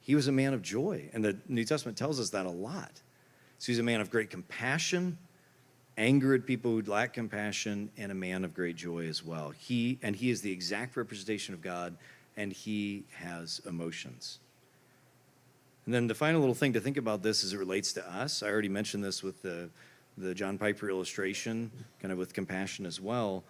He 0.00 0.14
was 0.14 0.28
a 0.28 0.32
man 0.32 0.54
of 0.54 0.62
joy, 0.62 1.10
and 1.12 1.24
the 1.24 1.36
New 1.48 1.64
Testament 1.64 1.98
tells 1.98 2.18
us 2.20 2.30
that 2.30 2.46
a 2.46 2.50
lot. 2.50 3.02
So 3.58 3.66
he's 3.66 3.78
a 3.78 3.82
man 3.82 4.00
of 4.00 4.08
great 4.08 4.30
compassion, 4.30 5.18
anger 5.98 6.34
at 6.34 6.46
people 6.46 6.70
who 6.70 6.82
lack 6.82 7.12
compassion, 7.12 7.90
and 7.98 8.12
a 8.12 8.14
man 8.14 8.44
of 8.44 8.54
great 8.54 8.76
joy 8.76 9.06
as 9.08 9.24
well. 9.24 9.50
He 9.50 9.98
and 10.02 10.14
he 10.14 10.30
is 10.30 10.40
the 10.42 10.52
exact 10.52 10.96
representation 10.96 11.54
of 11.54 11.60
God, 11.60 11.96
and 12.36 12.52
he 12.52 13.04
has 13.14 13.60
emotions. 13.66 14.38
And 15.86 15.94
then 15.94 16.06
the 16.06 16.14
final 16.14 16.40
little 16.40 16.54
thing 16.54 16.72
to 16.72 16.80
think 16.80 16.96
about 16.96 17.22
this 17.22 17.44
as 17.44 17.52
it 17.52 17.58
relates 17.58 17.92
to 17.94 18.08
us, 18.08 18.42
I 18.42 18.48
already 18.48 18.68
mentioned 18.68 19.04
this 19.04 19.22
with 19.22 19.42
the, 19.42 19.70
the 20.18 20.34
John 20.34 20.58
Piper 20.58 20.90
illustration, 20.90 21.70
kind 22.00 22.10
of 22.12 22.18
with 22.18 22.34
compassion 22.34 22.86
as 22.86 23.00
well. 23.00 23.44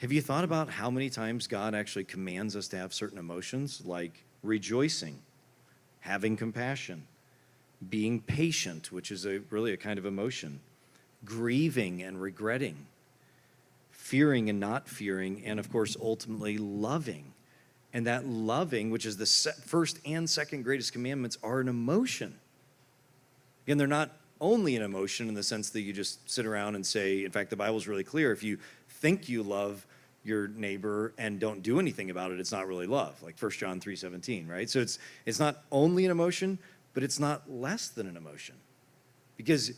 Have 0.00 0.12
you 0.12 0.20
thought 0.20 0.42
about 0.42 0.68
how 0.68 0.90
many 0.90 1.08
times 1.08 1.46
God 1.46 1.74
actually 1.74 2.04
commands 2.04 2.56
us 2.56 2.66
to 2.68 2.76
have 2.76 2.92
certain 2.92 3.16
emotions 3.16 3.82
like 3.84 4.24
rejoicing, 4.42 5.20
having 6.00 6.36
compassion, 6.36 7.06
being 7.88 8.20
patient, 8.20 8.90
which 8.90 9.12
is 9.12 9.24
a, 9.24 9.40
really 9.50 9.72
a 9.72 9.76
kind 9.76 9.98
of 9.98 10.04
emotion, 10.04 10.58
grieving 11.24 12.02
and 12.02 12.20
regretting, 12.20 12.86
fearing 13.92 14.50
and 14.50 14.58
not 14.58 14.88
fearing, 14.88 15.44
and 15.44 15.60
of 15.60 15.70
course, 15.70 15.96
ultimately 16.02 16.58
loving. 16.58 17.32
And 17.92 18.06
that 18.08 18.26
loving, 18.26 18.90
which 18.90 19.06
is 19.06 19.16
the 19.16 19.26
first 19.64 20.00
and 20.04 20.28
second 20.28 20.64
greatest 20.64 20.92
commandments, 20.92 21.38
are 21.44 21.60
an 21.60 21.68
emotion. 21.68 22.34
Again, 23.64 23.78
they're 23.78 23.86
not 23.86 24.10
only 24.40 24.74
an 24.74 24.82
emotion 24.82 25.28
in 25.28 25.34
the 25.34 25.42
sense 25.42 25.70
that 25.70 25.80
you 25.82 25.92
just 25.92 26.28
sit 26.28 26.44
around 26.44 26.74
and 26.74 26.84
say, 26.84 27.24
in 27.24 27.30
fact, 27.30 27.50
the 27.50 27.56
Bible's 27.56 27.86
really 27.86 28.04
clear. 28.04 28.32
If 28.32 28.42
you 28.42 28.58
think 29.04 29.28
you 29.28 29.42
love 29.42 29.86
your 30.22 30.48
neighbor 30.48 31.12
and 31.18 31.38
don't 31.38 31.62
do 31.62 31.78
anything 31.78 32.08
about 32.08 32.30
it, 32.30 32.40
it's 32.40 32.50
not 32.50 32.66
really 32.66 32.86
love, 32.86 33.22
like 33.22 33.38
1 33.38 33.50
John 33.50 33.78
3:17, 33.78 34.48
right? 34.48 34.70
So 34.70 34.80
it's 34.80 34.98
it's 35.26 35.38
not 35.38 35.62
only 35.70 36.06
an 36.06 36.10
emotion, 36.10 36.58
but 36.94 37.02
it's 37.02 37.20
not 37.20 37.42
less 37.50 37.88
than 37.88 38.06
an 38.06 38.16
emotion. 38.16 38.54
Because 39.36 39.72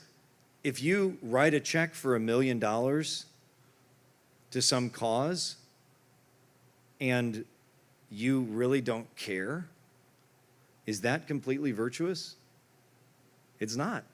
if 0.62 0.80
you 0.80 1.18
write 1.22 1.54
a 1.54 1.58
check 1.58 1.92
for 1.92 2.14
a 2.14 2.20
million 2.20 2.60
dollars 2.60 3.26
to 4.52 4.62
some 4.62 4.90
cause 4.90 5.56
and 7.00 7.44
you 8.08 8.42
really 8.42 8.80
don't 8.80 9.08
care, 9.16 9.66
is 10.86 11.00
that 11.00 11.26
completely 11.26 11.72
virtuous? 11.72 12.36
It's 13.58 13.74
not. 13.74 14.04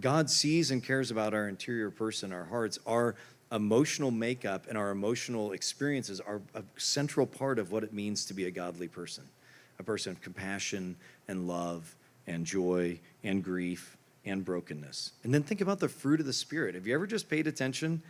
God 0.00 0.30
sees 0.30 0.70
and 0.70 0.82
cares 0.82 1.10
about 1.10 1.34
our 1.34 1.48
interior 1.48 1.90
person, 1.90 2.32
our 2.32 2.44
hearts, 2.44 2.78
our 2.86 3.14
emotional 3.52 4.10
makeup, 4.10 4.66
and 4.68 4.78
our 4.78 4.90
emotional 4.90 5.52
experiences 5.52 6.20
are 6.20 6.40
a 6.54 6.62
central 6.76 7.26
part 7.26 7.58
of 7.58 7.70
what 7.70 7.84
it 7.84 7.92
means 7.92 8.24
to 8.26 8.34
be 8.34 8.46
a 8.46 8.50
godly 8.50 8.88
person 8.88 9.24
a 9.78 9.82
person 9.82 10.12
of 10.12 10.20
compassion 10.20 10.94
and 11.28 11.48
love 11.48 11.96
and 12.26 12.46
joy 12.46 12.98
and 13.24 13.42
grief 13.42 13.96
and 14.24 14.44
brokenness. 14.44 15.12
And 15.24 15.34
then 15.34 15.42
think 15.42 15.60
about 15.60 15.80
the 15.80 15.88
fruit 15.88 16.20
of 16.20 16.26
the 16.26 16.32
Spirit. 16.32 16.74
Have 16.74 16.86
you 16.86 16.94
ever 16.94 17.06
just 17.06 17.28
paid 17.28 17.46
attention? 17.46 18.02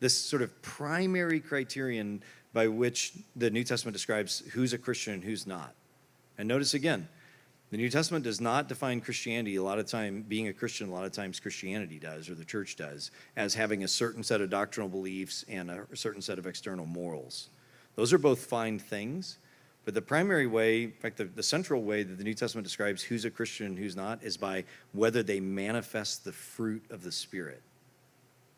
This 0.00 0.16
sort 0.16 0.42
of 0.42 0.62
primary 0.62 1.38
criterion 1.38 2.22
by 2.52 2.66
which 2.66 3.12
the 3.36 3.50
New 3.50 3.62
Testament 3.62 3.92
describes 3.92 4.40
who's 4.52 4.72
a 4.72 4.78
Christian 4.78 5.14
and 5.14 5.22
who's 5.22 5.46
not. 5.46 5.74
And 6.36 6.48
notice 6.48 6.74
again, 6.74 7.06
the 7.70 7.76
New 7.76 7.88
Testament 7.88 8.24
does 8.24 8.40
not 8.40 8.68
define 8.68 9.00
Christianity 9.00 9.56
a 9.56 9.62
lot 9.62 9.78
of 9.78 9.86
time, 9.86 10.24
being 10.26 10.48
a 10.48 10.52
Christian, 10.52 10.88
a 10.88 10.92
lot 10.92 11.04
of 11.04 11.12
times 11.12 11.38
Christianity 11.38 11.98
does, 11.98 12.28
or 12.28 12.34
the 12.34 12.44
church 12.44 12.76
does, 12.76 13.10
as 13.36 13.54
having 13.54 13.84
a 13.84 13.88
certain 13.88 14.24
set 14.24 14.40
of 14.40 14.50
doctrinal 14.50 14.88
beliefs 14.88 15.44
and 15.48 15.70
a 15.70 15.86
certain 15.94 16.20
set 16.20 16.38
of 16.38 16.46
external 16.46 16.84
morals. 16.84 17.48
Those 17.94 18.12
are 18.12 18.18
both 18.18 18.44
fine 18.44 18.78
things, 18.78 19.38
but 19.84 19.94
the 19.94 20.02
primary 20.02 20.46
way, 20.46 20.84
in 20.84 20.92
fact, 20.92 21.16
the, 21.16 21.24
the 21.24 21.42
central 21.42 21.82
way 21.82 22.02
that 22.02 22.18
the 22.18 22.24
New 22.24 22.34
Testament 22.34 22.66
describes 22.66 23.02
who's 23.02 23.24
a 23.24 23.30
Christian 23.30 23.66
and 23.66 23.78
who's 23.78 23.96
not 23.96 24.22
is 24.22 24.36
by 24.36 24.64
whether 24.92 25.22
they 25.22 25.40
manifest 25.40 26.24
the 26.24 26.32
fruit 26.32 26.84
of 26.90 27.02
the 27.02 27.12
Spirit. 27.12 27.62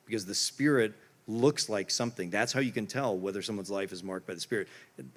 Because 0.06 0.26
the 0.26 0.34
Spirit 0.34 0.94
looks 1.28 1.68
like 1.68 1.90
something. 1.90 2.30
That's 2.30 2.52
how 2.52 2.60
you 2.60 2.72
can 2.72 2.86
tell 2.86 3.16
whether 3.16 3.42
someone's 3.42 3.70
life 3.70 3.92
is 3.92 4.02
marked 4.02 4.26
by 4.26 4.34
the 4.34 4.40
Spirit. 4.40 4.68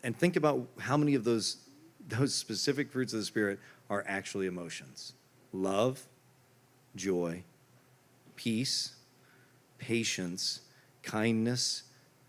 And 0.04 0.18
think 0.18 0.36
about 0.36 0.68
how 0.80 0.98
many 0.98 1.16
of 1.16 1.24
those, 1.24 1.58
those 2.08 2.36
specific 2.36 2.92
fruits 2.92 3.14
of 3.14 3.20
the 3.20 3.26
Spirit 3.26 3.60
are 3.90 4.04
actually 4.08 4.48
emotions 4.48 5.14
love, 5.54 6.06
joy, 6.96 7.44
peace, 8.36 8.96
patience, 9.78 10.62
kindness, 11.04 11.84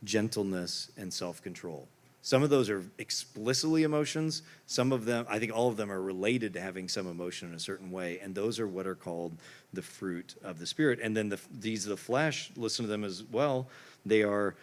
gentleness, 0.04 0.90
and 0.96 1.12
self 1.12 1.42
control. 1.42 1.88
Some 2.22 2.42
of 2.42 2.50
those 2.50 2.68
are 2.70 2.82
explicitly 2.98 3.84
emotions. 3.84 4.42
Some 4.66 4.90
of 4.90 5.04
them, 5.04 5.26
I 5.28 5.38
think 5.38 5.54
all 5.54 5.68
of 5.68 5.76
them 5.76 5.92
are 5.92 6.02
related 6.02 6.54
to 6.54 6.60
having 6.60 6.88
some 6.88 7.06
emotion 7.06 7.50
in 7.50 7.54
a 7.54 7.60
certain 7.60 7.92
way. 7.92 8.18
And 8.20 8.34
those 8.34 8.58
are 8.58 8.66
what 8.66 8.84
are 8.84 8.96
called 8.96 9.36
the 9.72 9.82
fruit 9.82 10.34
of 10.42 10.58
the 10.58 10.66
Spirit. 10.66 10.98
And 11.00 11.16
then 11.16 11.28
the, 11.28 11.38
these 11.60 11.84
of 11.84 11.90
the 11.90 11.96
flesh, 11.96 12.50
listen 12.56 12.84
to 12.84 12.88
them 12.88 13.04
as 13.04 13.22
well. 13.30 13.68
They 14.04 14.24
are 14.24 14.56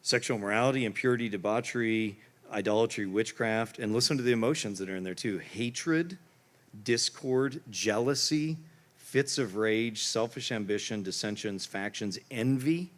sexual 0.00 0.38
morality, 0.38 0.86
impurity, 0.86 1.28
debauchery, 1.28 2.16
idolatry, 2.52 3.06
witchcraft. 3.06 3.78
And 3.78 3.92
listen 3.92 4.16
to 4.16 4.22
the 4.22 4.32
emotions 4.32 4.78
that 4.78 4.88
are 4.88 4.96
in 4.96 5.04
there 5.04 5.14
too 5.14 5.38
hatred, 5.38 6.18
discord, 6.84 7.60
jealousy, 7.70 8.56
fits 8.96 9.38
of 9.38 9.56
rage, 9.56 10.02
selfish 10.02 10.52
ambition, 10.52 11.02
dissensions, 11.02 11.64
factions, 11.64 12.18
envy, 12.30 12.90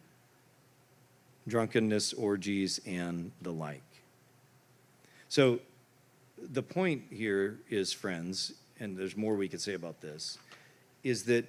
drunkenness, 1.47 2.13
orgies, 2.13 2.79
and 2.85 3.31
the 3.41 3.51
like. 3.51 3.83
So 5.29 5.59
the 6.37 6.63
point 6.63 7.03
here 7.11 7.59
is, 7.69 7.93
friends, 7.93 8.53
and 8.79 8.97
there's 8.97 9.15
more 9.15 9.35
we 9.35 9.47
could 9.47 9.61
say 9.61 9.73
about 9.73 10.01
this, 10.01 10.37
is 11.03 11.23
that 11.23 11.45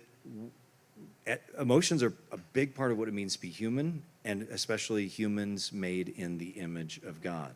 emotions 1.58 2.02
are 2.02 2.12
a 2.32 2.36
big 2.52 2.74
part 2.74 2.92
of 2.92 2.98
what 2.98 3.08
it 3.08 3.14
means 3.14 3.34
to 3.34 3.40
be 3.40 3.48
human, 3.48 4.02
and 4.24 4.42
especially 4.50 5.06
humans 5.06 5.72
made 5.72 6.10
in 6.10 6.38
the 6.38 6.50
image 6.50 7.00
of 7.04 7.22
God. 7.22 7.54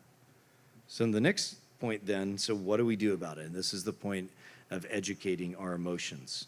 So, 0.87 1.05
the 1.07 1.21
next 1.21 1.55
point, 1.79 2.05
then, 2.05 2.37
so 2.37 2.55
what 2.55 2.77
do 2.77 2.85
we 2.85 2.95
do 2.95 3.13
about 3.13 3.37
it? 3.37 3.45
And 3.45 3.55
this 3.55 3.73
is 3.73 3.83
the 3.83 3.93
point 3.93 4.29
of 4.71 4.85
educating 4.89 5.55
our 5.55 5.73
emotions. 5.73 6.47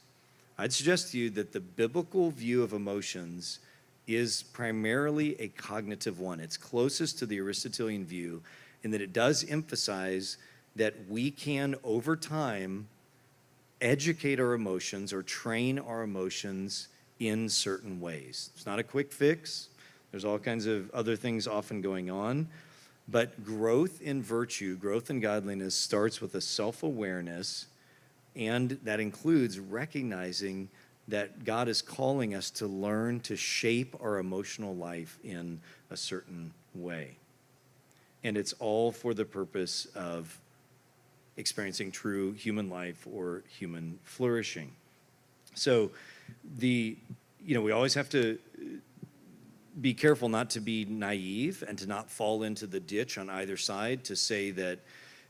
I'd 0.58 0.74
suggest 0.74 1.12
to 1.12 1.18
you 1.18 1.30
that 1.32 1.54
the 1.54 1.60
biblical 1.60 2.32
view 2.32 2.64
of 2.64 2.74
emotions 2.74 3.60
is 4.08 4.44
primarily 4.44 5.40
a 5.40 5.50
cognitive 5.50 6.20
one. 6.20 6.40
It's 6.40 6.58
closest 6.58 7.20
to 7.20 7.26
the 7.26 7.40
Aristotelian 7.40 8.06
view 8.06 8.42
in 8.84 8.92
that 8.92 9.02
it 9.02 9.14
does 9.14 9.46
emphasize 9.50 10.38
that 10.76 10.94
we 11.10 11.30
can, 11.30 11.76
over 11.84 12.16
time, 12.16 12.88
educate 13.82 14.40
our 14.40 14.54
emotions 14.54 15.12
or 15.12 15.22
train 15.22 15.78
our 15.78 16.04
emotions 16.04 16.88
in 17.20 17.50
certain 17.50 18.00
ways. 18.00 18.50
It's 18.56 18.66
not 18.66 18.80
a 18.80 18.84
quick 18.84 19.12
fix, 19.12 19.70
there's 20.12 20.26
all 20.26 20.40
kinds 20.40 20.66
of 20.66 20.90
other 20.92 21.16
things 21.16 21.48
often 21.48 21.82
going 21.82 22.10
on. 22.10 22.48
But 23.08 23.44
growth 23.44 24.02
in 24.02 24.22
virtue, 24.22 24.76
growth 24.76 25.10
in 25.10 25.20
godliness 25.20 25.76
starts 25.76 26.20
with 26.20 26.36
a 26.36 26.42
self 26.42 26.84
awareness 26.84 27.68
And 28.36 28.72
that 28.84 29.00
includes 29.00 29.60
recognizing 29.60 30.70
that 31.08 31.44
God 31.46 31.68
is 31.68 31.82
calling 31.82 32.36
us 32.36 32.52
to 32.52 32.68
learn 32.68 33.20
to 33.22 33.36
shape 33.36 33.96
our 34.02 34.20
emotional 34.20 34.76
life 34.76 35.18
in 35.24 35.60
a 35.90 35.98
certain 35.98 36.54
way. 36.76 37.18
And 38.24 38.38
it's 38.38 38.54
all 38.60 38.92
for 38.92 39.14
the 39.14 39.26
purpose 39.26 39.88
of 39.96 40.38
experiencing 41.38 41.92
true 41.92 42.34
human 42.34 42.70
life 42.70 43.08
or 43.12 43.44
human 43.48 44.00
flourishing. 44.04 44.72
So, 45.56 45.92
the, 46.58 46.98
you 47.44 47.56
know, 47.56 47.62
we 47.62 47.72
always 47.72 47.94
have 47.94 48.10
to 48.10 48.38
be 49.80 49.94
careful 49.94 50.30
not 50.30 50.50
to 50.52 50.60
be 50.60 50.86
naive 50.86 51.64
and 51.68 51.78
to 51.78 51.88
not 51.88 52.10
fall 52.10 52.44
into 52.44 52.68
the 52.68 52.80
ditch 52.80 53.18
on 53.18 53.30
either 53.30 53.58
side 53.58 54.04
to 54.06 54.16
say 54.16 54.52
that 54.52 54.80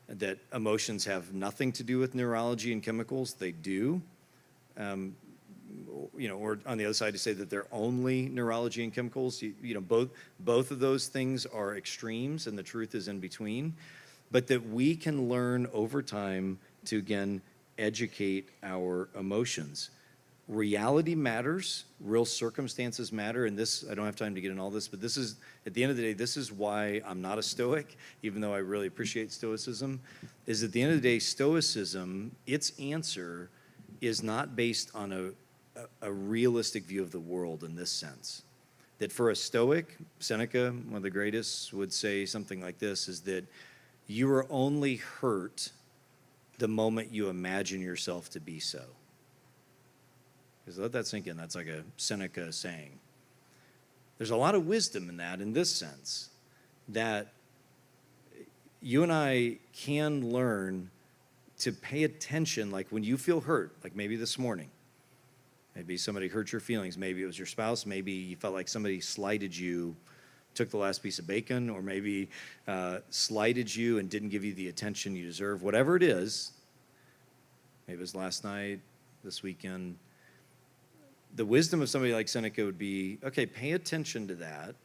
that 0.10 0.38
emotions 0.54 1.04
have 1.06 1.34
nothing 1.34 1.72
to 1.74 1.84
do 1.84 2.00
with 2.00 2.16
neurology 2.16 2.72
and 2.72 2.82
chemicals. 2.82 3.34
They 3.34 3.52
do. 3.52 4.02
Um, 4.78 5.16
you 6.18 6.28
know, 6.28 6.38
or 6.38 6.60
on 6.66 6.78
the 6.78 6.86
other 6.86 6.94
side 6.94 7.14
to 7.14 7.20
say 7.20 7.34
that 7.34 7.50
they're 7.50 7.68
only 7.72 8.30
neurology 8.30 8.84
and 8.84 8.94
chemicals. 8.94 9.42
You, 9.42 9.54
you 9.62 9.74
know, 9.74 9.82
both 9.82 10.10
both 10.40 10.72
of 10.72 10.80
those 10.80 11.08
things 11.08 11.46
are 11.46 11.76
extremes, 11.76 12.48
and 12.48 12.58
the 12.58 12.64
truth 12.64 12.96
is 12.96 13.08
in 13.08 13.20
between. 13.20 13.76
But 14.32 14.48
that 14.48 14.70
we 14.70 14.96
can 14.96 15.30
learn 15.30 15.68
over 15.74 16.02
time 16.02 16.60
to 16.86 16.98
again 16.98 17.42
educate 17.78 18.50
our 18.64 19.10
emotions 19.18 19.90
reality 20.48 21.14
matters, 21.14 21.84
real 22.00 22.26
circumstances 22.26 23.12
matter, 23.12 23.46
and 23.46 23.58
this, 23.58 23.86
I 23.90 23.96
don't 23.96 24.06
have 24.06 24.16
time 24.16 24.34
to 24.36 24.42
get 24.42 24.52
in 24.52 24.60
all 24.60 24.70
this, 24.70 24.88
but 24.88 25.02
this 25.02 25.18
is, 25.18 25.36
at 25.66 25.74
the 25.74 25.84
end 25.84 25.92
of 25.92 25.98
the 25.98 26.04
day, 26.04 26.14
this 26.14 26.38
is 26.38 26.52
why 26.52 27.02
I'm 27.06 27.22
not 27.22 27.38
a 27.38 27.44
Stoic, 27.44 27.98
even 28.24 28.40
though 28.42 28.54
I 28.54 28.60
really 28.60 28.88
appreciate 28.88 29.32
Stoicism, 29.32 30.00
is 30.46 30.64
at 30.64 30.72
the 30.72 30.82
end 30.82 30.94
of 30.94 31.02
the 31.02 31.10
day, 31.10 31.20
Stoicism, 31.20 32.36
its 32.46 32.72
answer 32.80 33.50
is 34.00 34.24
not 34.24 34.56
based 34.56 34.92
on 34.96 35.12
a, 35.12 35.80
a, 35.80 36.08
a 36.08 36.12
realistic 36.12 36.86
view 36.86 37.02
of 37.02 37.12
the 37.12 37.20
world 37.20 37.64
in 37.64 37.76
this 37.76 37.92
sense. 37.92 38.44
That 39.00 39.12
for 39.12 39.30
a 39.30 39.36
Stoic, 39.36 39.98
Seneca, 40.20 40.72
one 40.72 40.96
of 40.96 41.04
the 41.04 41.10
greatest, 41.10 41.74
would 41.74 41.92
say 41.92 42.26
something 42.26 42.62
like 42.62 42.80
this, 42.80 43.08
is 43.08 43.22
that 43.22 43.46
you 44.08 44.32
are 44.32 44.46
only 44.50 44.96
hurt 44.96 45.72
the 46.58 46.68
moment 46.68 47.14
you 47.14 47.28
imagine 47.28 47.82
yourself 47.82 48.30
to 48.32 48.40
be 48.40 48.60
so. 48.60 48.82
Because 50.68 50.80
let 50.80 50.92
that 50.92 51.08
sink 51.08 51.28
in. 51.28 51.38
That's 51.38 51.56
like 51.56 51.68
a 51.68 51.86
Seneca 51.96 52.52
saying. 52.52 53.00
There's 54.18 54.32
a 54.32 54.36
lot 54.36 54.54
of 54.54 54.68
wisdom 54.68 55.08
in 55.08 55.16
that, 55.16 55.40
in 55.40 55.54
this 55.54 55.74
sense, 55.74 56.28
that 56.90 57.28
you 58.82 59.02
and 59.02 59.14
I 59.14 59.60
can 59.72 60.30
learn 60.30 60.92
to 61.60 61.72
pay 61.72 62.04
attention, 62.04 62.70
like 62.70 62.88
when 62.90 63.02
you 63.02 63.18
feel 63.18 63.40
hurt, 63.40 63.78
like 63.82 63.96
maybe 63.96 64.18
this 64.18 64.38
morning. 64.38 64.70
Maybe 65.74 65.96
somebody 65.96 66.28
hurt 66.28 66.52
your 66.52 66.60
feelings. 66.60 66.98
Maybe 66.98 67.24
it 67.24 67.28
was 67.28 67.40
your 67.40 67.46
spouse. 67.46 67.86
Maybe 67.86 68.12
you 68.12 68.36
felt 68.36 68.54
like 68.54 68.68
somebody 68.68 69.00
slighted 69.00 69.56
you, 69.56 69.96
took 70.54 70.70
the 70.70 70.76
last 70.76 71.02
piece 71.02 71.18
of 71.18 71.26
bacon, 71.26 71.70
or 71.70 71.82
maybe 71.82 72.28
uh, 72.68 72.98
slighted 73.10 73.74
you 73.74 74.00
and 74.00 74.10
didn't 74.10 74.30
give 74.30 74.44
you 74.44 74.54
the 74.54 74.68
attention 74.68 75.16
you 75.16 75.24
deserve. 75.24 75.64
Whatever 75.64 75.96
it 75.96 76.04
is, 76.04 76.52
maybe 77.88 78.00
it 78.00 78.02
was 78.02 78.14
last 78.14 78.44
night, 78.44 78.82
this 79.24 79.42
weekend 79.42 79.96
the 81.38 81.46
wisdom 81.46 81.82
of 81.84 81.90
somebody 81.90 82.14
like 82.14 82.28
Seneca 82.28 82.66
would 82.66 82.80
be 82.80 83.20
okay, 83.24 83.46
pay 83.46 83.72
attention 83.74 84.28
to 84.28 84.36
that 84.36 84.76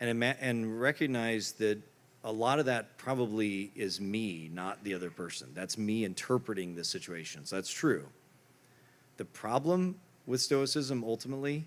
and, 0.00 0.10
ima- 0.10 0.36
and 0.40 0.80
recognize 0.80 1.52
that 1.52 1.78
a 2.24 2.32
lot 2.32 2.58
of 2.58 2.64
that 2.66 2.96
probably 2.96 3.70
is 3.76 4.00
me, 4.00 4.50
not 4.52 4.82
the 4.82 4.94
other 4.94 5.10
person. 5.10 5.48
That's 5.54 5.78
me 5.78 6.04
interpreting 6.04 6.74
the 6.74 6.84
situation. 6.84 7.44
So 7.44 7.56
that's 7.56 7.70
true. 7.70 8.06
The 9.18 9.26
problem 9.26 9.96
with 10.26 10.40
Stoicism 10.40 11.04
ultimately 11.04 11.66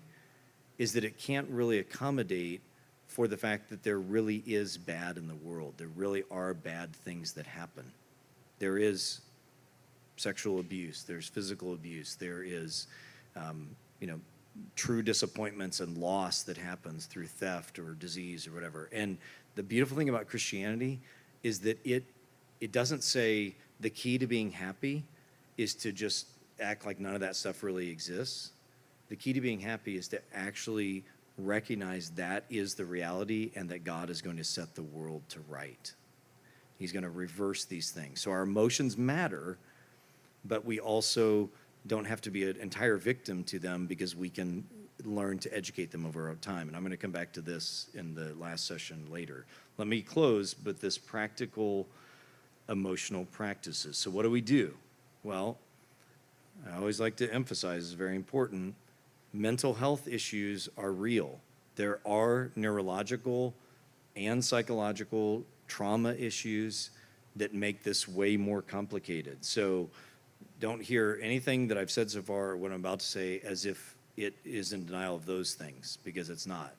is 0.78 0.92
that 0.94 1.04
it 1.04 1.16
can't 1.16 1.48
really 1.48 1.78
accommodate 1.78 2.60
for 3.06 3.28
the 3.28 3.36
fact 3.36 3.70
that 3.70 3.82
there 3.82 3.98
really 3.98 4.42
is 4.46 4.76
bad 4.76 5.16
in 5.16 5.28
the 5.28 5.34
world. 5.34 5.74
There 5.76 5.90
really 5.94 6.24
are 6.30 6.54
bad 6.54 6.92
things 6.92 7.32
that 7.34 7.46
happen. 7.46 7.84
There 8.58 8.78
is 8.78 9.20
sexual 10.16 10.60
abuse, 10.60 11.04
there's 11.04 11.28
physical 11.28 11.74
abuse, 11.74 12.14
there 12.16 12.42
is 12.42 12.86
um, 13.36 13.68
you 14.02 14.08
know, 14.08 14.20
true 14.74 15.00
disappointments 15.00 15.78
and 15.78 15.96
loss 15.96 16.42
that 16.42 16.58
happens 16.58 17.06
through 17.06 17.28
theft 17.28 17.78
or 17.78 17.94
disease 17.94 18.48
or 18.48 18.52
whatever. 18.52 18.90
And 18.92 19.16
the 19.54 19.62
beautiful 19.62 19.96
thing 19.96 20.08
about 20.08 20.26
Christianity 20.26 21.00
is 21.42 21.60
that 21.60 21.78
it 21.86 22.04
it 22.60 22.72
doesn't 22.72 23.02
say 23.02 23.54
the 23.80 23.90
key 23.90 24.18
to 24.18 24.26
being 24.26 24.50
happy 24.50 25.04
is 25.56 25.74
to 25.76 25.92
just 25.92 26.26
act 26.60 26.84
like 26.84 27.00
none 27.00 27.14
of 27.14 27.20
that 27.20 27.36
stuff 27.36 27.62
really 27.62 27.88
exists. 27.88 28.50
The 29.08 29.16
key 29.16 29.32
to 29.32 29.40
being 29.40 29.60
happy 29.60 29.96
is 29.96 30.08
to 30.08 30.20
actually 30.34 31.04
recognize 31.38 32.10
that 32.10 32.44
is 32.50 32.74
the 32.74 32.84
reality 32.84 33.52
and 33.54 33.68
that 33.70 33.84
God 33.84 34.10
is 34.10 34.20
going 34.20 34.36
to 34.36 34.44
set 34.44 34.74
the 34.74 34.82
world 34.82 35.22
to 35.30 35.40
right. 35.48 35.92
He's 36.78 36.92
going 36.92 37.04
to 37.04 37.10
reverse 37.10 37.64
these 37.64 37.90
things. 37.90 38.20
So 38.20 38.30
our 38.30 38.42
emotions 38.42 38.96
matter, 38.96 39.58
but 40.44 40.64
we 40.64 40.78
also 40.78 41.50
don't 41.86 42.04
have 42.04 42.20
to 42.22 42.30
be 42.30 42.48
an 42.48 42.56
entire 42.56 42.96
victim 42.96 43.44
to 43.44 43.58
them 43.58 43.86
because 43.86 44.14
we 44.14 44.28
can 44.28 44.64
learn 45.04 45.38
to 45.40 45.54
educate 45.54 45.90
them 45.90 46.06
over 46.06 46.34
time. 46.40 46.68
And 46.68 46.76
I'm 46.76 46.82
going 46.82 46.92
to 46.92 46.96
come 46.96 47.10
back 47.10 47.32
to 47.32 47.40
this 47.40 47.88
in 47.94 48.14
the 48.14 48.34
last 48.34 48.66
session 48.66 49.06
later. 49.10 49.46
Let 49.78 49.88
me 49.88 50.00
close 50.00 50.54
with 50.64 50.80
this 50.80 50.98
practical 50.98 51.88
emotional 52.68 53.24
practices. 53.26 53.96
So, 53.96 54.10
what 54.10 54.22
do 54.22 54.30
we 54.30 54.40
do? 54.40 54.74
Well, 55.24 55.58
I 56.70 56.76
always 56.76 57.00
like 57.00 57.16
to 57.16 57.32
emphasize, 57.32 57.84
it's 57.84 57.92
very 57.92 58.16
important. 58.16 58.74
Mental 59.32 59.74
health 59.74 60.06
issues 60.06 60.68
are 60.76 60.92
real. 60.92 61.40
There 61.76 62.00
are 62.06 62.50
neurological 62.54 63.54
and 64.14 64.44
psychological 64.44 65.44
trauma 65.66 66.12
issues 66.12 66.90
that 67.34 67.54
make 67.54 67.82
this 67.82 68.06
way 68.06 68.36
more 68.36 68.60
complicated. 68.60 69.44
So, 69.44 69.88
don't 70.62 70.80
hear 70.80 71.18
anything 71.20 71.66
that 71.66 71.76
I've 71.76 71.90
said 71.90 72.08
so 72.08 72.22
far, 72.22 72.50
or 72.50 72.56
what 72.56 72.70
I'm 72.70 72.78
about 72.78 73.00
to 73.00 73.06
say, 73.06 73.40
as 73.40 73.66
if 73.66 73.96
it 74.16 74.32
is 74.44 74.72
in 74.72 74.86
denial 74.86 75.16
of 75.16 75.26
those 75.26 75.54
things, 75.54 75.98
because 76.04 76.30
it's 76.30 76.46
not. 76.46 76.72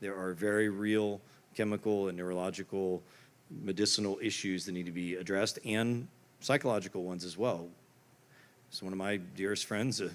There 0.00 0.16
are 0.16 0.34
very 0.34 0.68
real 0.68 1.20
chemical 1.52 2.06
and 2.06 2.16
neurological, 2.16 3.02
medicinal 3.50 4.20
issues 4.22 4.64
that 4.66 4.72
need 4.72 4.86
to 4.86 4.92
be 4.92 5.16
addressed, 5.16 5.58
and 5.64 6.06
psychological 6.38 7.02
ones 7.02 7.24
as 7.24 7.36
well. 7.36 7.66
So, 8.70 8.86
one 8.86 8.92
of 8.92 8.98
my 9.00 9.16
dearest 9.16 9.66
friends, 9.66 10.00
a 10.00 10.10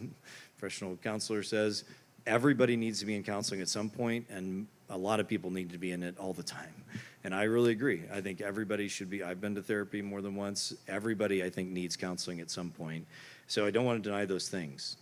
professional 0.57 0.95
counselor, 1.03 1.43
says 1.43 1.83
everybody 2.25 2.77
needs 2.77 3.01
to 3.01 3.05
be 3.05 3.17
in 3.17 3.23
counseling 3.23 3.59
at 3.59 3.67
some 3.67 3.89
point, 3.89 4.27
and 4.29 4.65
a 4.89 4.97
lot 4.97 5.19
of 5.19 5.27
people 5.27 5.51
need 5.51 5.71
to 5.71 5.77
be 5.77 5.91
in 5.91 6.03
it 6.03 6.17
all 6.17 6.31
the 6.31 6.43
time. 6.43 6.85
And 7.23 7.35
I 7.35 7.43
really 7.43 7.71
agree. 7.71 8.03
I 8.11 8.21
think 8.21 8.39
everybody 8.39 8.87
should 8.87 9.09
be, 9.09 9.23
I've 9.23 9.41
been 9.41 9.55
to 9.55 9.61
therapy 9.61 10.01
more 10.01 10.21
than 10.21 10.35
once. 10.35 10.73
Everybody, 10.87 11.43
I 11.43 11.49
think, 11.49 11.69
needs 11.69 11.97
counseling 11.97 12.39
at 12.39 12.49
some 12.49 12.71
point. 12.71 13.05
So 13.47 13.65
I 13.65 13.71
don't 13.71 13.85
want 13.85 14.01
to 14.01 14.09
deny 14.09 14.25
those 14.25 14.47
things. 14.47 14.95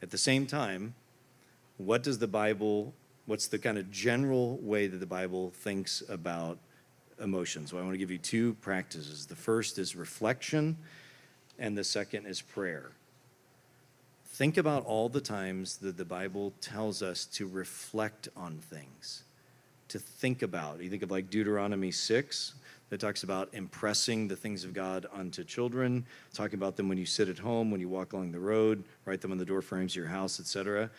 At 0.00 0.10
the 0.10 0.18
same 0.18 0.46
time, 0.46 0.94
what 1.78 2.02
does 2.02 2.18
the 2.18 2.28
Bible, 2.28 2.94
what's 3.26 3.48
the 3.48 3.58
kind 3.58 3.76
of 3.76 3.90
general 3.90 4.56
way 4.58 4.86
that 4.86 4.98
the 4.98 5.06
Bible 5.06 5.50
thinks 5.50 6.02
about 6.08 6.58
emotions? 7.20 7.72
Well, 7.72 7.82
I 7.82 7.84
want 7.84 7.94
to 7.94 7.98
give 7.98 8.10
you 8.10 8.18
two 8.18 8.54
practices. 8.54 9.26
The 9.26 9.36
first 9.36 9.78
is 9.78 9.96
reflection, 9.96 10.76
and 11.58 11.76
the 11.76 11.84
second 11.84 12.26
is 12.26 12.40
prayer. 12.40 12.92
Think 14.26 14.56
about 14.56 14.86
all 14.86 15.08
the 15.08 15.20
times 15.20 15.78
that 15.78 15.96
the 15.96 16.04
Bible 16.04 16.52
tells 16.60 17.02
us 17.02 17.24
to 17.26 17.48
reflect 17.48 18.28
on 18.36 18.58
things 18.58 19.24
to 19.88 19.98
think 19.98 20.42
about. 20.42 20.82
You 20.82 20.90
think 20.90 21.02
of 21.02 21.10
like 21.10 21.30
Deuteronomy 21.30 21.90
6 21.90 22.54
that 22.90 23.00
talks 23.00 23.22
about 23.22 23.48
impressing 23.52 24.28
the 24.28 24.36
things 24.36 24.64
of 24.64 24.72
God 24.72 25.06
onto 25.12 25.44
children, 25.44 26.06
talking 26.32 26.58
about 26.58 26.76
them 26.76 26.88
when 26.88 26.98
you 26.98 27.06
sit 27.06 27.28
at 27.28 27.38
home, 27.38 27.70
when 27.70 27.80
you 27.80 27.88
walk 27.88 28.12
along 28.12 28.32
the 28.32 28.40
road, 28.40 28.84
write 29.04 29.20
them 29.20 29.32
on 29.32 29.38
the 29.38 29.44
door 29.44 29.62
frames 29.62 29.92
of 29.92 29.96
your 29.96 30.06
house, 30.06 30.40
etc. 30.40 30.90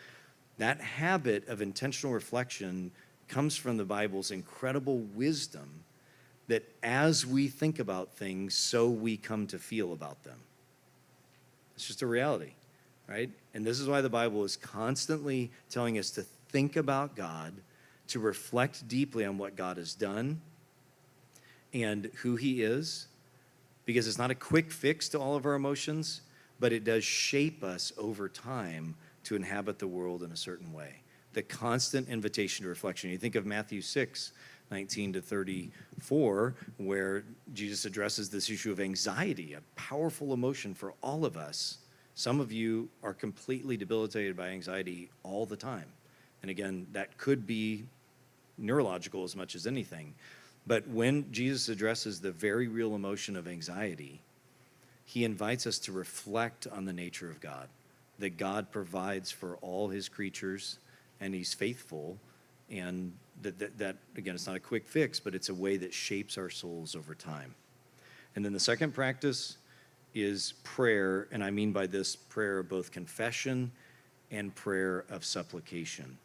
That 0.58 0.80
habit 0.80 1.48
of 1.48 1.62
intentional 1.62 2.14
reflection 2.14 2.92
comes 3.28 3.56
from 3.56 3.76
the 3.76 3.84
Bible's 3.84 4.30
incredible 4.30 4.98
wisdom 4.98 5.84
that 6.48 6.64
as 6.82 7.24
we 7.24 7.48
think 7.48 7.78
about 7.78 8.12
things, 8.12 8.54
so 8.54 8.88
we 8.88 9.16
come 9.16 9.46
to 9.46 9.58
feel 9.58 9.92
about 9.92 10.22
them. 10.24 10.38
It's 11.76 11.86
just 11.86 12.02
a 12.02 12.06
reality, 12.06 12.54
right? 13.08 13.30
And 13.54 13.64
this 13.64 13.78
is 13.80 13.88
why 13.88 14.00
the 14.00 14.10
Bible 14.10 14.44
is 14.44 14.56
constantly 14.56 15.50
telling 15.70 15.96
us 15.96 16.10
to 16.10 16.22
think 16.50 16.76
about 16.76 17.14
God 17.14 17.54
to 18.10 18.20
reflect 18.20 18.86
deeply 18.86 19.24
on 19.24 19.38
what 19.38 19.56
God 19.56 19.76
has 19.76 19.94
done 19.94 20.40
and 21.72 22.10
who 22.22 22.36
He 22.36 22.62
is, 22.62 23.06
because 23.84 24.06
it's 24.06 24.18
not 24.18 24.30
a 24.30 24.34
quick 24.34 24.70
fix 24.70 25.08
to 25.10 25.18
all 25.18 25.36
of 25.36 25.46
our 25.46 25.54
emotions, 25.54 26.20
but 26.58 26.72
it 26.72 26.84
does 26.84 27.04
shape 27.04 27.64
us 27.64 27.92
over 27.96 28.28
time 28.28 28.94
to 29.24 29.36
inhabit 29.36 29.78
the 29.78 29.86
world 29.86 30.22
in 30.22 30.32
a 30.32 30.36
certain 30.36 30.72
way. 30.72 30.96
The 31.32 31.42
constant 31.42 32.08
invitation 32.08 32.64
to 32.64 32.68
reflection. 32.68 33.10
You 33.10 33.18
think 33.18 33.36
of 33.36 33.46
Matthew 33.46 33.80
6, 33.80 34.32
19 34.70 35.12
to 35.14 35.20
34, 35.20 36.54
where 36.78 37.24
Jesus 37.54 37.84
addresses 37.84 38.30
this 38.30 38.50
issue 38.50 38.72
of 38.72 38.80
anxiety, 38.80 39.54
a 39.54 39.60
powerful 39.76 40.32
emotion 40.32 40.74
for 40.74 40.94
all 41.02 41.24
of 41.24 41.36
us. 41.36 41.78
Some 42.14 42.40
of 42.40 42.52
you 42.52 42.88
are 43.02 43.14
completely 43.14 43.76
debilitated 43.76 44.36
by 44.36 44.48
anxiety 44.48 45.10
all 45.22 45.46
the 45.46 45.56
time. 45.56 45.86
And 46.42 46.50
again, 46.50 46.86
that 46.92 47.16
could 47.18 47.46
be 47.46 47.84
neurological 48.60 49.24
as 49.24 49.34
much 49.34 49.54
as 49.54 49.66
anything. 49.66 50.14
But 50.66 50.86
when 50.88 51.30
Jesus 51.32 51.68
addresses 51.68 52.20
the 52.20 52.32
very 52.32 52.68
real 52.68 52.94
emotion 52.94 53.36
of 53.36 53.48
anxiety, 53.48 54.20
he 55.04 55.24
invites 55.24 55.66
us 55.66 55.78
to 55.80 55.92
reflect 55.92 56.66
on 56.66 56.84
the 56.84 56.92
nature 56.92 57.30
of 57.30 57.40
God, 57.40 57.68
that 58.18 58.36
God 58.36 58.70
provides 58.70 59.30
for 59.30 59.56
all 59.56 59.88
his 59.88 60.08
creatures 60.08 60.78
and 61.20 61.34
he's 61.34 61.54
faithful. 61.54 62.16
And 62.70 63.12
that, 63.42 63.58
that, 63.58 63.78
that, 63.78 63.96
again, 64.16 64.34
it's 64.34 64.46
not 64.46 64.56
a 64.56 64.60
quick 64.60 64.86
fix, 64.86 65.18
but 65.18 65.34
it's 65.34 65.48
a 65.48 65.54
way 65.54 65.76
that 65.78 65.92
shapes 65.92 66.38
our 66.38 66.50
souls 66.50 66.94
over 66.94 67.14
time. 67.14 67.54
And 68.36 68.44
then 68.44 68.52
the 68.52 68.60
second 68.60 68.94
practice 68.94 69.56
is 70.14 70.54
prayer, 70.62 71.28
and 71.32 71.42
I 71.42 71.50
mean 71.50 71.72
by 71.72 71.86
this 71.86 72.16
prayer 72.16 72.62
both 72.62 72.90
confession 72.90 73.70
and 74.30 74.54
prayer 74.54 75.04
of 75.10 75.24
supplication. 75.24 76.18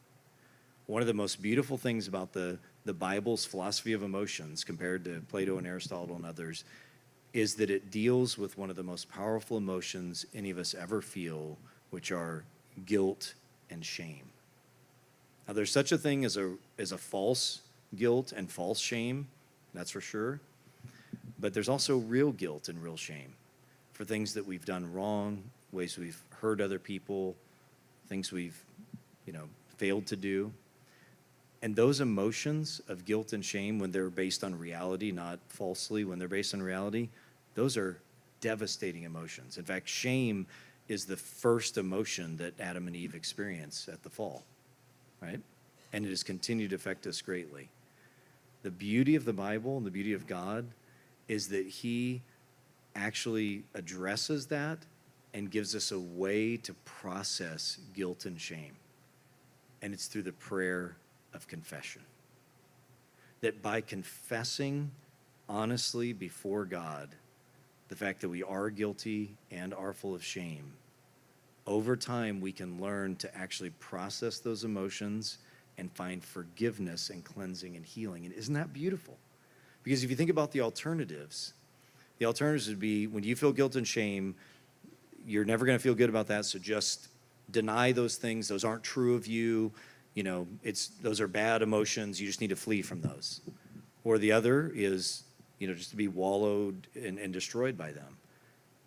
One 0.87 1.01
of 1.01 1.07
the 1.07 1.13
most 1.13 1.41
beautiful 1.41 1.77
things 1.77 2.07
about 2.07 2.33
the, 2.33 2.59
the 2.85 2.93
Bible's 2.93 3.43
philosophy 3.43 3.93
of 3.93 4.03
emotions, 4.03 4.63
compared 4.63 5.03
to 5.05 5.21
Plato 5.29 5.57
and 5.57 5.65
Aristotle 5.65 6.15
and 6.15 6.25
others, 6.25 6.63
is 7.33 7.55
that 7.55 7.69
it 7.69 7.89
deals 7.89 8.37
with 8.37 8.57
one 8.57 8.69
of 8.69 8.75
the 8.75 8.83
most 8.83 9.09
powerful 9.09 9.57
emotions 9.57 10.25
any 10.33 10.51
of 10.51 10.59
us 10.59 10.75
ever 10.75 11.01
feel, 11.01 11.57
which 11.89 12.11
are 12.11 12.43
guilt 12.85 13.33
and 13.69 13.83
shame. 13.83 14.29
Now, 15.47 15.53
there's 15.53 15.71
such 15.71 15.91
a 15.91 15.97
thing 15.97 16.23
as 16.23 16.37
a, 16.37 16.53
as 16.77 16.91
a 16.91 16.97
false 16.97 17.61
guilt 17.95 18.31
and 18.31 18.49
false 18.49 18.79
shame, 18.79 19.27
that's 19.73 19.91
for 19.91 20.01
sure. 20.01 20.39
But 21.39 21.53
there's 21.53 21.69
also 21.69 21.97
real 21.97 22.31
guilt 22.31 22.69
and 22.69 22.81
real 22.81 22.97
shame 22.97 23.33
for 23.93 24.05
things 24.05 24.33
that 24.35 24.45
we've 24.45 24.65
done 24.65 24.91
wrong, 24.93 25.43
ways 25.71 25.97
we've 25.97 26.21
hurt 26.41 26.61
other 26.61 26.79
people, 26.79 27.35
things 28.07 28.31
we've, 28.31 28.63
you 29.25 29.33
know, 29.33 29.49
failed 29.77 30.05
to 30.07 30.15
do. 30.15 30.51
And 31.65 31.75
those 31.75 31.99
emotions 31.99 32.79
of 32.87 33.05
guilt 33.05 33.33
and 33.33 33.43
shame, 33.43 33.79
when 33.79 33.89
they're 33.89 34.11
based 34.11 34.43
on 34.43 34.55
reality, 34.55 35.11
not 35.11 35.39
falsely, 35.47 36.05
when 36.05 36.19
they're 36.19 36.27
based 36.27 36.53
on 36.53 36.61
reality, 36.61 37.09
those 37.55 37.75
are 37.75 37.97
devastating 38.39 39.01
emotions. 39.01 39.57
In 39.57 39.63
fact, 39.63 39.89
shame 39.89 40.45
is 40.89 41.05
the 41.05 41.17
first 41.17 41.79
emotion 41.79 42.37
that 42.37 42.59
Adam 42.59 42.85
and 42.85 42.95
Eve 42.95 43.15
experience 43.15 43.89
at 43.91 44.03
the 44.03 44.11
fall, 44.11 44.43
right? 45.23 45.41
And 45.91 46.05
it 46.05 46.09
has 46.09 46.21
continued 46.21 46.69
to 46.69 46.75
affect 46.75 47.07
us 47.07 47.19
greatly. 47.19 47.67
The 48.61 48.69
beauty 48.69 49.15
of 49.15 49.25
the 49.25 49.33
Bible 49.33 49.75
and 49.75 49.87
the 49.87 49.91
beauty 49.91 50.13
of 50.13 50.27
God 50.27 50.67
is 51.27 51.47
that 51.47 51.65
He 51.65 52.21
actually 52.95 53.63
addresses 53.73 54.45
that 54.47 54.77
and 55.33 55.49
gives 55.49 55.75
us 55.75 55.91
a 55.91 55.99
way 55.99 56.57
to 56.57 56.75
process 56.85 57.79
guilt 57.95 58.25
and 58.25 58.39
shame. 58.39 58.75
And 59.81 59.95
it's 59.95 60.05
through 60.05 60.21
the 60.21 60.31
prayer 60.31 60.97
of 61.35 61.47
confession. 61.47 62.01
That 63.41 63.61
by 63.61 63.81
confessing 63.81 64.91
honestly 65.47 66.13
before 66.13 66.65
God 66.65 67.09
the 67.89 67.95
fact 67.95 68.21
that 68.21 68.29
we 68.29 68.41
are 68.41 68.69
guilty 68.69 69.35
and 69.51 69.73
are 69.73 69.93
full 69.93 70.15
of 70.15 70.23
shame, 70.23 70.73
over 71.67 71.95
time 71.95 72.41
we 72.41 72.51
can 72.51 72.81
learn 72.81 73.15
to 73.17 73.37
actually 73.37 73.71
process 73.71 74.39
those 74.39 74.63
emotions 74.63 75.37
and 75.77 75.91
find 75.91 76.23
forgiveness 76.23 77.09
and 77.09 77.23
cleansing 77.23 77.75
and 77.75 77.85
healing. 77.85 78.25
And 78.25 78.33
isn't 78.33 78.53
that 78.53 78.73
beautiful? 78.73 79.17
Because 79.83 80.03
if 80.03 80.09
you 80.09 80.15
think 80.15 80.29
about 80.29 80.51
the 80.51 80.61
alternatives, 80.61 81.53
the 82.17 82.25
alternatives 82.25 82.67
would 82.69 82.79
be 82.79 83.07
when 83.07 83.23
you 83.23 83.35
feel 83.35 83.51
guilt 83.51 83.75
and 83.75 83.87
shame, 83.87 84.35
you're 85.27 85.45
never 85.45 85.65
going 85.65 85.77
to 85.77 85.81
feel 85.83 85.95
good 85.95 86.09
about 86.09 86.27
that, 86.27 86.45
so 86.45 86.59
just 86.59 87.09
deny 87.51 87.91
those 87.91 88.15
things. 88.15 88.47
Those 88.47 88.63
aren't 88.63 88.83
true 88.83 89.15
of 89.15 89.27
you. 89.27 89.71
You 90.15 90.23
know, 90.23 90.47
it's 90.63 90.87
those 90.87 91.21
are 91.21 91.27
bad 91.27 91.61
emotions. 91.61 92.19
You 92.19 92.25
just 92.25 92.41
need 92.41 92.49
to 92.49 92.55
flee 92.55 92.81
from 92.81 93.01
those. 93.01 93.41
Or 94.03 94.17
the 94.17 94.31
other 94.31 94.71
is, 94.73 95.23
you 95.59 95.67
know, 95.67 95.73
just 95.73 95.91
to 95.91 95.95
be 95.95 96.07
wallowed 96.07 96.87
and, 96.95 97.19
and 97.19 97.31
destroyed 97.31 97.77
by 97.77 97.91
them. 97.91 98.17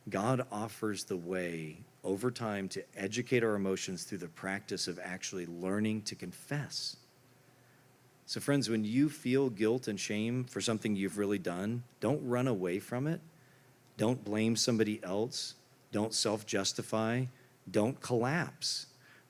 God 0.09 0.47
offers 0.51 1.05
the 1.05 1.17
way 1.17 1.79
over 2.03 2.31
time 2.31 2.69
to 2.71 2.83
educate 2.97 3.45
our 3.45 3.55
emotions 3.55 4.05
through 4.05 4.19
the 4.19 4.29
practice 4.29 4.89
of 4.89 4.99
actually 5.03 5.47
learning 5.47 6.03
to 6.03 6.15
confess. 6.15 6.97
So, 8.25 8.41
friends, 8.41 8.69
when 8.69 8.85
you 8.85 9.09
feel 9.09 9.51
guilt 9.51 9.89
and 9.89 9.99
shame 9.99 10.45
for 10.45 10.61
something 10.61 10.95
you've 10.95 11.19
really 11.19 11.39
done, 11.39 11.83
don't 12.01 12.27
run 12.27 12.47
away 12.47 12.79
from 12.79 13.07
it. 13.07 13.21
Don't 13.97 14.25
blame 14.25 14.55
somebody 14.55 15.01
else. 15.03 15.55
Don't 15.93 16.15
self 16.15 16.47
justify. 16.47 17.25
Don't 17.71 18.01
collapse. 18.01 18.87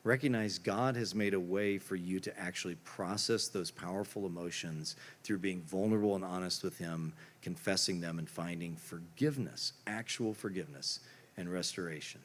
Recognize 0.08 0.56
God 0.58 0.96
has 0.96 1.14
made 1.14 1.34
a 1.34 1.40
way 1.40 1.76
for 1.76 1.94
you 1.94 2.18
to 2.20 2.40
actually 2.40 2.76
process 2.76 3.48
those 3.48 3.70
powerful 3.70 4.24
emotions 4.24 4.96
through 5.22 5.36
being 5.36 5.60
vulnerable 5.60 6.14
and 6.14 6.24
honest 6.24 6.64
with 6.64 6.78
Him, 6.78 7.12
confessing 7.42 8.00
them, 8.00 8.18
and 8.18 8.26
finding 8.26 8.74
forgiveness, 8.74 9.74
actual 9.86 10.32
forgiveness 10.32 11.00
and 11.36 11.52
restoration. 11.52 12.22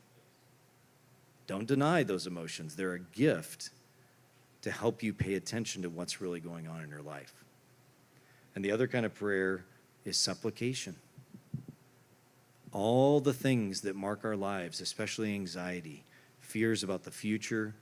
Don't 1.46 1.68
deny 1.68 2.04
those 2.04 2.26
emotions, 2.26 2.78
they're 2.78 2.94
a 2.94 3.00
gift 3.00 3.72
to 4.62 4.72
help 4.72 5.04
you 5.04 5.12
pay 5.12 5.34
attention 5.34 5.82
to 5.82 5.90
what's 5.90 6.22
really 6.22 6.40
going 6.40 6.70
on 6.70 6.82
in 6.84 6.90
your 6.90 7.02
life. 7.02 7.44
And 8.56 8.64
the 8.64 8.72
other 8.72 8.88
kind 8.88 9.06
of 9.06 9.14
prayer 9.14 9.66
is 10.06 10.16
supplication. 10.16 10.96
All 12.72 13.20
the 13.20 13.34
things 13.34 13.82
that 13.82 13.98
mark 13.98 14.24
our 14.24 14.38
lives, 14.38 14.80
especially 14.80 15.34
anxiety, 15.34 16.06
fears 16.54 16.84
about 16.84 17.02
the 17.02 17.10
future, 17.10 17.74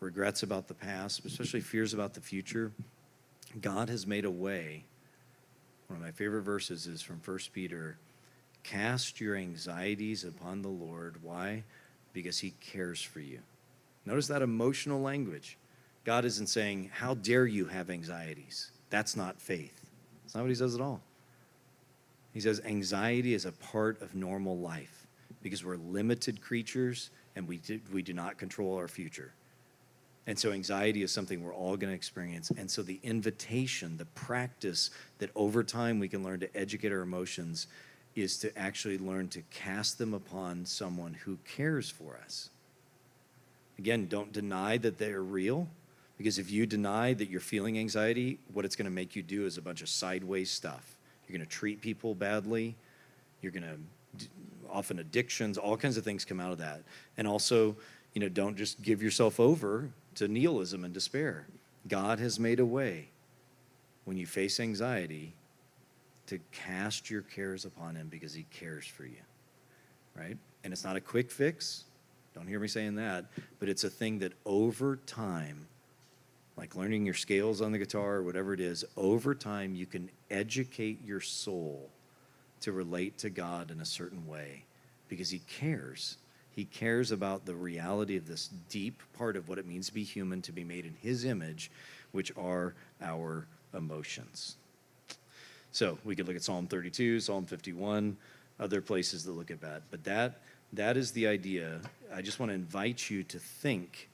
regrets 0.00 0.42
about 0.42 0.66
the 0.66 0.74
past, 0.74 1.24
especially 1.24 1.60
fears 1.60 1.94
about 1.94 2.12
the 2.12 2.20
future, 2.20 2.72
God 3.60 3.88
has 3.88 4.04
made 4.04 4.24
a 4.24 4.30
way. 4.32 4.84
One 5.86 5.98
of 5.98 6.02
my 6.02 6.10
favorite 6.10 6.42
verses 6.42 6.88
is 6.88 7.02
from 7.02 7.20
1 7.24 7.38
Peter 7.52 7.96
Cast 8.64 9.20
your 9.20 9.36
anxieties 9.36 10.24
upon 10.24 10.62
the 10.62 10.68
Lord. 10.68 11.22
Why? 11.22 11.62
Because 12.12 12.38
he 12.38 12.54
cares 12.60 13.00
for 13.00 13.20
you. 13.20 13.38
Notice 14.06 14.26
that 14.26 14.42
emotional 14.42 15.00
language. 15.00 15.56
God 16.04 16.24
isn't 16.24 16.48
saying, 16.48 16.90
How 16.94 17.14
dare 17.14 17.46
you 17.46 17.66
have 17.66 17.90
anxieties? 17.90 18.72
That's 18.90 19.14
not 19.14 19.40
faith. 19.40 19.88
That's 20.22 20.34
not 20.34 20.40
what 20.40 20.48
he 20.48 20.56
says 20.56 20.74
at 20.74 20.80
all. 20.80 21.00
He 22.32 22.40
says, 22.40 22.60
Anxiety 22.64 23.34
is 23.34 23.44
a 23.44 23.52
part 23.52 24.02
of 24.02 24.16
normal 24.16 24.58
life 24.58 25.06
because 25.42 25.64
we're 25.64 25.76
limited 25.76 26.40
creatures 26.40 27.10
and 27.36 27.48
we 27.48 27.58
do, 27.58 27.80
we 27.92 28.02
do 28.02 28.12
not 28.12 28.38
control 28.38 28.76
our 28.76 28.88
future. 28.88 29.32
And 30.26 30.38
so, 30.38 30.52
anxiety 30.52 31.02
is 31.02 31.12
something 31.12 31.42
we're 31.42 31.54
all 31.54 31.76
going 31.76 31.90
to 31.90 31.96
experience. 31.96 32.50
And 32.56 32.70
so, 32.70 32.82
the 32.82 32.98
invitation, 33.02 33.98
the 33.98 34.06
practice 34.06 34.90
that 35.18 35.30
over 35.34 35.62
time 35.62 35.98
we 35.98 36.08
can 36.08 36.22
learn 36.22 36.40
to 36.40 36.56
educate 36.56 36.92
our 36.92 37.02
emotions 37.02 37.66
is 38.16 38.38
to 38.38 38.56
actually 38.58 38.96
learn 38.96 39.28
to 39.28 39.42
cast 39.50 39.98
them 39.98 40.14
upon 40.14 40.64
someone 40.64 41.14
who 41.24 41.36
cares 41.44 41.90
for 41.90 42.18
us. 42.24 42.48
Again, 43.78 44.06
don't 44.06 44.32
deny 44.32 44.78
that 44.78 44.98
they're 44.98 45.22
real, 45.22 45.68
because 46.16 46.38
if 46.38 46.50
you 46.50 46.64
deny 46.64 47.12
that 47.12 47.28
you're 47.28 47.40
feeling 47.40 47.78
anxiety, 47.78 48.38
what 48.52 48.64
it's 48.64 48.76
going 48.76 48.84
to 48.84 48.90
make 48.90 49.16
you 49.16 49.22
do 49.22 49.46
is 49.46 49.58
a 49.58 49.62
bunch 49.62 49.82
of 49.82 49.88
sideways 49.88 50.50
stuff. 50.50 50.96
You're 51.28 51.36
going 51.36 51.46
to 51.46 51.52
treat 51.52 51.80
people 51.80 52.14
badly. 52.14 52.76
You're 53.42 53.52
going 53.52 53.64
to 53.64 53.76
often 54.70 54.98
addictions, 54.98 55.56
all 55.56 55.76
kinds 55.76 55.96
of 55.96 56.04
things 56.04 56.24
come 56.24 56.40
out 56.40 56.52
of 56.52 56.58
that. 56.58 56.82
And 57.16 57.28
also, 57.28 57.76
you 58.12 58.20
know, 58.20 58.28
don't 58.28 58.56
just 58.56 58.82
give 58.82 59.02
yourself 59.02 59.38
over 59.38 59.90
to 60.16 60.28
nihilism 60.28 60.84
and 60.84 60.92
despair. 60.92 61.46
God 61.86 62.18
has 62.18 62.40
made 62.40 62.60
a 62.60 62.66
way 62.66 63.08
when 64.04 64.16
you 64.16 64.26
face 64.26 64.60
anxiety 64.60 65.34
to 66.26 66.38
cast 66.52 67.10
your 67.10 67.22
cares 67.22 67.64
upon 67.64 67.94
him 67.94 68.08
because 68.08 68.32
he 68.34 68.46
cares 68.50 68.86
for 68.86 69.04
you. 69.04 69.22
Right? 70.16 70.36
And 70.62 70.72
it's 70.72 70.84
not 70.84 70.96
a 70.96 71.00
quick 71.00 71.30
fix. 71.30 71.84
Don't 72.34 72.46
hear 72.46 72.58
me 72.58 72.68
saying 72.68 72.96
that, 72.96 73.26
but 73.60 73.68
it's 73.68 73.84
a 73.84 73.90
thing 73.90 74.18
that 74.20 74.32
over 74.44 74.96
time 75.06 75.66
like 76.56 76.76
learning 76.76 77.04
your 77.04 77.14
scales 77.14 77.60
on 77.60 77.72
the 77.72 77.78
guitar 77.78 78.16
or 78.16 78.22
whatever 78.22 78.54
it 78.54 78.60
is, 78.60 78.84
over 78.96 79.34
time 79.34 79.74
you 79.74 79.86
can 79.86 80.08
educate 80.30 81.04
your 81.04 81.20
soul 81.20 81.90
to 82.64 82.72
relate 82.72 83.18
to 83.18 83.30
God 83.30 83.70
in 83.70 83.80
a 83.80 83.84
certain 83.84 84.26
way 84.26 84.64
because 85.08 85.30
He 85.30 85.40
cares. 85.40 86.16
He 86.50 86.64
cares 86.64 87.10
about 87.10 87.46
the 87.46 87.54
reality 87.54 88.16
of 88.16 88.26
this 88.26 88.48
deep 88.68 89.02
part 89.18 89.36
of 89.36 89.48
what 89.48 89.58
it 89.58 89.66
means 89.66 89.88
to 89.88 89.94
be 89.94 90.02
human, 90.02 90.40
to 90.42 90.52
be 90.52 90.64
made 90.64 90.86
in 90.86 90.94
His 91.00 91.24
image, 91.24 91.70
which 92.12 92.32
are 92.36 92.74
our 93.02 93.46
emotions. 93.74 94.56
So 95.72 95.98
we 96.04 96.14
could 96.16 96.26
look 96.26 96.36
at 96.36 96.42
Psalm 96.42 96.66
32, 96.66 97.20
Psalm 97.20 97.44
51, 97.44 98.16
other 98.60 98.80
places 98.80 99.24
that 99.24 99.32
look 99.32 99.50
at 99.50 99.60
that. 99.60 99.82
But 99.90 100.04
that, 100.04 100.40
that 100.72 100.96
is 100.96 101.10
the 101.10 101.26
idea. 101.26 101.80
I 102.14 102.22
just 102.22 102.38
want 102.38 102.50
to 102.50 102.54
invite 102.54 103.10
you 103.10 103.24
to 103.24 103.38
think 103.38 104.08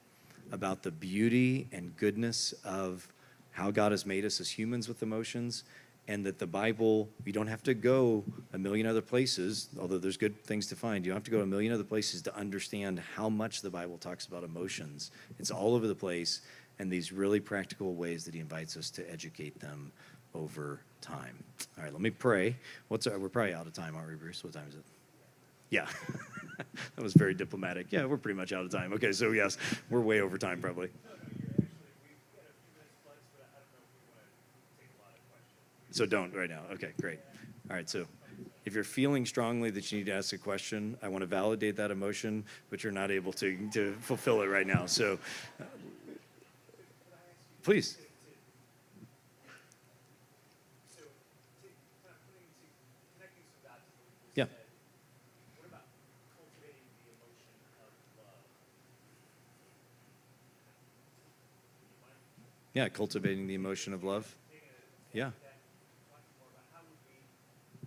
about 0.51 0.83
the 0.83 0.91
beauty 0.91 1.67
and 1.71 1.95
goodness 1.95 2.53
of 2.65 3.07
how 3.51 3.71
God 3.71 3.91
has 3.91 4.05
made 4.05 4.25
us 4.25 4.41
as 4.41 4.49
humans 4.49 4.87
with 4.87 5.03
emotions, 5.03 5.63
and 6.07 6.25
that 6.25 6.39
the 6.39 6.47
Bible, 6.47 7.09
you 7.25 7.31
don't 7.31 7.47
have 7.47 7.63
to 7.63 7.73
go 7.73 8.23
a 8.53 8.57
million 8.57 8.87
other 8.87 9.01
places, 9.01 9.69
although 9.79 9.97
there's 9.97 10.17
good 10.17 10.43
things 10.43 10.67
to 10.67 10.75
find. 10.75 11.05
You 11.05 11.11
don't 11.11 11.17
have 11.17 11.25
to 11.25 11.31
go 11.31 11.41
a 11.41 11.45
million 11.45 11.71
other 11.71 11.83
places 11.83 12.21
to 12.23 12.35
understand 12.35 13.01
how 13.15 13.29
much 13.29 13.61
the 13.61 13.69
Bible 13.69 13.97
talks 13.97 14.25
about 14.25 14.43
emotions. 14.43 15.11
It's 15.39 15.51
all 15.51 15.75
over 15.75 15.87
the 15.87 15.95
place, 15.95 16.41
and 16.79 16.91
these 16.91 17.11
really 17.11 17.39
practical 17.39 17.93
ways 17.93 18.25
that 18.25 18.33
He 18.33 18.39
invites 18.39 18.75
us 18.75 18.89
to 18.91 19.11
educate 19.11 19.59
them 19.59 19.91
over 20.33 20.81
time. 21.01 21.43
All 21.77 21.83
right, 21.83 21.93
let 21.93 22.01
me 22.01 22.09
pray. 22.09 22.55
What's 22.87 23.07
our, 23.07 23.19
we're 23.19 23.29
probably 23.29 23.53
out 23.53 23.67
of 23.67 23.73
time, 23.73 23.95
aren't 23.95 24.09
we, 24.09 24.15
Bruce? 24.15 24.43
What 24.43 24.53
time 24.53 24.67
is 24.69 24.75
it? 24.75 24.83
Yeah. 25.69 25.87
that 26.57 27.03
was 27.03 27.13
very 27.13 27.33
diplomatic. 27.33 27.87
Yeah, 27.91 28.05
we're 28.05 28.17
pretty 28.17 28.37
much 28.37 28.53
out 28.53 28.65
of 28.65 28.71
time. 28.71 28.93
Okay, 28.93 29.11
so 29.11 29.31
yes, 29.31 29.57
we're 29.89 30.01
way 30.01 30.21
over 30.21 30.37
time 30.37 30.61
probably. 30.61 30.89
So 35.91 36.05
don't 36.05 36.33
right 36.33 36.49
now. 36.49 36.61
Okay, 36.73 36.91
great. 36.99 37.19
All 37.69 37.75
right, 37.75 37.89
so 37.89 38.05
if 38.65 38.73
you're 38.73 38.83
feeling 38.83 39.25
strongly 39.25 39.69
that 39.71 39.91
you 39.91 39.97
need 39.99 40.05
to 40.05 40.13
ask 40.13 40.33
a 40.33 40.37
question, 40.37 40.97
I 41.01 41.07
want 41.09 41.21
to 41.21 41.25
validate 41.25 41.75
that 41.77 41.91
emotion, 41.91 42.43
but 42.69 42.83
you're 42.83 42.93
not 42.93 43.11
able 43.11 43.33
to, 43.33 43.57
to 43.73 43.93
fulfill 44.01 44.41
it 44.41 44.47
right 44.47 44.67
now. 44.67 44.85
So 44.85 45.19
uh, 45.59 45.63
please. 47.63 47.97
So, 50.89 51.01
to, 51.61 51.67
kind 52.03 52.15
of 52.15 52.21
putting 52.27 52.47
to, 52.47 52.65
connecting 53.17 53.43
some 53.51 53.61
dots 53.69 53.83
to 53.83 53.93
what 53.99 54.07
you 54.11 54.31
Yeah. 54.35 54.45
said, 54.45 54.55
what 55.59 55.67
about 55.69 55.85
cultivating 56.35 56.87
the 57.03 57.11
emotion 57.19 57.51
of 57.51 58.15
love? 58.17 58.39
Yeah, 62.73 62.87
cultivating 62.89 63.47
the 63.47 63.55
emotion 63.55 63.93
of 63.93 64.03
love. 64.03 64.33
Yeah. 65.13 65.31
that, 65.43 65.59
talking 66.07 66.31
more 66.39 66.47
about 66.55 66.63
how 66.71 66.79
would 66.87 66.95
we, 67.03 67.19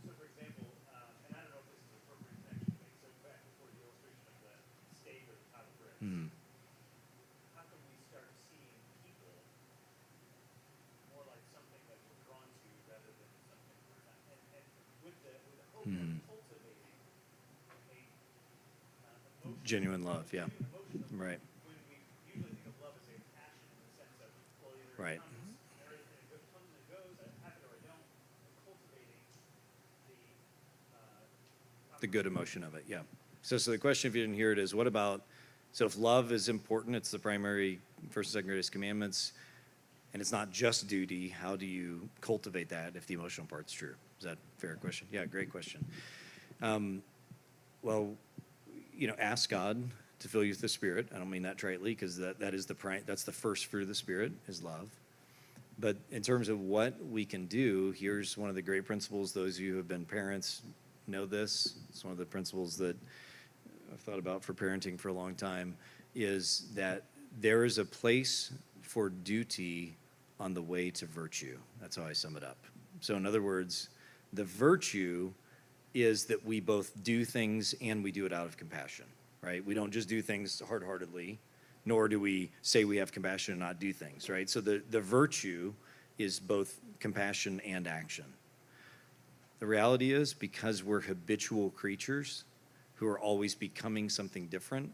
so 0.05 0.13
for 0.13 0.29
example, 0.29 0.69
um, 0.93 1.09
and 1.25 1.33
I 1.33 1.41
don't 1.41 1.57
know 1.57 1.65
if 1.65 1.73
this 1.73 1.81
is 1.89 1.97
appropriate 2.05 2.37
connection 2.45 2.69
to 2.69 2.77
make, 2.85 2.93
so 3.01 3.09
back 3.25 3.41
before 3.49 3.73
the 3.73 3.81
illustration 3.81 4.29
of 4.29 4.37
the 4.45 4.53
steak 5.01 5.25
or 5.33 5.41
the 5.41 5.49
top 5.57 5.65
of 5.65 5.73
bread, 5.81 5.97
Mhm. 6.05 6.29
how 7.57 7.65
can 7.65 7.81
we 7.89 7.97
start 8.13 8.29
seeing 8.53 8.77
people 9.09 9.33
more 11.17 11.25
like 11.33 11.41
something 11.49 11.81
that 11.89 11.97
we're 12.05 12.21
drawn 12.29 12.45
to 12.45 12.69
rather 12.93 13.09
than 13.09 13.31
something 13.49 13.73
we're 13.89 14.05
not? 14.05 14.21
And, 14.29 14.37
and 14.61 14.67
with 15.01 15.17
the, 15.25 15.33
with 15.49 15.57
the 15.65 15.67
hope 15.73 15.89
Mhm. 15.89 16.21
of 16.21 16.29
cultivating 16.29 16.93
a, 16.93 17.97
uh, 18.05 19.49
emotion, 19.49 19.64
Genuine 19.64 19.64
love, 19.64 19.64
yeah. 19.64 19.64
emotion 19.64 19.64
of 19.64 19.64
Right. 19.64 19.64
when 19.64 19.64
we 19.64 19.64
usually 19.64 19.64
think 19.64 19.64
of 19.64 19.64
love 19.64 19.64
as 19.64 19.64
a 19.64 19.64
passion 19.64 19.64
in 19.64 19.64
the 19.64 19.64
sense 19.64 19.64
of, 19.64 19.64
well, 19.64 19.64
either 19.64 19.64
Right. 19.64 19.64
it 19.64 19.64
comes, 19.64 19.64
or 19.64 19.64
it, 19.64 19.64
it 19.64 19.64
go- 19.64 19.64
comes 19.64 19.64
and 19.64 19.64
it 19.64 19.64
goes, 19.64 19.64
I 19.64 19.64
have 19.64 19.64
it 19.64 19.64
or 19.64 19.64
I 19.64 19.64
don't, 19.81 20.33
yeah. 20.33 20.47
Right. 24.97 25.21
the, 25.21 25.21
uh, 30.95 31.99
The 32.01 32.07
good 32.07 32.27
emotion 32.27 32.63
of 32.63 32.75
it, 32.75 32.85
yeah. 32.89 33.01
So, 33.43 33.59
so 33.59 33.71
the 33.71 33.79
question, 33.79 34.09
if 34.09 34.15
you 34.15 34.23
didn't 34.23 34.37
hear 34.37 34.53
it, 34.53 34.59
is 34.59 34.75
what 34.75 34.87
about, 34.87 35.23
so 35.73 35.85
if 35.87 35.99
love 35.99 36.33
is 36.33 36.49
important, 36.49 36.97
it's 36.97 37.11
the 37.11 37.19
primary 37.19 37.81
first 38.11 38.29
and 38.29 38.33
second 38.35 38.49
greatest 38.49 38.73
commandments, 38.73 39.33
and 40.13 40.21
it's 40.21 40.33
not 40.33 40.51
just 40.51 40.87
duty, 40.87 41.29
how 41.29 41.57
do 41.57 41.67
you 41.67 42.09
cultivate 42.21 42.69
that 42.69 42.93
if 42.95 43.07
the 43.07 43.15
emotional 43.15 43.47
part's 43.47 43.73
true? 43.73 43.95
Is 44.19 44.25
that 44.25 44.35
a 44.35 44.61
fair 44.61 44.77
question? 44.77 45.09
Yeah, 45.11 45.25
great 45.27 45.51
question. 45.51 45.85
Um, 46.63 47.03
well, 47.83 48.15
you 48.97 49.07
know, 49.07 49.15
ask 49.19 49.51
God 49.51 49.83
to 50.21 50.29
fill 50.29 50.45
you 50.45 50.51
with 50.51 50.61
the 50.61 50.69
Spirit. 50.69 51.09
I 51.15 51.19
don't 51.19 51.31
mean 51.31 51.43
that 51.43 51.57
tritely, 51.57 51.85
because 51.85 52.17
that, 52.19 52.39
that 52.41 52.55
is 52.55 52.67
the 52.67 52.75
pri- 52.75 53.03
that's 53.05 53.25
the 53.25 53.33
first 53.33 53.67
fruit 53.67 53.83
of 53.83 53.89
the 53.89 53.95
Spirit 53.95 54.33
is 54.49 54.63
love. 54.63 54.89
But 55.79 55.97
in 56.11 56.23
terms 56.23 56.49
of 56.49 56.61
what 56.61 56.95
we 57.05 57.25
can 57.25 57.47
do, 57.47 57.93
here's 57.99 58.37
one 58.37 58.49
of 58.49 58.55
the 58.55 58.63
great 58.63 58.85
principles. 58.85 59.33
Those 59.33 59.57
of 59.57 59.63
you 59.63 59.73
who 59.73 59.77
have 59.79 59.89
been 59.89 60.05
parents 60.05 60.63
know 61.07 61.27
this. 61.27 61.75
It's 61.91 62.05
one 62.05 62.13
of 62.13 62.19
the 62.19 62.25
principles 62.25 62.77
that 62.79 62.97
I've 63.93 64.01
thought 64.01 64.19
about 64.19 64.43
for 64.45 64.55
parenting 64.55 64.99
for 64.99 65.09
a 65.09 65.13
long 65.13 65.35
time 65.35 65.77
is 66.15 66.69
that 66.75 67.03
there 67.41 67.65
is 67.65 67.79
a 67.79 67.85
place 67.85 68.53
for 68.83 69.09
duty 69.09 69.97
on 70.39 70.55
the 70.55 70.63
way 70.63 70.91
to 70.91 71.07
virtue. 71.07 71.59
That's 71.81 71.97
how 71.97 72.05
I 72.05 72.13
sum 72.13 72.37
it 72.37 72.45
up. 72.45 72.59
So, 73.01 73.17
in 73.17 73.27
other 73.27 73.43
words, 73.43 73.89
the 74.33 74.45
virtue 74.45 75.33
is 75.95 76.25
that 76.27 76.45
we 76.45 76.61
both 76.61 76.93
do 77.03 77.25
things 77.25 77.75
and 77.81 78.03
we 78.03 78.11
do 78.11 78.27
it 78.27 78.33
out 78.33 78.47
of 78.47 78.57
compassion, 78.57 79.07
right? 79.41 79.65
We 79.65 79.75
don't 79.75 79.93
just 79.93 80.09
do 80.09 80.21
things 80.21 80.61
hard 80.67 80.83
heartedly, 80.83 81.39
nor 81.87 82.09
do 82.09 82.19
we 82.19 82.51
say 82.63 82.85
we 82.85 82.97
have 82.97 83.13
compassion 83.13 83.53
and 83.53 83.61
not 83.61 83.79
do 83.79 83.93
things, 83.93 84.29
right? 84.29 84.51
So, 84.51 84.61
the, 84.61 84.83
the 84.91 85.01
virtue 85.01 85.73
is 86.19 86.41
both 86.41 86.81
compassion 86.99 87.61
and 87.61 87.87
action. 87.87 88.25
The 89.61 89.67
reality 89.67 90.13
is, 90.13 90.35
because 90.35 90.83
we're 90.83 91.01
habitual 91.01 91.71
creatures 91.71 92.45
who 92.97 93.07
are 93.07 93.19
always 93.19 93.55
becoming 93.55 94.09
something 94.09 94.47
different, 94.47 94.93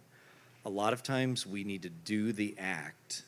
a 0.65 0.71
lot 0.71 0.93
of 0.93 1.03
times 1.03 1.47
we 1.47 1.65
need 1.65 1.83
to 1.83 1.89
do 1.89 2.33
the 2.33 2.55
act, 2.59 3.23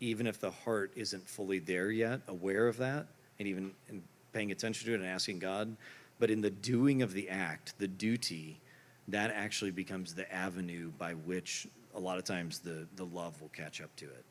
even 0.00 0.26
if 0.26 0.40
the 0.40 0.50
heart 0.50 0.92
isn't 0.94 1.28
fully 1.28 1.58
there 1.58 1.90
yet, 1.90 2.20
aware 2.28 2.68
of 2.68 2.76
that, 2.78 3.06
and 3.38 3.48
even 3.48 3.72
and 3.88 4.02
paying 4.32 4.52
attention 4.52 4.86
to 4.86 4.92
it 4.94 5.00
and 5.00 5.06
asking 5.06 5.38
God. 5.38 5.76
But 6.18 6.30
in 6.30 6.40
the 6.40 6.50
doing 6.50 7.02
of 7.02 7.12
the 7.12 7.28
act, 7.28 7.74
the 7.78 7.88
duty, 7.88 8.60
that 9.08 9.30
actually 9.30 9.70
becomes 9.70 10.14
the 10.14 10.30
avenue 10.32 10.90
by 10.98 11.14
which 11.14 11.66
a 11.94 12.00
lot 12.00 12.18
of 12.18 12.24
times 12.24 12.58
the, 12.58 12.86
the 12.96 13.04
love 13.04 13.40
will 13.40 13.50
catch 13.50 13.80
up 13.80 13.94
to 13.96 14.04
it. 14.04 14.24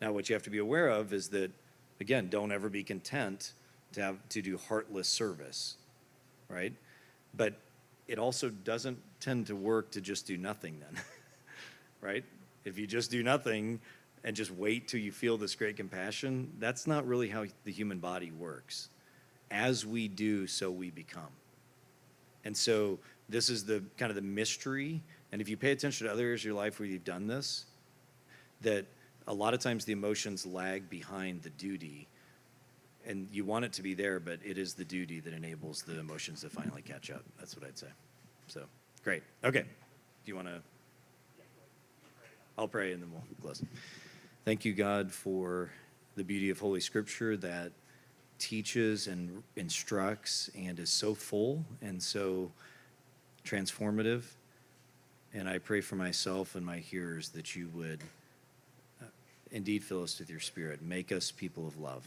Now, 0.00 0.12
what 0.12 0.28
you 0.28 0.34
have 0.34 0.42
to 0.44 0.50
be 0.50 0.58
aware 0.58 0.88
of 0.88 1.12
is 1.12 1.28
that, 1.28 1.50
again, 2.00 2.28
don't 2.28 2.50
ever 2.50 2.68
be 2.68 2.82
content 2.82 3.52
to 3.92 4.02
have 4.02 4.16
to 4.30 4.42
do 4.42 4.56
heartless 4.56 5.08
service, 5.08 5.76
right? 6.48 6.72
But 7.34 7.54
it 8.08 8.18
also 8.18 8.48
doesn't 8.50 8.98
tend 9.20 9.46
to 9.46 9.56
work 9.56 9.90
to 9.92 10.00
just 10.00 10.26
do 10.26 10.36
nothing 10.36 10.80
then, 10.80 11.02
right? 12.00 12.24
If 12.64 12.78
you 12.78 12.86
just 12.86 13.10
do 13.10 13.22
nothing 13.22 13.80
and 14.24 14.34
just 14.34 14.50
wait 14.50 14.88
till 14.88 15.00
you 15.00 15.12
feel 15.12 15.36
this 15.36 15.54
great 15.54 15.76
compassion, 15.76 16.52
that's 16.58 16.86
not 16.86 17.06
really 17.06 17.28
how 17.28 17.44
the 17.64 17.72
human 17.72 17.98
body 17.98 18.30
works. 18.30 18.88
As 19.52 19.84
we 19.84 20.08
do, 20.08 20.46
so 20.46 20.70
we 20.70 20.90
become. 20.90 21.28
And 22.44 22.56
so 22.56 22.98
this 23.28 23.50
is 23.50 23.64
the 23.64 23.84
kind 23.98 24.10
of 24.10 24.16
the 24.16 24.22
mystery. 24.22 25.02
And 25.30 25.40
if 25.40 25.48
you 25.48 25.56
pay 25.56 25.70
attention 25.72 26.06
to 26.06 26.12
other 26.12 26.24
areas 26.24 26.40
of 26.40 26.46
your 26.46 26.54
life 26.54 26.80
where 26.80 26.88
you've 26.88 27.04
done 27.04 27.26
this, 27.26 27.66
that 28.62 28.86
a 29.26 29.34
lot 29.34 29.54
of 29.54 29.60
times 29.60 29.84
the 29.84 29.92
emotions 29.92 30.46
lag 30.46 30.88
behind 30.88 31.42
the 31.42 31.50
duty. 31.50 32.08
And 33.06 33.28
you 33.30 33.44
want 33.44 33.64
it 33.64 33.72
to 33.74 33.82
be 33.82 33.94
there, 33.94 34.18
but 34.18 34.38
it 34.44 34.56
is 34.58 34.74
the 34.74 34.84
duty 34.84 35.20
that 35.20 35.34
enables 35.34 35.82
the 35.82 35.98
emotions 35.98 36.40
to 36.40 36.48
finally 36.48 36.82
catch 36.82 37.10
up. 37.10 37.22
That's 37.38 37.56
what 37.56 37.66
I'd 37.66 37.78
say. 37.78 37.88
So, 38.46 38.64
great. 39.04 39.22
Okay. 39.44 39.62
Do 39.62 39.66
you 40.24 40.36
want 40.36 40.48
to? 40.48 40.62
I'll 42.56 42.68
pray 42.68 42.92
and 42.92 43.02
then 43.02 43.10
we'll 43.12 43.22
close. 43.40 43.62
Thank 44.44 44.64
you, 44.64 44.72
God, 44.72 45.12
for 45.12 45.70
the 46.16 46.24
beauty 46.24 46.50
of 46.50 46.58
Holy 46.58 46.80
Scripture 46.80 47.36
that 47.38 47.72
teaches 48.42 49.06
and 49.06 49.42
instructs 49.54 50.50
and 50.58 50.80
is 50.80 50.90
so 50.90 51.14
full 51.14 51.64
and 51.80 52.02
so 52.02 52.50
transformative. 53.46 54.22
And 55.32 55.48
I 55.48 55.58
pray 55.58 55.80
for 55.80 55.94
myself 55.94 56.56
and 56.56 56.66
my 56.66 56.78
hearers 56.78 57.28
that 57.30 57.54
you 57.54 57.70
would 57.72 58.00
uh, 59.00 59.06
indeed 59.52 59.84
fill 59.84 60.02
us 60.02 60.18
with 60.18 60.28
your 60.28 60.40
spirit, 60.40 60.82
make 60.82 61.12
us 61.12 61.30
people 61.30 61.66
of 61.68 61.78
love. 61.78 62.04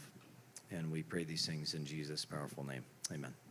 And 0.70 0.92
we 0.92 1.02
pray 1.02 1.24
these 1.24 1.46
things 1.46 1.72
in 1.72 1.86
Jesus' 1.86 2.24
powerful 2.24 2.64
name. 2.64 2.84
Amen. 3.10 3.45